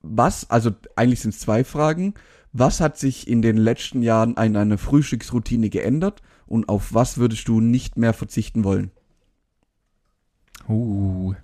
was, 0.00 0.48
also 0.48 0.70
eigentlich 0.96 1.20
sind 1.20 1.34
es 1.34 1.40
zwei 1.40 1.64
Fragen, 1.64 2.14
was 2.54 2.80
hat 2.80 2.96
sich 2.96 3.28
in 3.28 3.42
den 3.42 3.58
letzten 3.58 4.02
Jahren 4.02 4.38
an 4.38 4.56
einer 4.56 4.78
Frühstücksroutine 4.78 5.68
geändert 5.68 6.22
und 6.46 6.70
auf 6.70 6.94
was 6.94 7.18
würdest 7.18 7.46
du 7.46 7.60
nicht 7.60 7.98
mehr 7.98 8.14
verzichten 8.14 8.64
wollen? 8.64 8.90
Uh, 10.68 11.34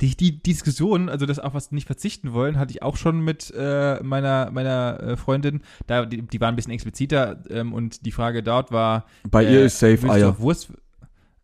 die, 0.00 0.16
die 0.16 0.42
Diskussion, 0.42 1.08
also 1.08 1.26
das 1.26 1.38
auf 1.38 1.54
was 1.54 1.72
nicht 1.72 1.86
verzichten 1.86 2.32
wollen, 2.32 2.58
hatte 2.58 2.72
ich 2.72 2.82
auch 2.82 2.96
schon 2.96 3.20
mit 3.20 3.52
äh, 3.56 4.00
meiner 4.02 4.50
meiner 4.50 5.00
äh, 5.00 5.16
Freundin. 5.16 5.62
Da 5.86 6.06
die, 6.06 6.22
die 6.22 6.40
war 6.40 6.48
ein 6.48 6.56
bisschen 6.56 6.72
expliziter 6.72 7.42
ähm, 7.50 7.72
und 7.72 8.06
die 8.06 8.12
Frage 8.12 8.42
dort 8.42 8.72
war: 8.72 9.06
Bei 9.28 9.44
äh, 9.44 9.52
ihr 9.52 9.64
ist 9.64 9.78
safe 9.78 10.08
Eier. 10.08 10.38
Wurst? 10.38 10.72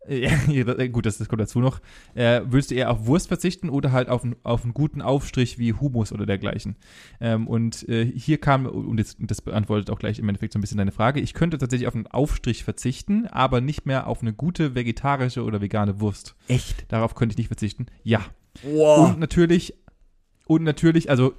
Ja, 0.09 0.87
gut, 0.87 1.05
das, 1.05 1.17
das 1.17 1.27
kommt 1.29 1.41
dazu 1.41 1.59
noch. 1.59 1.79
Äh, 2.15 2.41
willst 2.45 2.71
du 2.71 2.75
eher 2.75 2.89
auf 2.91 3.05
Wurst 3.07 3.27
verzichten 3.27 3.69
oder 3.69 3.91
halt 3.91 4.09
auf, 4.09 4.23
einen- 4.23 4.35
auf 4.43 4.63
einen 4.63 4.73
guten 4.73 5.01
Aufstrich 5.01 5.57
wie 5.59 5.73
Hummus 5.73 6.11
oder 6.11 6.25
dergleichen? 6.25 6.75
Ähm, 7.19 7.47
und 7.47 7.87
äh, 7.89 8.05
hier 8.05 8.39
kam, 8.39 8.65
und 8.65 8.97
das, 8.97 9.15
das 9.19 9.41
beantwortet 9.41 9.89
auch 9.89 9.99
gleich 9.99 10.19
im 10.19 10.29
Endeffekt 10.29 10.53
so 10.53 10.59
ein 10.59 10.61
bisschen 10.61 10.77
deine 10.77 10.91
Frage, 10.91 11.19
ich 11.19 11.33
könnte 11.33 11.57
tatsächlich 11.57 11.87
auf 11.87 11.95
einen 11.95 12.07
Aufstrich 12.07 12.63
verzichten, 12.63 13.27
aber 13.27 13.61
nicht 13.61 13.85
mehr 13.85 14.07
auf 14.07 14.21
eine 14.21 14.33
gute 14.33 14.75
vegetarische 14.75 15.43
oder 15.43 15.61
vegane 15.61 15.99
Wurst. 15.99 16.35
Echt? 16.47 16.85
Darauf 16.91 17.15
könnte 17.15 17.33
ich 17.33 17.37
nicht 17.37 17.47
verzichten. 17.47 17.87
Ja. 18.03 18.21
Wow. 18.63 19.11
Und 19.11 19.19
natürlich, 19.19 19.73
und 20.45 20.63
natürlich, 20.63 21.09
also, 21.09 21.33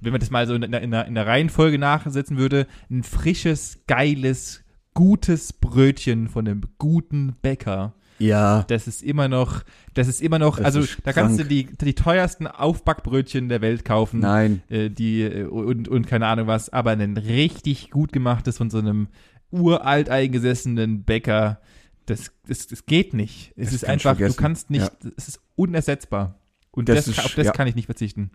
wenn 0.00 0.12
man 0.12 0.20
das 0.20 0.30
mal 0.30 0.46
so 0.46 0.54
in 0.54 0.60
der, 0.60 0.82
in 0.82 0.92
in 0.92 1.14
der 1.14 1.26
Reihenfolge 1.26 1.78
nachsetzen 1.78 2.36
würde, 2.36 2.66
ein 2.90 3.02
frisches, 3.02 3.78
geiles, 3.86 4.63
gutes 4.94 5.52
Brötchen 5.52 6.28
von 6.28 6.46
einem 6.46 6.62
guten 6.78 7.34
Bäcker. 7.42 7.94
Ja. 8.20 8.62
Das 8.68 8.86
ist 8.86 9.02
immer 9.02 9.26
noch, 9.28 9.64
das 9.92 10.06
ist 10.06 10.22
immer 10.22 10.38
noch, 10.38 10.58
Das 10.58 10.66
also 10.76 10.84
da 11.02 11.12
kannst 11.12 11.40
du 11.40 11.44
die, 11.44 11.64
die 11.66 11.94
teuersten 11.94 12.46
Aufbackbrötchen 12.46 13.48
der 13.48 13.60
Welt 13.60 13.84
kaufen. 13.84 14.20
Nein. 14.20 14.62
Äh, 14.68 14.88
die, 14.90 15.22
äh, 15.22 15.44
und, 15.44 15.88
und 15.88 16.06
keine 16.06 16.26
Ahnung 16.28 16.46
was, 16.46 16.68
aber 16.72 16.92
ein 16.92 17.16
richtig 17.16 17.90
gut 17.90 18.12
gemachtes 18.12 18.58
von 18.58 18.70
so 18.70 18.78
einem 18.78 19.08
uralt 19.50 20.08
eingesessenen 20.10 21.02
Bäcker, 21.02 21.60
das, 22.06 22.30
das, 22.46 22.66
das 22.68 22.86
geht 22.86 23.14
nicht. 23.14 23.52
Es 23.56 23.66
Das 23.66 23.74
ist 23.74 23.84
einfach, 23.86 24.16
du 24.16 24.32
kannst 24.34 24.70
nicht, 24.70 24.82
Ja. 25.02 25.10
es 25.16 25.28
ist 25.28 25.40
unersetzbar. 25.56 26.38
Und 26.70 26.88
Das 26.88 27.08
ist- 27.08 27.18
auf 27.24 27.34
das 27.34 27.46
ja. 27.46 27.52
kann 27.52 27.66
ich 27.66 27.74
nicht 27.74 27.86
verzichten. 27.86 28.30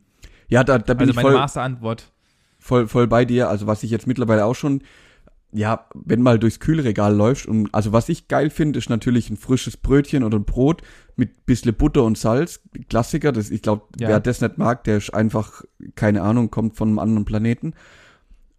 Ja, 0.50 0.64
da, 0.64 0.78
da 0.80 0.94
bin 0.94 1.02
Also 1.02 1.12
ich 1.12 1.16
meine 1.16 1.30
voll, 1.30 1.38
Masterantwort. 1.38 2.12
voll, 2.58 2.88
voll 2.88 3.08
bei 3.08 3.24
dir. 3.26 3.48
Also 3.50 3.68
was 3.68 3.84
ich 3.84 3.92
jetzt 3.92 4.08
mittlerweile 4.08 4.46
auch 4.46 4.56
schon, 4.56 4.82
ja, 5.52 5.88
wenn 5.96 6.22
mal 6.22 6.38
durchs 6.38 6.60
Kühlregal 6.60 7.16
läufst 7.16 7.48
und 7.48 7.74
also 7.74 7.92
was 7.92 8.08
ich 8.10 8.28
geil 8.28 8.50
finde, 8.50 8.78
ist 8.78 8.90
natürlich 8.90 9.30
ein 9.30 9.38
frisches 9.38 9.78
Brötchen 9.78 10.24
oder 10.24 10.38
ein 10.38 10.46
Brot 10.46 10.82
mit 11.16 11.46
bisschen 11.46 11.74
Butter 11.74 12.04
und 12.04 12.18
Salz. 12.18 12.62
Klassiker, 12.90 13.32
das, 13.32 13.50
ich 13.50 13.62
glaube, 13.62 13.84
Ja. 14.00 14.10
wer 14.10 14.20
das 14.20 14.42
nicht 14.42 14.58
mag, 14.58 14.84
der 14.84 14.98
ist 14.98 15.14
einfach, 15.14 15.64
keine 15.96 16.22
Ahnung, 16.22 16.52
kommt 16.52 16.76
von 16.76 16.90
einem 16.90 17.00
anderen 17.00 17.26
Planeten. 17.26 17.74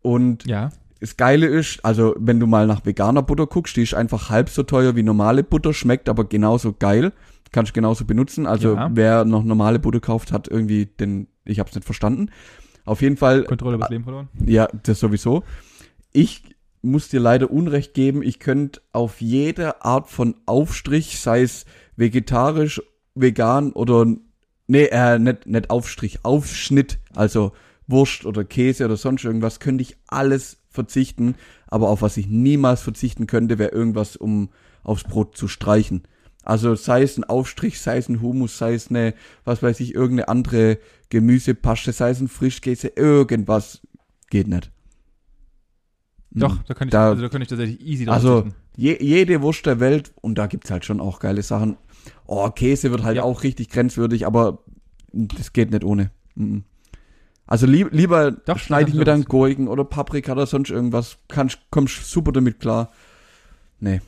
Und 0.02 0.46
Ja. 0.46 0.70
das 1.00 1.16
Geile 1.16 1.46
ist, 1.46 1.84
also 1.84 2.14
wenn 2.18 2.40
du 2.40 2.46
mal 2.46 2.66
nach 2.66 2.84
veganer 2.84 3.22
Butter 3.22 3.46
guckst, 3.46 3.76
die 3.76 3.82
ist 3.82 3.94
einfach 3.94 4.30
halb 4.30 4.48
so 4.48 4.62
teuer 4.62 4.96
wie 4.96 5.02
normale 5.02 5.42
Butter, 5.44 5.72
schmeckt 5.72 6.08
aber 6.08 6.24
genauso 6.24 6.72
geil. 6.78 7.12
Kannst 7.52 7.74
genauso 7.74 8.04
benutzen. 8.04 8.46
Also 8.46 8.74
Ja. 8.74 8.90
wer 8.94 9.24
noch 9.24 9.42
normale 9.44 9.78
Butter 9.78 10.00
kauft, 10.00 10.32
hat 10.32 10.46
irgendwie 10.48 10.86
den, 10.86 11.26
ich 11.44 11.58
hab's 11.58 11.74
nicht 11.74 11.84
verstanden. 11.84 12.30
Auf 12.84 13.02
jeden 13.02 13.16
Fall 13.16 13.44
Kontrolle 13.44 13.74
über 13.76 13.84
das 13.84 13.90
Leben 13.90 14.04
verloren. 14.04 14.28
ja, 14.46 14.68
das 14.84 15.00
sowieso. 15.00 15.42
Ich 16.12 16.42
muss 16.82 17.08
dir 17.08 17.20
leider 17.20 17.50
Unrecht 17.50 17.94
geben. 17.94 18.22
Ich 18.22 18.38
könnte 18.38 18.80
auf 18.92 19.20
jede 19.20 19.84
Art 19.84 20.08
von 20.08 20.34
Aufstrich, 20.46 21.20
sei 21.20 21.42
es 21.42 21.66
vegetarisch, 21.96 22.82
vegan 23.14 23.72
oder 23.72 24.06
nee, 24.66 24.86
äh, 24.86 25.18
nicht, 25.18 25.46
nicht 25.46 25.70
Aufstrich, 25.70 26.24
Aufschnitt, 26.24 26.98
also 27.14 27.52
Wurst 27.86 28.24
oder 28.24 28.44
Käse 28.44 28.84
oder 28.84 28.96
sonst 28.96 29.24
irgendwas, 29.24 29.60
könnte 29.60 29.82
ich 29.82 29.96
alles 30.06 30.58
verzichten. 30.68 31.34
Aber 31.66 31.88
auf 31.88 32.02
was 32.02 32.16
ich 32.16 32.28
niemals 32.28 32.80
verzichten 32.80 33.26
könnte, 33.26 33.58
wäre 33.58 33.72
irgendwas, 33.72 34.16
um 34.16 34.50
aufs 34.82 35.04
Brot 35.04 35.36
zu 35.36 35.48
streichen. 35.48 36.04
Also 36.42 36.74
sei 36.74 37.02
es 37.02 37.18
ein 37.18 37.24
Aufstrich, 37.24 37.80
sei 37.80 37.98
es 37.98 38.08
ein 38.08 38.22
Hummus, 38.22 38.56
sei 38.56 38.74
es 38.74 38.88
eine, 38.88 39.14
was 39.44 39.62
weiß 39.62 39.80
ich, 39.80 39.94
irgendeine 39.94 40.28
andere 40.28 40.78
Gemüsepaste, 41.10 41.92
sei 41.92 42.10
es 42.10 42.20
ein 42.20 42.28
Frischkäse, 42.28 42.88
irgendwas 42.96 43.82
geht 44.30 44.48
nicht. 44.48 44.70
Doch, 46.32 46.54
Mhm. 46.54 46.60
da 46.68 46.74
kann 46.74 46.88
ich, 46.88 46.92
Da- 46.92 47.08
also 47.10 47.22
da 47.22 47.28
kann 47.28 47.42
ich 47.42 47.48
tatsächlich 47.48 47.80
easy 47.84 48.04
drauf 48.04 48.14
Also 48.14 48.46
je, 48.76 48.96
jede 49.00 49.42
Wurst 49.42 49.66
der 49.66 49.80
Welt, 49.80 50.12
und 50.20 50.36
da 50.36 50.46
gibt's 50.46 50.70
halt 50.70 50.84
schon 50.84 51.00
auch 51.00 51.18
geile 51.18 51.42
Sachen. 51.42 51.76
Oh, 52.26 52.48
Käse 52.50 52.90
wird 52.90 53.02
halt 53.02 53.16
Ja. 53.16 53.24
auch 53.24 53.42
richtig 53.42 53.68
grenzwürdig, 53.68 54.26
aber 54.26 54.62
das 55.12 55.52
geht 55.52 55.70
nicht 55.70 55.84
ohne. 55.84 56.10
Mhm. 56.36 56.64
Also 57.46 57.66
lieb, 57.66 57.88
lieber 57.90 58.30
Doch, 58.30 58.58
schneide 58.58 58.90
ich 58.90 58.94
mir 58.96 59.04
dann 59.04 59.24
Gurken 59.24 59.66
oder 59.66 59.82
Paprika 59.84 60.32
oder 60.32 60.46
sonst 60.46 60.70
irgendwas. 60.70 61.18
Kannst, 61.26 61.58
kommst 61.70 62.08
super 62.08 62.30
damit 62.30 62.60
klar. 62.60 62.92
Nee, 63.80 64.00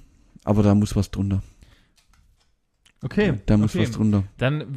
aber 0.44 0.62
da 0.62 0.76
muss 0.76 0.94
was 0.94 1.10
drunter. 1.10 1.42
Okay. 3.02 3.34
Da 3.46 3.56
muss 3.56 3.74
okay. 3.74 3.82
was 3.84 3.90
drunter. 3.90 4.22
Dann, 4.38 4.76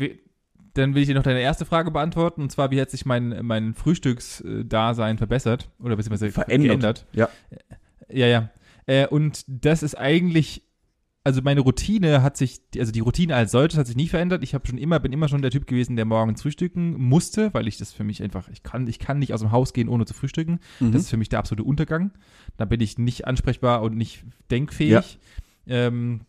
dann 0.76 0.94
will 0.94 1.02
ich 1.02 1.08
dir 1.08 1.16
noch 1.16 1.24
deine 1.24 1.40
erste 1.40 1.66
Frage 1.66 1.90
beantworten. 1.90 2.42
Und 2.42 2.52
zwar, 2.52 2.70
wie 2.70 2.80
hat 2.80 2.92
sich 2.92 3.06
mein, 3.06 3.40
mein 3.46 3.74
Frühstücksdasein 3.74 5.18
verbessert? 5.18 5.72
Oder 5.80 5.96
beziehungsweise 5.96 6.32
Verändert. 6.32 6.68
geändert? 6.68 7.06
Ja. 7.14 7.30
Ja, 8.10 8.28
ja. 8.28 8.50
Äh, 8.86 9.08
und 9.08 9.46
das 9.48 9.84
ist 9.84 9.96
eigentlich, 9.96 10.64
also 11.24 11.42
meine 11.42 11.62
Routine 11.62 12.22
hat 12.22 12.36
sich, 12.36 12.62
also 12.78 12.92
die 12.92 13.00
Routine 13.00 13.36
als 13.36 13.52
solches 13.52 13.80
hat 13.80 13.88
sich 13.88 13.96
nie 13.96 14.10
verändert. 14.10 14.44
Ich 14.44 14.54
habe 14.54 14.68
schon 14.68 14.78
immer, 14.78 15.00
bin 15.00 15.14
immer 15.14 15.30
schon 15.30 15.42
der 15.42 15.50
Typ 15.50 15.66
gewesen, 15.66 15.96
der 15.96 16.04
morgens 16.04 16.42
frühstücken 16.42 17.02
musste, 17.02 17.54
weil 17.54 17.70
ich 17.70 17.78
das 17.78 17.94
für 17.94 18.04
mich 18.04 18.22
einfach, 18.22 18.50
ich 18.50 18.62
kann, 18.62 18.86
ich 18.88 19.00
kann 19.00 19.18
nicht 19.18 19.34
aus 19.34 19.40
dem 19.40 19.52
Haus 19.52 19.72
gehen, 19.72 19.88
ohne 19.88 20.06
zu 20.06 20.14
frühstücken. 20.14 20.60
Mhm. 20.82 20.92
Das 20.92 21.04
ist 21.04 21.10
für 21.10 21.18
mich 21.18 21.30
der 21.30 21.40
absolute 21.40 21.64
Untergang. 21.64 22.12
Da 22.58 22.66
bin 22.66 22.82
ich 22.82 22.98
nicht 22.98 23.26
ansprechbar 23.26 23.82
und 23.82 23.96
nicht 23.96 24.26
denkfähig. 24.52 25.20
Ähm, 25.68 26.22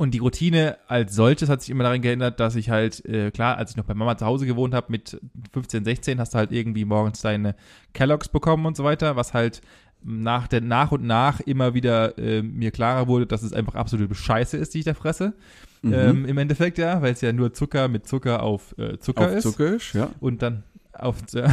und 0.00 0.12
die 0.12 0.18
Routine 0.18 0.78
als 0.88 1.14
solches 1.14 1.50
hat 1.50 1.60
sich 1.60 1.68
immer 1.68 1.84
darin 1.84 2.00
geändert, 2.00 2.40
dass 2.40 2.56
ich 2.56 2.70
halt, 2.70 3.04
äh, 3.04 3.30
klar, 3.30 3.58
als 3.58 3.72
ich 3.72 3.76
noch 3.76 3.84
bei 3.84 3.92
Mama 3.92 4.16
zu 4.16 4.24
Hause 4.24 4.46
gewohnt 4.46 4.72
habe, 4.72 4.86
mit 4.88 5.20
15, 5.52 5.84
16, 5.84 6.18
hast 6.18 6.32
du 6.32 6.38
halt 6.38 6.52
irgendwie 6.52 6.86
morgens 6.86 7.20
deine 7.20 7.54
Kelloggs 7.92 8.28
bekommen 8.30 8.64
und 8.64 8.78
so 8.78 8.82
weiter, 8.82 9.16
was 9.16 9.34
halt 9.34 9.60
nach, 10.02 10.48
der, 10.48 10.62
nach 10.62 10.90
und 10.90 11.04
nach 11.04 11.40
immer 11.40 11.74
wieder 11.74 12.16
äh, 12.16 12.40
mir 12.40 12.70
klarer 12.70 13.08
wurde, 13.08 13.26
dass 13.26 13.42
es 13.42 13.52
einfach 13.52 13.74
absolute 13.74 14.14
Scheiße 14.14 14.56
ist, 14.56 14.72
die 14.72 14.78
ich 14.78 14.86
da 14.86 14.94
fresse. 14.94 15.34
Mhm. 15.82 15.92
Ähm, 15.92 16.24
Im 16.24 16.38
Endeffekt, 16.38 16.78
ja, 16.78 17.02
weil 17.02 17.12
es 17.12 17.20
ja 17.20 17.34
nur 17.34 17.52
Zucker 17.52 17.88
mit 17.88 18.06
Zucker 18.06 18.42
auf 18.42 18.74
äh, 18.78 18.96
Zucker 19.00 19.26
Auf 19.26 19.32
ist. 19.32 19.42
Zucker 19.42 19.74
ist, 19.74 19.92
ja. 19.92 20.08
Und 20.18 20.40
dann 20.40 20.62
auf 20.94 21.16
äh, 21.34 21.46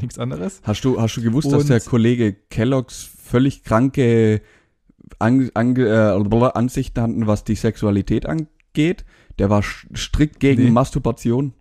nichts 0.00 0.20
anderes. 0.20 0.60
Hast 0.62 0.84
du, 0.84 1.00
hast 1.00 1.16
du 1.16 1.22
gewusst, 1.22 1.50
dass 1.50 1.62
Und- 1.62 1.70
der 1.70 1.80
Kollege 1.80 2.36
Kelloggs 2.48 3.10
völlig 3.24 3.64
kranke 3.64 4.40
An 5.18 5.50
Ange 5.54 5.86
äh, 5.86 6.56
Ansichten 6.56 7.00
hatten, 7.00 7.26
was 7.26 7.44
die 7.44 7.54
Sexualität 7.54 8.26
angeht? 8.26 9.04
Der 9.38 9.50
war 9.50 9.62
strikt 9.62 10.40
gegen 10.40 10.64
Nee. 10.64 10.70
Masturbation. 10.70 11.54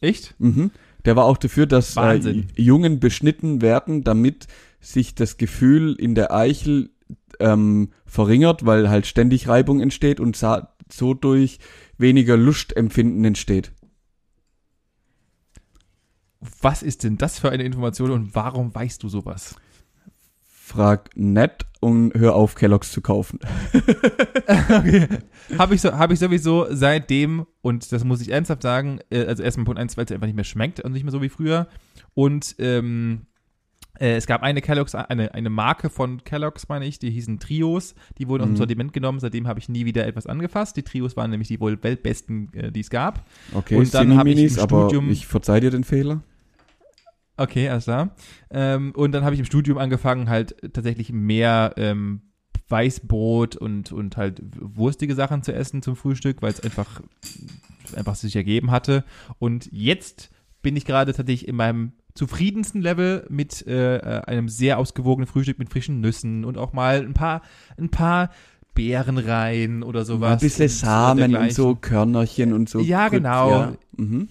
Echt? 0.00 0.34
Mhm. 0.38 0.70
Der 1.04 1.16
war 1.16 1.24
auch 1.24 1.38
dafür, 1.38 1.66
dass 1.66 1.96
äh. 1.96 2.44
Jungen 2.56 3.00
beschnitten 3.00 3.62
werden, 3.62 4.04
damit 4.04 4.46
sich 4.80 5.14
das 5.14 5.36
Gefühl 5.36 5.94
in 5.94 6.14
der 6.14 6.32
Eichel 6.32 6.90
ähm, 7.40 7.90
verringert, 8.04 8.66
weil 8.66 8.88
halt 8.88 9.06
ständig 9.06 9.48
Reibung 9.48 9.80
entsteht 9.80 10.20
und 10.20 10.36
so 10.36 11.14
durch 11.14 11.58
weniger 11.98 12.36
Lustempfinden 12.36 13.24
entsteht. 13.24 13.72
Was 16.60 16.82
ist 16.82 17.04
denn 17.04 17.18
das 17.18 17.38
für 17.38 17.50
eine 17.50 17.64
Information 17.64 18.10
und 18.10 18.34
warum 18.34 18.74
weißt 18.74 19.02
du 19.02 19.08
sowas? 19.08 19.56
Frag 20.76 21.10
nett 21.16 21.66
und 21.80 22.12
hör 22.14 22.34
auf, 22.34 22.54
Kelloggs 22.54 22.92
zu 22.92 23.00
kaufen. 23.00 23.38
okay. 24.68 25.06
Habe 25.58 25.74
ich, 25.74 25.80
so, 25.80 25.92
hab 25.92 26.10
ich 26.12 26.18
sowieso 26.18 26.66
seitdem, 26.70 27.46
und 27.62 27.90
das 27.92 28.04
muss 28.04 28.20
ich 28.20 28.30
ernsthaft 28.30 28.62
sagen, 28.62 29.00
äh, 29.10 29.24
also 29.24 29.42
erstmal 29.42 29.64
Punkt 29.64 29.80
1, 29.80 29.96
weil 29.96 30.04
es 30.04 30.12
einfach 30.12 30.26
nicht 30.26 30.36
mehr 30.36 30.44
schmeckt 30.44 30.80
und 30.80 30.92
nicht 30.92 31.02
mehr 31.04 31.12
so 31.12 31.22
wie 31.22 31.28
früher. 31.28 31.68
Und 32.14 32.56
ähm, 32.58 33.26
äh, 33.98 34.16
es 34.16 34.26
gab 34.26 34.42
eine 34.42 34.60
Kellogg's, 34.60 34.94
eine, 34.94 35.32
eine 35.34 35.50
Marke 35.50 35.88
von 35.90 36.22
Kellogg's, 36.24 36.68
meine 36.68 36.84
ich, 36.86 36.98
die 36.98 37.10
hießen 37.10 37.38
Trios. 37.38 37.94
Die 38.18 38.28
wurden 38.28 38.42
aus 38.42 38.48
dem 38.48 38.52
Mhm. 38.52 38.56
Sortiment 38.58 38.92
genommen. 38.92 39.20
Seitdem 39.20 39.46
habe 39.48 39.58
ich 39.60 39.68
nie 39.68 39.84
wieder 39.84 40.06
etwas 40.06 40.26
angefasst. 40.26 40.76
Die 40.76 40.82
Trios 40.82 41.16
waren 41.16 41.30
nämlich 41.30 41.48
die 41.48 41.60
wohl 41.60 41.82
weltbesten, 41.82 42.52
äh, 42.54 42.72
die 42.72 42.80
es 42.80 42.90
gab. 42.90 43.24
Okay, 43.54 43.76
Und 43.76 43.92
dann 43.94 44.16
hab 44.18 44.26
ich 44.26 44.38
im 44.38 44.58
aber 44.60 44.88
Studium- 44.88 45.10
ich 45.10 45.26
verzeih 45.26 45.60
dir 45.60 45.70
den 45.70 45.84
Fehler. 45.84 46.22
Okay, 47.36 47.68
alles 47.68 47.84
klar. 47.84 48.14
Ähm, 48.50 48.92
und 48.94 49.12
dann 49.12 49.24
habe 49.24 49.34
ich 49.34 49.40
im 49.40 49.46
Studium 49.46 49.78
angefangen, 49.78 50.28
halt 50.28 50.56
tatsächlich 50.72 51.12
mehr 51.12 51.74
ähm, 51.76 52.22
Weißbrot 52.68 53.56
und, 53.56 53.92
und 53.92 54.16
halt 54.16 54.42
wurstige 54.58 55.14
Sachen 55.14 55.42
zu 55.42 55.52
essen 55.52 55.82
zum 55.82 55.96
Frühstück, 55.96 56.42
weil 56.42 56.50
es 56.50 56.60
einfach, 56.60 57.00
einfach 57.94 58.14
sich 58.14 58.34
ergeben 58.34 58.70
hatte. 58.70 59.04
Und 59.38 59.68
jetzt 59.70 60.30
bin 60.62 60.76
ich 60.76 60.84
gerade 60.84 61.12
tatsächlich 61.12 61.46
in 61.46 61.56
meinem 61.56 61.92
zufriedensten 62.14 62.80
Level 62.80 63.26
mit 63.28 63.66
äh, 63.66 64.22
einem 64.26 64.48
sehr 64.48 64.78
ausgewogenen 64.78 65.26
Frühstück 65.26 65.58
mit 65.58 65.70
frischen 65.70 66.00
Nüssen 66.00 66.44
und 66.44 66.58
auch 66.58 66.72
mal 66.72 67.00
ein 67.00 67.14
paar, 67.14 67.42
ein 67.78 67.90
paar 67.90 68.30
Beeren 68.74 69.18
rein 69.18 69.82
oder 69.82 70.04
sowas. 70.04 70.34
Ein 70.42 70.46
bisschen 70.46 70.64
und 70.64 70.70
Samen 70.70 71.22
und 71.24 71.30
dergleichen. 71.30 71.54
so, 71.54 71.74
Körnerchen 71.74 72.52
und 72.52 72.68
so. 72.68 72.80
Ja, 72.80 73.08
genau. 73.08 73.50
Ja. 73.50 73.72
Mhm. 73.96 74.28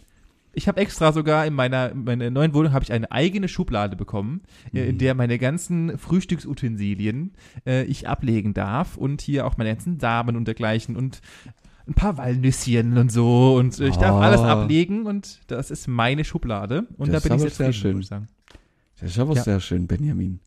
Ich 0.58 0.68
habe 0.70 0.80
extra 0.80 1.12
sogar 1.12 1.46
in 1.46 1.54
meiner, 1.54 1.92
in 1.92 2.06
meiner 2.06 2.30
neuen 2.30 2.54
Wohnung 2.54 2.72
habe 2.72 2.84
ich 2.84 2.92
eine 2.94 3.12
eigene 3.12 3.48
Schublade 3.50 3.96
bekommen, 3.98 4.42
äh, 4.74 4.84
Mhm. 4.84 4.90
in 4.90 4.98
der 5.00 5.14
meine 5.14 5.38
ganzen 5.38 5.98
Frühstücksutensilien 5.98 7.34
äh, 7.66 7.84
ich 7.84 8.08
ablegen 8.08 8.54
darf 8.54 8.96
und 8.98 9.22
hier 9.22 9.46
auch 9.46 9.58
meine 9.58 9.72
ganzen 9.72 10.00
Samen 10.00 10.36
und 10.36 10.46
dergleichen 10.48 10.96
und 10.96 11.22
ein 11.88 11.94
paar 11.94 12.18
Walnüsschen 12.18 12.98
und 12.98 13.12
so 13.12 13.56
und 13.58 13.80
äh, 13.80 13.88
ich 13.90 13.98
darf 13.98 14.16
Ah. 14.16 14.22
alles 14.22 14.42
ablegen 14.42 15.06
und 15.06 15.42
das 15.48 15.72
ist 15.72 15.88
meine 15.88 16.24
Schublade 16.24 16.88
und 16.98 17.12
Das 17.14 17.24
da 17.24 17.30
bin 17.30 17.38
ich 17.38 17.42
aber 17.44 17.50
sehr 17.50 17.50
zufrieden, 17.52 17.74
schön. 17.74 17.96
muss 17.98 18.06
ich 18.06 18.10
sagen. 18.10 18.28
Das 19.00 19.12
ist 19.12 19.20
aber 19.20 19.36
Ja. 19.36 19.44
sehr 19.44 19.60
schön, 19.60 19.88
Benjamin. 19.88 20.40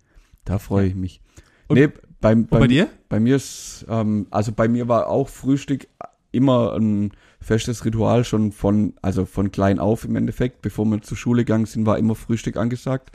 Da 0.45 0.59
freue 0.59 0.87
ich 0.87 0.95
mich. 0.95 1.21
Und- 1.69 1.77
nee, 1.79 1.89
beim, 2.21 2.41
Und 2.41 2.51
bei 2.51 2.61
beim, 2.61 2.69
dir? 2.71 2.89
bei 3.11 3.21
mir 3.21 3.37
ist, 3.37 3.85
ähm, 3.91 4.27
also 4.31 4.53
bei 4.53 4.69
mir 4.69 4.89
war 4.89 5.07
auch 5.09 5.29
Frühstück 5.29 5.87
immer 6.31 6.74
ein 6.74 7.12
festes 7.41 7.85
Ritual 7.85 8.24
schon 8.24 8.53
von, 8.53 8.95
also 9.03 9.24
von 9.24 9.51
klein 9.51 9.79
auf 9.79 10.05
im 10.05 10.16
Endeffekt. 10.16 10.62
Bevor 10.62 10.85
wir 10.87 11.03
zur 11.03 11.16
Schule 11.16 11.45
gegangen 11.45 11.66
sind, 11.66 11.87
war 11.87 11.99
immer 11.99 12.14
Frühstück 12.14 12.57
angesagt. 12.57 13.11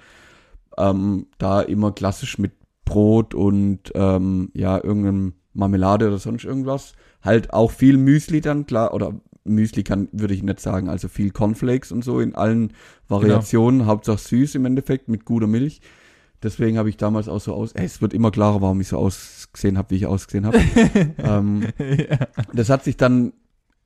Ähm, 0.77 1.27
da 1.37 1.61
immer 1.61 1.91
klassisch 1.91 2.37
mit 2.39 2.53
Brot 2.85 3.33
und 3.33 3.91
ähm, 3.95 4.49
ja, 4.53 4.83
irgendeinem 4.83 5.33
Marmelade 5.53 6.07
oder 6.07 6.17
sonst 6.17 6.45
irgendwas. 6.45 6.93
Halt 7.21 7.53
auch 7.53 7.71
viel 7.71 7.97
Müsli 7.97 8.41
dann, 8.41 8.65
klar, 8.65 8.93
oder 8.93 9.13
Müsli 9.45 9.83
kann, 9.83 10.09
würde 10.11 10.33
ich 10.33 10.43
nicht 10.43 10.59
sagen, 10.59 10.89
also 10.89 11.07
viel 11.07 11.31
Cornflakes 11.31 11.91
und 11.91 12.03
so 12.03 12.19
in 12.19 12.35
allen 12.35 12.73
Variationen, 13.07 13.85
Hauptsache 13.85 14.17
süß 14.17 14.55
im 14.55 14.65
Endeffekt 14.65 15.09
mit 15.09 15.25
guter 15.25 15.47
Milch. 15.47 15.81
Deswegen 16.43 16.77
habe 16.77 16.89
ich 16.89 16.97
damals 16.97 17.27
auch 17.29 17.39
so 17.39 17.53
aus. 17.53 17.71
Ey, 17.71 17.85
es 17.85 18.01
wird 18.01 18.13
immer 18.13 18.29
klarer, 18.31 18.61
warum 18.61 18.81
ich 18.81 18.89
so 18.89 18.97
ausgesehen 18.97 19.77
habe, 19.77 19.91
wie 19.91 19.95
ich 19.95 20.05
ausgesehen 20.05 20.45
habe. 20.45 20.59
ähm, 21.17 21.67
das 22.53 22.69
hat 22.69 22.83
sich 22.83 22.97
dann 22.97 23.33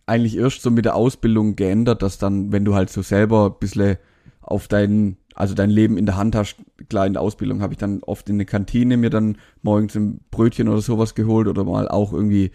eigentlich 0.07 0.37
erst 0.37 0.61
so 0.63 0.71
mit 0.71 0.85
der 0.85 0.95
Ausbildung 0.95 1.55
geändert, 1.55 2.01
dass 2.01 2.17
dann, 2.17 2.51
wenn 2.51 2.65
du 2.65 2.73
halt 2.75 2.89
so 2.89 3.01
selber 3.01 3.47
ein 3.53 3.59
bisschen 3.59 3.97
auf 4.41 4.67
dein, 4.67 5.17
also 5.35 5.53
dein 5.53 5.69
Leben 5.69 5.97
in 5.97 6.05
der 6.05 6.15
Hand 6.17 6.35
hast, 6.35 6.55
klar 6.89 7.05
in 7.05 7.13
der 7.13 7.21
Ausbildung 7.21 7.61
habe 7.61 7.73
ich 7.73 7.77
dann 7.77 8.01
oft 8.03 8.29
in 8.29 8.37
der 8.37 8.47
Kantine 8.47 8.95
mir 8.97 9.09
dann 9.09 9.37
morgens 9.61 9.95
ein 9.95 10.21
Brötchen 10.31 10.69
oder 10.69 10.81
sowas 10.81 11.13
geholt 11.15 11.47
oder 11.47 11.63
mal 11.65 11.87
auch 11.89 12.13
irgendwie 12.13 12.51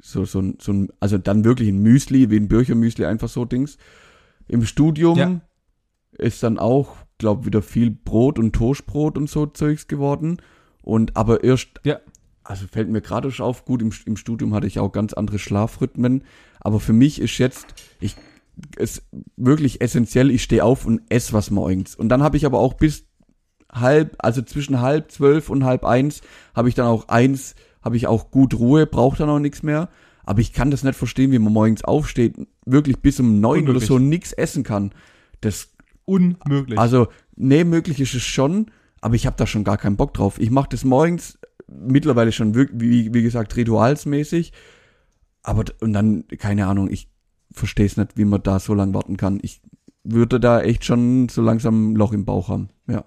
so, 0.00 0.24
so, 0.24 0.40
ein- 0.40 0.58
so 0.60 0.72
ein, 0.72 0.88
also 1.00 1.16
dann 1.16 1.44
wirklich 1.44 1.68
ein 1.68 1.78
Müsli, 1.80 2.28
wie 2.30 2.36
ein 2.36 2.48
Birchermüsli, 2.48 3.06
einfach 3.06 3.28
so 3.28 3.44
Dings. 3.44 3.78
Im 4.48 4.64
Studium 4.66 5.16
Ja. 5.16 5.40
ist 6.18 6.42
dann 6.42 6.58
auch, 6.58 6.96
glaub, 7.18 7.46
wieder 7.46 7.62
viel 7.62 7.90
Brot 7.90 8.38
und 8.38 8.52
Toastbrot 8.52 9.16
und 9.16 9.28
so 9.30 9.46
Zeugs 9.46 9.88
geworden. 9.88 10.38
Und 10.82 11.16
aber 11.16 11.44
erst, 11.44 11.80
Ja. 11.84 12.00
also 12.44 12.66
fällt 12.70 12.88
mir 12.88 13.00
gerade 13.00 13.30
schon 13.30 13.46
auf, 13.46 13.64
gut, 13.64 13.82
im, 13.82 13.92
im 14.04 14.16
Studium 14.16 14.54
hatte 14.54 14.66
ich 14.66 14.78
auch 14.78 14.92
ganz 14.92 15.12
andere 15.12 15.38
Schlafrhythmen. 15.38 16.24
Aber 16.60 16.80
für 16.80 16.92
mich 16.92 17.20
ist 17.20 17.38
jetzt, 17.38 17.66
ich, 18.00 18.16
es 18.76 19.02
wirklich 19.36 19.80
essentiell, 19.80 20.30
ich 20.30 20.42
stehe 20.42 20.64
auf 20.64 20.86
und 20.86 21.02
esse 21.08 21.32
was 21.32 21.50
morgens. 21.50 21.94
Und 21.94 22.08
dann 22.08 22.22
habe 22.22 22.36
ich 22.36 22.46
aber 22.46 22.58
auch 22.58 22.74
bis 22.74 23.04
halb, 23.72 24.16
also 24.18 24.42
zwischen 24.42 24.80
halb 24.80 25.10
zwölf 25.10 25.50
und 25.50 25.64
halb 25.64 25.84
eins, 25.84 26.20
habe 26.54 26.68
ich 26.68 26.74
dann 26.74 26.86
auch 26.86 27.08
eins, 27.08 27.54
habe 27.82 27.96
ich 27.96 28.06
auch 28.06 28.30
gut 28.30 28.54
Ruhe, 28.54 28.86
brauche 28.86 29.18
dann 29.18 29.28
auch 29.28 29.38
nichts 29.38 29.62
mehr. 29.62 29.88
Aber 30.24 30.40
ich 30.40 30.52
kann 30.52 30.70
das 30.70 30.82
nicht 30.82 30.96
verstehen, 30.96 31.30
wie 31.30 31.38
man 31.38 31.52
morgens 31.52 31.84
aufsteht, 31.84 32.34
wirklich 32.64 32.98
bis 32.98 33.20
um 33.20 33.40
neun 33.40 33.68
oder 33.68 33.80
so 33.80 33.98
nichts 33.98 34.32
essen 34.32 34.64
kann. 34.64 34.92
Das 35.40 35.68
Unmöglich. 36.06 36.78
also, 36.78 37.08
nee, 37.36 37.64
möglich 37.64 38.00
ist 38.00 38.14
es 38.14 38.22
schon, 38.22 38.70
aber 39.00 39.14
ich 39.14 39.26
habe 39.26 39.36
da 39.36 39.46
schon 39.46 39.64
gar 39.64 39.76
keinen 39.76 39.96
Bock 39.96 40.14
drauf. 40.14 40.40
Ich 40.40 40.50
mache 40.50 40.68
das 40.70 40.84
morgens 40.84 41.38
mittlerweile 41.68 42.32
schon 42.32 42.54
wie, 42.54 43.12
wie 43.12 43.22
gesagt, 43.22 43.56
ritualsmäßig. 43.56 44.52
Aber 45.42 45.64
und 45.80 45.92
dann, 45.92 46.24
keine 46.38 46.66
Ahnung, 46.66 46.90
ich 46.90 47.08
verstehe 47.52 47.86
es 47.86 47.96
nicht, 47.96 48.16
wie 48.16 48.24
man 48.24 48.42
da 48.42 48.58
so 48.58 48.74
lange 48.74 48.94
warten 48.94 49.16
kann. 49.16 49.38
Ich 49.42 49.62
würde 50.02 50.40
da 50.40 50.60
echt 50.60 50.84
schon 50.84 51.28
so 51.28 51.42
langsam 51.42 51.92
ein 51.92 51.96
Loch 51.96 52.12
im 52.12 52.24
Bauch 52.24 52.48
haben. 52.48 52.68
Ja. 52.88 53.04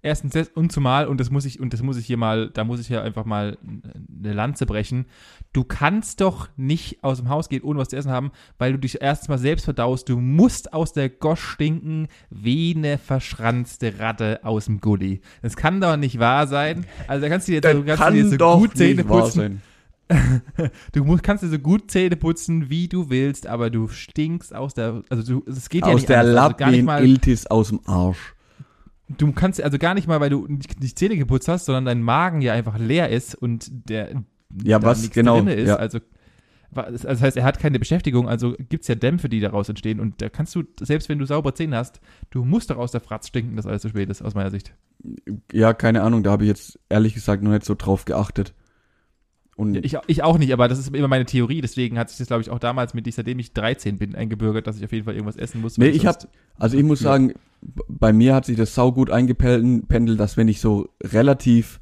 Erstens 0.00 0.32
das 0.32 0.48
und 0.48 0.70
zumal, 0.70 1.06
und 1.06 1.18
das 1.20 1.30
muss 1.30 1.44
ich, 1.44 1.58
und 1.60 1.72
das 1.72 1.82
muss 1.82 1.96
ich 1.96 2.06
hier 2.06 2.16
mal, 2.16 2.50
da 2.50 2.64
muss 2.64 2.80
ich 2.80 2.88
ja 2.88 3.02
einfach 3.02 3.24
mal 3.24 3.58
eine 3.62 4.32
Lanze 4.32 4.64
brechen. 4.64 5.06
Du 5.52 5.64
kannst 5.64 6.20
doch 6.20 6.48
nicht 6.56 7.02
aus 7.02 7.18
dem 7.18 7.28
Haus 7.28 7.48
gehen, 7.48 7.62
ohne 7.62 7.80
was 7.80 7.88
zu 7.88 7.96
essen 7.96 8.10
haben, 8.10 8.30
weil 8.58 8.72
du 8.72 8.78
dich 8.78 9.00
erstens 9.00 9.28
mal 9.28 9.38
selbst 9.38 9.64
verdaust. 9.64 10.08
Du 10.08 10.18
musst 10.18 10.72
aus 10.72 10.92
der 10.92 11.08
Gosch 11.08 11.42
stinken 11.42 12.08
wie 12.30 12.74
eine 12.76 12.98
verschranzte 12.98 13.98
Ratte 13.98 14.40
aus 14.44 14.66
dem 14.66 14.80
Gully. 14.80 15.20
Das 15.42 15.56
kann 15.56 15.80
doch 15.80 15.96
nicht 15.96 16.18
wahr 16.18 16.46
sein. 16.46 16.86
Also 17.08 17.22
da 17.22 17.28
kannst 17.28 17.48
du 17.48 17.52
dir 17.52 17.56
jetzt, 17.56 17.74
du 17.74 17.84
kannst 17.84 18.02
du 18.02 18.12
dir 18.12 18.38
so 18.38 18.58
gut 18.58 18.76
Zähne 18.76 19.04
putzen. 19.04 19.62
Du 20.92 21.04
musst, 21.04 21.22
kannst 21.22 21.44
dir 21.44 21.48
so 21.48 21.58
gut 21.58 21.90
Zähne 21.90 22.16
putzen, 22.16 22.70
wie 22.70 22.88
du 22.88 23.10
willst, 23.10 23.46
aber 23.46 23.68
du 23.68 23.88
stinkst 23.88 24.54
aus 24.54 24.72
der, 24.72 25.02
also 25.10 25.22
du, 25.22 25.44
es 25.50 25.68
geht 25.68 25.82
ja 25.82 25.88
Aus 25.88 25.96
nicht 25.96 26.08
der 26.08 26.20
anders. 26.20 26.36
also 26.44 26.56
gar 26.56 26.70
nicht 26.70 26.76
Lappin 26.78 26.84
mal, 26.86 27.04
Iltis 27.04 27.46
aus 27.46 27.68
dem 27.68 27.80
Arsch. 27.84 28.34
Du 29.16 29.32
kannst 29.32 29.62
also 29.62 29.78
gar 29.78 29.94
nicht 29.94 30.06
mal, 30.06 30.20
weil 30.20 30.30
du 30.30 30.46
nicht, 30.46 30.98
Zähne 30.98 31.16
geputzt 31.16 31.48
hast, 31.48 31.64
sondern 31.64 31.86
dein 31.86 32.02
Magen 32.02 32.42
ja 32.42 32.52
einfach 32.52 32.78
leer 32.78 33.08
ist 33.08 33.34
und 33.34 33.70
der 33.88 34.22
Ja, 34.62 34.82
was 34.82 35.10
genau, 35.10 35.40
ist. 35.42 35.68
ja. 35.68 35.76
Also, 35.76 36.00
das 36.74 37.02
das 37.02 37.22
heißt, 37.22 37.36
er 37.38 37.44
hat 37.44 37.58
keine 37.58 37.78
Beschäftigung, 37.78 38.28
also 38.28 38.54
gibt 38.68 38.82
es 38.82 38.88
ja 38.88 38.94
Dämpfe, 38.94 39.30
die 39.30 39.40
daraus 39.40 39.68
entstehen. 39.70 40.00
Und 40.00 40.20
da 40.20 40.28
kannst 40.28 40.54
du, 40.54 40.64
selbst 40.80 41.08
wenn 41.08 41.18
du 41.18 41.24
saubere 41.24 41.54
Zähne 41.54 41.76
hast, 41.76 42.00
du 42.30 42.44
musst 42.44 42.68
doch 42.68 42.76
aus 42.76 42.92
der 42.92 43.00
Fratz 43.00 43.28
stinken, 43.28 43.56
dass 43.56 43.66
alles 43.66 43.80
zu 43.82 43.88
spät 43.88 44.10
ist, 44.10 44.20
aus 44.20 44.34
meiner 44.34 44.50
Sicht. 44.50 44.74
Ja, 45.52 45.72
keine 45.72 46.02
Ahnung, 46.02 46.22
da 46.22 46.30
habe 46.32 46.44
ich 46.44 46.48
jetzt 46.48 46.78
ehrlich 46.90 47.14
gesagt 47.14 47.42
noch 47.42 47.52
nicht 47.52 47.64
so 47.64 47.74
drauf 47.74 48.04
geachtet. 48.04 48.52
Und 49.58 49.84
ich, 49.84 49.96
ich 50.06 50.22
auch 50.22 50.38
nicht, 50.38 50.52
aber 50.52 50.68
das 50.68 50.78
ist 50.78 50.94
immer 50.94 51.08
meine 51.08 51.24
Theorie, 51.24 51.60
deswegen 51.60 51.98
hat 51.98 52.08
sich 52.10 52.18
das, 52.18 52.28
glaube 52.28 52.42
ich, 52.42 52.50
auch 52.50 52.60
damals 52.60 52.94
mit, 52.94 53.12
seitdem 53.12 53.40
ich 53.40 53.54
13 53.54 53.98
bin, 53.98 54.14
eingebürgert, 54.14 54.68
dass 54.68 54.76
ich 54.76 54.84
auf 54.84 54.92
jeden 54.92 55.04
Fall 55.04 55.14
irgendwas 55.14 55.34
essen 55.34 55.60
muss. 55.60 55.78
Nee, 55.78 55.88
ich 55.88 56.06
hab, 56.06 56.28
also 56.60 56.78
ich 56.78 56.84
muss 56.84 57.00
sagen, 57.00 57.34
bei 57.88 58.12
mir 58.12 58.36
hat 58.36 58.44
sich 58.44 58.56
das 58.56 58.76
saugut 58.76 59.10
eingependelt, 59.10 60.20
dass 60.20 60.36
wenn 60.36 60.46
ich 60.46 60.60
so 60.60 60.90
relativ 61.02 61.80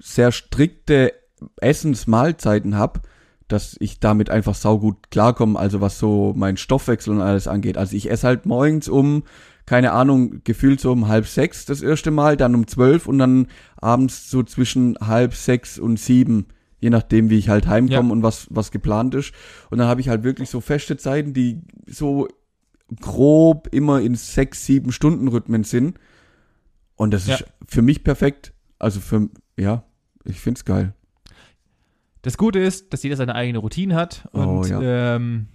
sehr 0.00 0.32
strikte 0.32 1.12
Essensmahlzeiten 1.60 2.76
hab, 2.76 3.06
dass 3.46 3.76
ich 3.78 4.00
damit 4.00 4.28
einfach 4.28 4.56
saugut 4.56 5.12
klarkomme, 5.12 5.56
also 5.56 5.80
was 5.80 6.00
so 6.00 6.32
mein 6.36 6.56
Stoffwechsel 6.56 7.14
und 7.14 7.20
alles 7.20 7.46
angeht. 7.46 7.78
Also 7.78 7.94
ich 7.94 8.10
esse 8.10 8.26
halt 8.26 8.46
morgens 8.46 8.88
um, 8.88 9.22
keine 9.64 9.92
Ahnung, 9.92 10.40
gefühlt 10.42 10.80
so 10.80 10.90
um 10.90 11.06
halb 11.06 11.28
sechs 11.28 11.66
das 11.66 11.82
erste 11.82 12.10
Mal, 12.10 12.36
dann 12.36 12.56
um 12.56 12.66
zwölf 12.66 13.06
und 13.06 13.18
dann 13.18 13.46
abends 13.76 14.28
so 14.28 14.42
zwischen 14.42 14.96
halb 15.00 15.34
sechs 15.34 15.78
und 15.78 16.00
sieben, 16.00 16.46
je 16.82 16.90
nachdem, 16.90 17.30
wie 17.30 17.38
ich 17.38 17.48
halt 17.48 17.66
heimkomme 17.66 18.08
Ja. 18.08 18.12
und 18.12 18.22
was, 18.22 18.48
was 18.50 18.70
geplant 18.72 19.14
ist. 19.14 19.32
Und 19.70 19.78
dann 19.78 19.86
habe 19.86 20.00
ich 20.02 20.08
halt 20.10 20.24
wirklich 20.24 20.50
so 20.50 20.60
feste 20.60 20.96
Zeiten, 20.98 21.32
die 21.32 21.60
so 21.86 22.28
grob 23.00 23.68
immer 23.72 24.00
in 24.02 24.16
sechs, 24.16 24.66
sieben 24.66 24.92
Stunden 24.92 25.28
Rhythmen 25.28 25.64
sind. 25.64 25.98
Und 26.96 27.14
das 27.14 27.26
Ja. 27.28 27.36
ist 27.36 27.44
für 27.66 27.82
mich 27.82 28.04
perfekt. 28.04 28.52
Also 28.78 29.00
für, 29.00 29.28
ja, 29.56 29.84
ich 30.24 30.40
find's 30.40 30.64
geil. 30.64 30.92
Das 32.22 32.36
Gute 32.36 32.58
ist, 32.58 32.92
dass 32.92 33.02
jeder 33.02 33.16
seine 33.16 33.34
eigene 33.34 33.58
Routine 33.58 33.94
hat 33.94 34.28
und, 34.32 34.46
Oh, 34.48 34.64
ja. 34.64 35.16
ähm, 35.16 35.46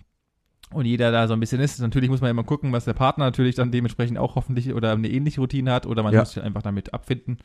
und 0.71 0.85
jeder 0.85 1.11
da 1.11 1.27
so 1.27 1.33
ein 1.33 1.39
bisschen 1.39 1.61
ist. 1.61 1.79
Natürlich 1.79 2.09
muss 2.09 2.21
man 2.21 2.29
immer 2.29 2.43
gucken, 2.43 2.71
was 2.73 2.85
der 2.85 2.93
Partner 2.93 3.25
natürlich 3.25 3.55
dann 3.55 3.71
dementsprechend 3.71 4.17
auch 4.17 4.35
hoffentlich 4.35 4.73
oder 4.73 4.91
eine 4.91 5.09
ähnliche 5.09 5.39
Routine 5.41 5.71
hat 5.71 5.85
oder 5.85 6.03
man 6.03 6.13
Ja. 6.13 6.19
muss 6.21 6.33
sich 6.33 6.43
einfach 6.43 6.61
damit 6.61 6.93
abfinden. 6.93 7.37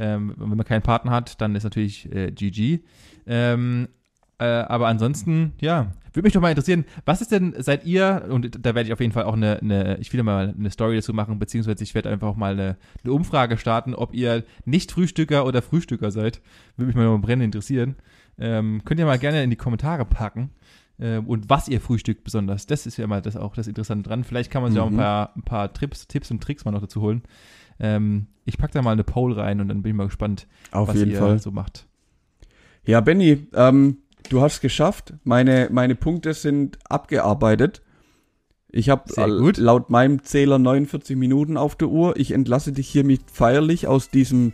Ähm, 0.00 0.34
wenn 0.36 0.48
man 0.48 0.64
keinen 0.66 0.82
Partner 0.82 1.12
hat, 1.12 1.40
dann 1.40 1.54
ist 1.54 1.62
natürlich 1.64 2.12
äh, 2.12 2.32
GG. 2.32 2.80
Ähm, 3.26 3.88
äh, 4.38 4.44
aber 4.44 4.88
ansonsten, 4.88 5.52
ja, 5.60 5.92
würde 6.12 6.26
mich 6.26 6.32
doch 6.32 6.40
mal 6.40 6.50
interessieren, 6.50 6.84
was 7.04 7.20
ist 7.20 7.30
denn, 7.32 7.54
seid 7.58 7.84
ihr, 7.86 8.26
und 8.28 8.64
da 8.64 8.74
werde 8.74 8.88
ich 8.88 8.92
auf 8.92 9.00
jeden 9.00 9.12
Fall 9.12 9.24
auch 9.24 9.34
eine, 9.34 9.60
eine 9.60 9.96
ich 9.98 10.12
will 10.12 10.22
mal 10.24 10.54
eine 10.56 10.70
Story 10.70 10.96
dazu 10.96 11.12
machen, 11.12 11.38
beziehungsweise 11.38 11.82
ich 11.84 11.94
werde 11.94 12.08
einfach 12.10 12.28
auch 12.28 12.36
mal 12.36 12.52
eine, 12.52 12.76
eine 13.02 13.12
Umfrage 13.12 13.56
starten, 13.56 13.94
ob 13.94 14.14
ihr 14.14 14.44
nicht 14.64 14.90
Frühstücker 14.92 15.46
oder 15.46 15.62
Frühstücker 15.62 16.10
seid. 16.10 16.40
Würde 16.76 16.86
mich 16.88 16.96
mal 16.96 17.16
brennend 17.18 17.44
interessieren. 17.44 17.96
Ähm, 18.38 18.82
könnt 18.84 18.98
ihr 18.98 19.06
mal 19.06 19.18
gerne 19.18 19.42
in 19.44 19.50
die 19.50 19.56
Kommentare 19.56 20.04
packen. 20.04 20.50
Ähm, 21.00 21.26
und 21.26 21.50
was 21.50 21.68
ihr 21.68 21.80
frühstückt 21.80 22.22
besonders. 22.24 22.66
Das 22.66 22.86
ist 22.86 22.96
ja 22.96 23.06
mal 23.06 23.20
das 23.22 23.36
auch 23.36 23.54
das 23.54 23.66
Interessante 23.66 24.08
dran. 24.08 24.22
Vielleicht 24.24 24.50
kann 24.50 24.62
man 24.62 24.70
sich 24.72 24.80
auch 24.80 24.86
ein 24.86 24.92
Mhm. 24.94 24.98
paar, 24.98 25.36
ein 25.36 25.42
paar 25.42 25.72
Trips, 25.72 26.06
Tipps 26.06 26.30
und 26.30 26.42
Tricks 26.42 26.64
mal 26.64 26.70
noch 26.70 26.80
dazu 26.80 27.00
holen. 27.00 27.22
Ähm, 27.80 28.26
ich 28.44 28.58
packe 28.58 28.72
da 28.74 28.82
mal 28.82 28.92
eine 28.92 29.04
Poll 29.04 29.32
rein 29.32 29.60
und 29.60 29.68
dann 29.68 29.82
bin 29.82 29.90
ich 29.90 29.96
mal 29.96 30.04
gespannt, 30.06 30.46
Auf 30.70 30.88
was 30.88 30.96
ihr 30.96 31.18
Fall. 31.18 31.38
so 31.40 31.50
macht. 31.50 31.86
Ja, 32.86 33.00
Benny, 33.00 33.48
ähm, 33.54 33.98
du 34.28 34.40
hast 34.42 34.60
geschafft. 34.60 35.14
Meine, 35.24 35.68
meine 35.72 35.94
Punkte 35.96 36.34
sind 36.34 36.78
abgearbeitet. 36.88 37.82
Ich 38.70 38.90
habe 38.90 39.04
gut. 39.38 39.56
laut 39.56 39.90
meinem 39.90 40.22
Zähler 40.22 40.58
49 40.58 41.16
Minuten 41.16 41.56
auf 41.56 41.76
der 41.76 41.88
Uhr. 41.88 42.16
Ich 42.16 42.32
entlasse 42.32 42.72
dich 42.72 42.88
hiermit 42.88 43.22
feierlich 43.32 43.86
aus 43.86 44.10
diesem 44.10 44.52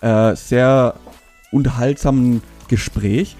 äh, 0.00 0.34
sehr 0.36 0.94
unterhaltsamen 1.52 2.42
Gespräch. 2.68 3.36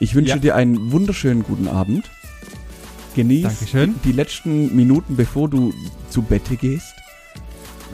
Ich 0.00 0.14
wünsche 0.14 0.34
Ja. 0.34 0.38
dir 0.38 0.54
einen 0.54 0.92
wunderschönen 0.92 1.42
guten 1.42 1.68
Abend. 1.68 2.10
Genieß 3.16 3.42
Dankeschön. 3.42 3.94
die 4.04 4.12
letzten 4.12 4.74
Minuten, 4.76 5.16
bevor 5.16 5.48
du 5.48 5.72
zu 6.10 6.22
Bette 6.22 6.56
gehst. 6.56 6.94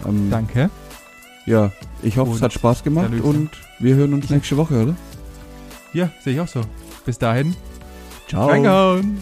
Ähm, 0.06 0.28
Danke. 0.30 0.70
Ja, 1.46 1.72
ich 2.02 2.16
hoffe, 2.18 2.32
es 2.32 2.36
Und 2.38 2.42
hat 2.42 2.52
Spaß 2.52 2.84
gemacht 2.84 3.10
und 3.22 3.50
wir 3.78 3.94
hören 3.94 4.12
uns 4.14 4.28
nächste 4.30 4.56
Woche, 4.56 4.82
oder? 4.82 4.96
Ja, 5.92 6.10
sehe 6.22 6.34
ich 6.34 6.40
auch 6.40 6.48
so. 6.48 6.62
Bis 7.06 7.18
dahin. 7.18 7.54
Ciao. 8.28 8.48
Reingehauen. 8.48 9.18